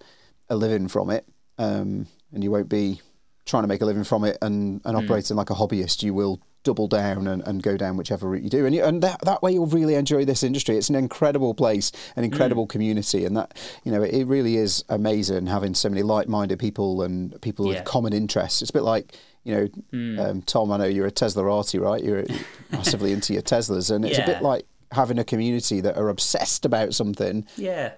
a 0.49 0.57
living 0.57 0.89
from 0.89 1.11
it. 1.11 1.27
Um, 1.59 2.07
and 2.33 2.45
you 2.45 2.51
won't 2.51 2.69
be 2.69 3.01
trying 3.47 3.63
to 3.65 3.69
make 3.69 3.81
a 3.81 3.85
living 3.87 4.05
from 4.05 4.25
it 4.25 4.37
and, 4.43 4.81
and 4.85 4.97
operating 4.97 5.37
like 5.37 5.51
a 5.51 5.55
hobbyist, 5.55 6.03
you 6.03 6.13
will 6.15 6.41
double 6.65 6.87
down 6.87 7.27
and, 7.27 7.43
and 7.47 7.63
go 7.63 7.77
down 7.79 7.97
whichever 7.97 8.29
route 8.29 8.43
you 8.43 8.51
do. 8.51 8.67
And, 8.67 8.75
you, 8.75 8.85
and 8.85 9.03
that, 9.03 9.21
that 9.23 9.43
way 9.43 9.53
you'll 9.53 9.67
really 9.67 9.95
enjoy 9.95 10.25
this 10.27 10.43
industry. 10.43 10.77
It's 10.77 10.91
an 10.91 10.95
incredible 10.97 11.55
place, 11.55 11.91
an 12.17 12.25
incredible 12.25 12.67
community. 12.67 13.25
And 13.25 13.35
that, 13.39 13.57
you 13.85 13.91
know, 13.93 14.03
it 14.03 14.25
really 14.25 14.57
is 14.57 14.85
amazing 14.91 15.47
having 15.47 15.73
so 15.75 15.89
many 15.89 16.03
like 16.03 16.29
minded 16.29 16.59
people 16.59 17.01
and 17.03 17.41
people 17.41 17.67
Yeah. 17.67 17.77
with 17.79 17.85
common 17.85 18.13
interests. 18.13 18.61
It's 18.61 18.71
a 18.71 18.75
bit 18.75 18.83
like, 18.83 19.17
you 19.45 19.55
know, 19.95 20.23
um, 20.23 20.43
Tom, 20.43 20.71
I 20.71 20.77
know 20.77 20.85
you're 20.85 21.07
a 21.07 21.11
Teslarati, 21.13 21.81
right? 21.81 22.05
You're 22.05 22.25
massively 22.71 23.13
into 23.13 23.33
your 23.33 23.43
Teslas. 23.43 23.91
And 23.95 24.05
it's 24.05 24.19
a 24.19 24.27
bit 24.27 24.43
like 24.43 24.67
having 24.93 25.19
a 25.19 25.25
community 25.25 25.81
that 25.81 25.97
are 25.97 26.11
obsessed 26.11 26.67
about 26.67 26.93
something 26.95 27.47
Yeah. 27.57 27.93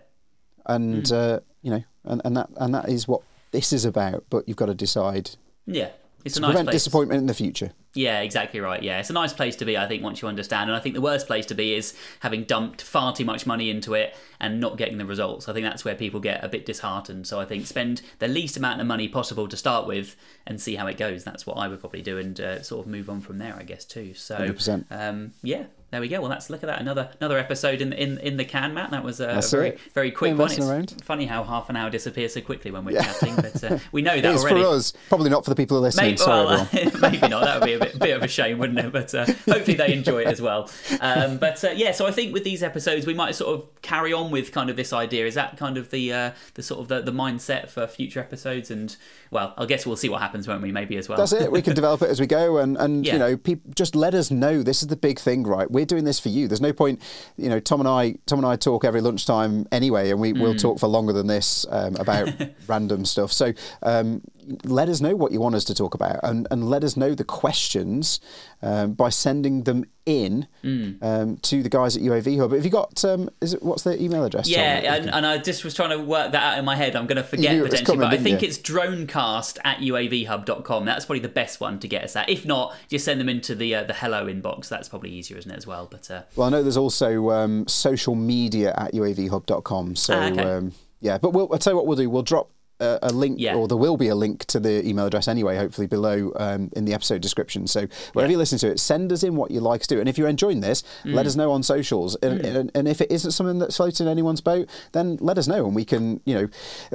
and 0.67 1.09
Hmm. 1.09 1.15
uh, 1.15 1.39
you 1.63 1.71
know, 1.73 1.83
and, 2.05 2.23
and 2.25 2.37
that 2.37 2.49
and 2.57 2.75
that 2.75 2.89
is 2.89 3.07
what 3.09 3.23
this 3.53 3.73
is 3.73 3.85
about. 3.85 4.25
But 4.31 4.47
you've 4.49 4.57
got 4.57 4.67
to 4.67 4.75
decide 4.75 5.31
Yeah. 5.67 5.91
It's 6.25 6.37
a 6.37 6.41
to 6.41 6.43
nice 6.43 6.51
prevent 6.51 6.67
place. 6.69 6.75
disappointment 6.83 7.21
in 7.21 7.27
the 7.27 7.35
future. 7.35 7.73
Yeah, 7.95 8.21
exactly 8.21 8.61
right. 8.61 8.83
Yeah, 8.83 9.01
it's 9.01 9.11
a 9.11 9.15
nice 9.15 9.33
place 9.33 9.57
to 9.57 9.65
be, 9.65 9.77
I 9.77 9.89
think, 9.89 10.03
once 10.03 10.23
you 10.23 10.29
understand. 10.29 10.71
And 10.71 10.77
I 10.77 10.81
think 10.81 10.95
the 10.95 11.01
worst 11.01 11.27
place 11.27 11.45
to 11.47 11.55
be 11.55 11.75
is 11.75 11.97
having 12.21 12.45
dumped 12.45 12.83
far 12.83 13.13
too 13.15 13.25
much 13.25 13.47
money 13.47 13.69
into 13.69 13.95
it 13.95 14.15
and 14.39 14.61
not 14.61 14.77
getting 14.77 14.99
the 14.99 15.05
results. 15.05 15.49
I 15.49 15.53
think 15.53 15.65
that's 15.67 15.85
where 15.85 15.97
people 15.97 16.21
get 16.21 16.45
a 16.45 16.49
bit 16.49 16.65
disheartened. 16.65 17.27
So 17.27 17.41
I 17.41 17.45
think 17.45 17.67
spend 17.67 18.03
the 18.21 18.29
least 18.29 18.57
amount 18.57 18.81
of 18.81 18.87
money 18.87 19.09
possible 19.09 19.49
to 19.49 19.57
start 19.57 19.87
with 19.89 20.15
and 20.47 20.61
see 20.61 20.77
how 20.77 20.87
it 20.87 20.99
goes. 20.99 21.25
That's 21.25 21.47
what 21.47 21.55
I 21.59 21.67
would 21.67 21.81
probably 21.81 22.03
do 22.03 22.17
and 22.17 22.41
uh, 22.41 22.63
sort 22.63 22.87
of 22.87 22.91
move 22.91 23.11
on 23.11 23.21
from 23.21 23.39
there, 23.39 23.57
I 23.59 23.65
guess, 23.65 23.85
too. 23.85 24.15
So, 24.15 24.37
100%. 24.39 24.85
um, 24.91 25.33
yeah. 25.43 25.65
There 25.91 26.01
we 26.01 26.07
go. 26.07 26.21
Well, 26.21 26.31
let's 26.31 26.49
look 26.51 26.63
at 26.63 26.69
that. 26.69 26.81
Another 26.81 27.11
another 27.21 27.37
episode 27.37 27.81
in 27.83 27.93
in 27.93 28.19
in 28.19 28.37
the 28.37 28.45
can, 28.45 28.75
Matt. 28.75 28.93
That 28.93 29.03
was 29.03 29.19
a, 29.19 29.27
That's 29.27 29.51
very 29.51 29.71
it. 29.71 29.81
very 29.93 30.13
quick 30.13 30.39
one. 30.39 30.49
It's 30.49 30.61
around. 30.61 30.95
funny 31.03 31.27
how 31.27 31.43
half 31.43 31.69
an 31.69 31.75
hour 31.75 31.91
disappears 31.91 32.33
so 32.35 32.41
quickly 32.41 32.71
when 32.71 32.85
we're 32.85 33.03
chatting, 33.03 33.35
but 33.35 33.65
uh, 33.65 33.79
we 33.91 34.01
know 34.03 34.15
that 34.15 34.25
It 34.25 34.35
is 34.37 34.43
already. 34.45 34.63
for 34.63 34.69
us, 34.69 34.93
probably 35.09 35.31
not 35.31 35.43
for 35.43 35.51
the 35.51 35.57
people 35.57 35.77
who 35.77 35.83
are 35.83 35.87
listening. 35.89 36.07
Maybe, 36.11 36.17
Sorry, 36.19 36.47
well, 36.47 36.69
maybe 37.01 37.27
not. 37.27 37.43
That 37.43 37.59
would 37.59 37.67
be 37.67 37.73
a 37.73 37.80
bit, 37.81 37.99
bit 37.99 38.17
of 38.17 38.23
a 38.23 38.29
shame, 38.29 38.59
wouldn't 38.59 38.79
it? 38.79 38.93
But 38.93 39.15
uh, 39.15 39.25
hopefully 39.27 39.75
they 39.77 39.93
enjoy 39.93 40.21
it 40.23 40.27
as 40.29 40.41
well. 40.41 40.71
Um, 41.01 41.39
but 41.39 41.63
uh, 41.65 41.71
yeah, 41.71 41.93
so 41.93 42.07
I 42.07 42.13
think 42.13 42.33
with 42.33 42.45
these 42.45 42.63
episodes 42.63 43.07
we 43.07 43.15
might 43.15 43.35
sort 43.35 43.59
of 43.59 43.83
carry 43.83 44.13
on 44.13 44.31
with 44.31 44.53
kind 44.53 44.71
of 44.71 44.77
this 44.77 44.93
idea. 44.93 45.27
Is 45.27 45.35
that 45.35 45.57
kind 45.57 45.77
of 45.77 45.91
the 45.91 46.13
uh, 46.13 46.31
the 46.55 46.63
sort 46.63 46.81
of 46.81 46.89
the, 46.89 47.01
the 47.03 47.13
mindset 47.13 47.69
for 47.71 47.87
future 47.87 48.21
episodes? 48.21 48.71
And 48.71 48.95
well, 49.31 49.55
I 49.59 49.67
guess 49.67 49.87
we'll 49.87 49.97
see 49.97 50.09
what 50.09 50.21
happens, 50.21 50.47
won't 50.47 50.63
we? 50.63 50.71
Maybe 50.73 50.97
as 50.97 51.09
well. 51.09 51.19
That's 51.19 51.33
it. 51.33 51.51
We 51.51 51.63
can 51.63 51.75
develop 51.75 52.03
it 52.03 52.11
as 52.11 52.21
we 52.21 52.27
go, 52.27 52.59
and 52.59 52.77
and 52.77 53.05
Yeah. 53.07 53.13
you 53.15 53.19
know, 53.19 53.57
just 53.75 53.95
let 53.97 54.15
us 54.15 54.31
know. 54.31 54.63
This 54.63 54.83
is 54.83 54.89
the 54.89 54.97
big 54.97 55.19
thing, 55.19 55.45
right? 55.45 55.71
We're 55.71 55.87
doing 55.87 56.05
this 56.05 56.21
for 56.21 56.29
you. 56.29 56.47
There's 56.49 56.61
no 56.61 56.73
point, 56.73 57.01
you 57.37 57.49
know. 57.49 57.61
Tom 57.61 57.81
and 57.81 57.89
I, 57.89 58.17
Tom 58.27 58.39
and 58.41 58.47
I 58.47 58.57
talk 58.57 58.85
every 58.85 59.01
lunchtime 59.01 59.67
anyway, 59.73 60.11
and 60.11 60.21
we 60.21 60.33
will 60.33 60.55
Mm. 60.55 60.61
talk 60.61 60.79
for 60.81 60.87
longer 60.89 61.13
than 61.13 61.27
this 61.29 61.65
um, 61.71 61.97
about 61.97 62.29
random 62.67 63.05
stuff. 63.05 63.33
So. 63.33 63.53
Um, 63.83 64.23
let 64.65 64.89
us 64.89 65.01
know 65.01 65.15
what 65.17 65.33
you 65.33 65.41
want 65.41 65.55
us 65.55 65.65
to 65.65 65.75
talk 65.75 65.95
about, 65.95 66.21
and, 66.23 66.47
and 66.51 66.69
let 66.69 66.85
us 66.85 66.97
know 66.97 67.15
the 67.15 67.25
questions 67.25 68.21
um, 68.63 68.93
by 68.95 69.09
sending 69.09 69.65
them 69.65 69.85
in 70.07 70.49
Mm. 70.65 70.99
um, 71.03 71.37
to 71.39 71.63
the 71.63 71.69
guys 71.69 71.97
at 71.97 72.03
UAV 72.03 72.37
Hub. 72.39 72.51
But 72.51 72.57
Have 72.57 72.65
you 72.65 72.71
got? 72.71 73.05
Um, 73.05 73.31
is 73.41 73.55
it 73.55 73.63
what's 73.63 73.85
the 73.85 74.01
email 74.03 74.25
address? 74.25 74.47
Tom, 74.49 74.55
that 74.55 74.79
we 74.81 74.85
Yeah, 74.85 74.97
can- 74.97 75.03
and, 75.09 75.15
and 75.15 75.27
I 75.27 75.39
just 75.39 75.63
was 75.63 75.73
trying 75.73 75.91
to 75.91 75.99
work 76.05 76.33
that 76.33 76.43
out 76.55 76.59
in 76.59 76.65
my 76.65 76.75
head. 76.75 76.97
I'm 76.97 77.07
going 77.07 77.17
to 77.17 77.23
forget 77.23 77.53
knew 77.53 77.61
it 77.61 77.63
was 77.63 77.71
potentially, 77.71 77.97
coming, 77.99 78.11
but 78.11 78.19
I 78.19 78.23
think 78.23 78.43
you? 78.43 78.49
it's 78.49 78.59
dronecast 78.59 79.59
at 79.65 79.79
uavhub.com. 79.79 80.85
That's 80.85 81.05
probably 81.07 81.21
the 81.21 81.29
best 81.29 81.61
one 81.61 81.79
to 81.81 81.89
get 81.89 82.03
us 82.05 82.17
at. 82.17 82.29
If 82.29 82.45
not, 82.45 82.75
just 82.89 83.05
send 83.05 83.21
them 83.21 83.29
into 83.29 83.55
the 83.55 83.75
uh, 83.77 83.85
the 83.85 83.95
hello 83.95 84.27
inbox. 84.27 84.69
That's 84.69 84.89
probably 84.89 85.11
easier, 85.11 85.37
isn't 85.39 85.51
it, 85.51 85.57
as 85.57 85.67
well? 85.67 85.87
But 85.91 86.11
uh, 86.11 86.23
Well, 86.35 86.49
I 86.49 86.51
know 86.51 86.63
there's 86.63 86.77
also 86.77 87.31
um, 87.31 87.69
social 87.69 88.15
media 88.17 88.75
at 88.77 88.93
uavhub.com. 88.95 89.97
So, 89.97 90.15
Ah, 90.19 90.27
okay. 90.31 90.43
um, 90.43 90.73
yeah, 91.01 91.19
but 91.19 91.31
we'll, 91.33 91.49
I'll 91.53 91.59
tell 91.59 91.73
you 91.75 91.77
what 91.77 91.87
we'll 91.87 91.97
do. 91.97 92.11
We'll 92.11 92.23
drop 92.23 92.51
a, 92.81 92.99
a 93.05 93.13
link, 93.13 93.39
Yeah. 93.39 93.55
or 93.55 93.69
there 93.69 93.77
will 93.77 93.97
be 93.97 94.09
a 94.09 94.15
link 94.15 94.45
to 94.47 94.59
the 94.61 94.87
email 94.87 95.07
address 95.07 95.29
anyway, 95.29 95.57
hopefully 95.57 95.87
below 95.87 96.33
um, 96.37 96.71
in 96.75 96.85
the 96.85 96.95
episode 96.95 97.21
description. 97.23 97.67
So, 97.67 97.87
wherever 98.13 98.31
you 98.33 98.39
listen 98.39 98.59
to 98.59 98.69
it, 98.71 98.81
send 98.81 99.13
us 99.13 99.23
in 99.23 99.37
what 99.37 99.51
you 99.51 99.61
like 99.61 99.83
to 99.83 99.87
do. 99.89 100.01
And 100.01 100.09
if 100.09 100.17
you're 100.19 100.29
enjoying 100.29 100.61
this, 100.61 100.83
Mm. 101.05 101.15
let 101.15 101.27
us 101.27 101.37
know 101.37 101.53
on 101.53 101.63
socials. 101.63 102.17
And, 102.23 102.41
and, 102.45 102.71
and 102.75 102.89
if 102.89 103.01
it 103.01 103.11
isn't 103.11 103.31
something 103.33 103.59
that's 103.59 103.77
floating 103.77 104.09
anyone's 104.09 104.41
boat, 104.41 104.69
then 104.93 105.19
let 105.21 105.39
us 105.39 105.47
know. 105.47 105.67
And 105.67 105.75
we 105.75 105.85
can, 105.85 106.21
you 106.25 106.35
know, 106.35 106.49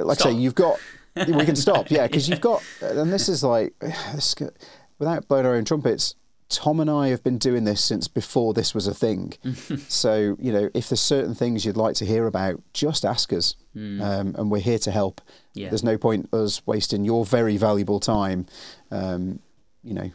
like 0.04 0.20
I 0.20 0.24
say, 0.24 0.32
you've 0.32 0.54
got, 0.54 0.78
we 1.16 1.44
can 1.44 1.56
stop. 1.56 1.90
Yeah, 1.90 2.06
because 2.06 2.28
you've 2.28 2.40
got, 2.40 2.62
and 2.82 3.12
this 3.12 3.28
is 3.28 3.42
like, 3.42 3.74
without 4.98 5.28
blowing 5.28 5.46
our 5.46 5.54
own 5.54 5.64
trumpets, 5.64 6.14
Tom 6.48 6.80
and 6.80 6.90
I 6.90 7.08
have 7.08 7.24
been 7.24 7.38
doing 7.38 7.64
this 7.64 7.82
since 7.82 8.06
before 8.06 8.54
this 8.54 8.74
was 8.74 8.86
a 8.86 8.94
thing. 8.94 9.34
so, 9.88 10.36
you 10.38 10.52
know, 10.52 10.70
if 10.74 10.88
there's 10.88 11.00
certain 11.00 11.34
things 11.34 11.64
you'd 11.64 11.76
like 11.76 11.96
to 11.96 12.06
hear 12.06 12.26
about, 12.26 12.62
just 12.72 13.04
ask 13.04 13.32
us. 13.32 13.56
Um, 13.76 14.34
and 14.38 14.50
we're 14.50 14.62
here 14.62 14.78
to 14.78 14.90
help. 14.90 15.20
Yeah. 15.52 15.68
There's 15.68 15.84
no 15.84 15.98
point 15.98 16.32
us 16.32 16.66
wasting 16.66 17.04
your 17.04 17.26
very 17.26 17.58
valuable 17.58 18.00
time, 18.00 18.46
um, 18.90 19.40
you 19.84 19.92
know, 19.92 20.10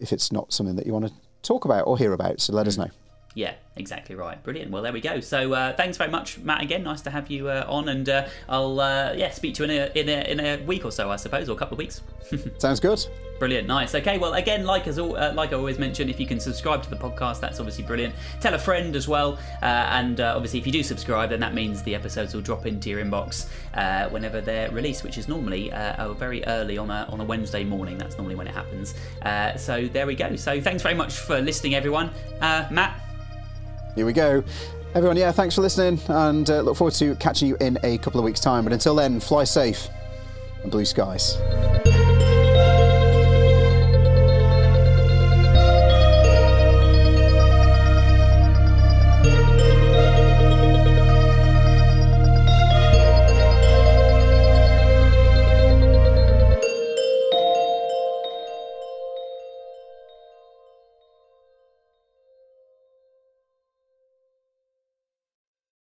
if 0.00 0.12
it's 0.12 0.30
not 0.30 0.52
something 0.52 0.76
that 0.76 0.86
you 0.86 0.92
want 0.92 1.06
to 1.06 1.12
talk 1.42 1.64
about 1.64 1.86
or 1.86 1.96
hear 1.96 2.12
about. 2.12 2.40
So 2.40 2.52
let 2.52 2.66
us 2.66 2.76
know. 2.76 2.90
Yeah, 3.34 3.54
exactly 3.76 4.14
right. 4.14 4.42
Brilliant. 4.42 4.70
Well, 4.70 4.82
there 4.82 4.92
we 4.92 5.00
go. 5.00 5.20
So 5.20 5.52
uh, 5.52 5.74
thanks 5.74 5.98
very 5.98 6.10
much, 6.10 6.38
Matt. 6.38 6.62
Again, 6.62 6.82
nice 6.82 7.02
to 7.02 7.10
have 7.10 7.30
you 7.30 7.48
uh, 7.48 7.66
on, 7.68 7.88
and 7.90 8.08
uh, 8.08 8.28
I'll 8.48 8.80
uh, 8.80 9.12
yeah 9.14 9.30
speak 9.30 9.54
to 9.56 9.66
you 9.66 9.70
in 9.70 9.78
a, 9.78 9.98
in 9.98 10.08
a 10.08 10.30
in 10.30 10.40
a 10.40 10.64
week 10.64 10.86
or 10.86 10.90
so, 10.90 11.10
I 11.10 11.16
suppose, 11.16 11.50
or 11.50 11.52
a 11.52 11.56
couple 11.56 11.74
of 11.74 11.78
weeks. 11.78 12.00
Sounds 12.58 12.80
good. 12.80 13.06
Brilliant, 13.38 13.68
nice. 13.68 13.94
Okay, 13.94 14.16
well, 14.16 14.34
again, 14.34 14.64
like 14.64 14.86
as 14.86 14.98
all, 14.98 15.14
uh, 15.16 15.32
like 15.34 15.52
I 15.52 15.56
always 15.56 15.78
mention, 15.78 16.08
if 16.08 16.18
you 16.18 16.26
can 16.26 16.40
subscribe 16.40 16.82
to 16.84 16.90
the 16.90 16.96
podcast, 16.96 17.38
that's 17.38 17.60
obviously 17.60 17.84
brilliant. 17.84 18.14
Tell 18.40 18.54
a 18.54 18.58
friend 18.58 18.96
as 18.96 19.06
well, 19.06 19.38
uh, 19.62 19.66
and 19.66 20.20
uh, 20.20 20.32
obviously, 20.34 20.58
if 20.58 20.66
you 20.66 20.72
do 20.72 20.82
subscribe, 20.82 21.28
then 21.30 21.40
that 21.40 21.52
means 21.52 21.82
the 21.82 21.94
episodes 21.94 22.32
will 22.34 22.40
drop 22.40 22.64
into 22.64 22.88
your 22.88 23.04
inbox 23.04 23.48
uh, 23.74 24.08
whenever 24.08 24.40
they're 24.40 24.70
released, 24.70 25.04
which 25.04 25.18
is 25.18 25.28
normally 25.28 25.70
uh, 25.70 26.12
very 26.14 26.44
early 26.46 26.78
on 26.78 26.90
a 26.90 27.06
on 27.10 27.20
a 27.20 27.24
Wednesday 27.24 27.62
morning. 27.62 27.98
That's 27.98 28.16
normally 28.16 28.36
when 28.36 28.46
it 28.46 28.54
happens. 28.54 28.94
Uh, 29.22 29.54
so 29.56 29.86
there 29.86 30.06
we 30.06 30.14
go. 30.14 30.34
So 30.36 30.60
thanks 30.60 30.82
very 30.82 30.94
much 30.94 31.14
for 31.14 31.40
listening, 31.40 31.74
everyone. 31.74 32.10
Matt, 32.40 32.98
Here 33.94 34.06
we 34.06 34.12
go. 34.14 34.42
Everyone, 34.94 35.18
yeah, 35.18 35.30
thanks 35.30 35.54
for 35.54 35.60
listening 35.60 36.00
and 36.08 36.48
look 36.48 36.76
forward 36.76 36.94
to 36.94 37.14
catching 37.16 37.48
you 37.48 37.56
in 37.60 37.76
a 37.82 37.98
couple 37.98 38.18
of 38.18 38.24
weeks' 38.24 38.40
time. 38.40 38.64
But 38.64 38.72
until 38.72 38.94
then, 38.94 39.20
fly 39.20 39.44
safe 39.44 39.88
and 40.62 40.72
blue 40.72 40.86
skies. 40.86 41.36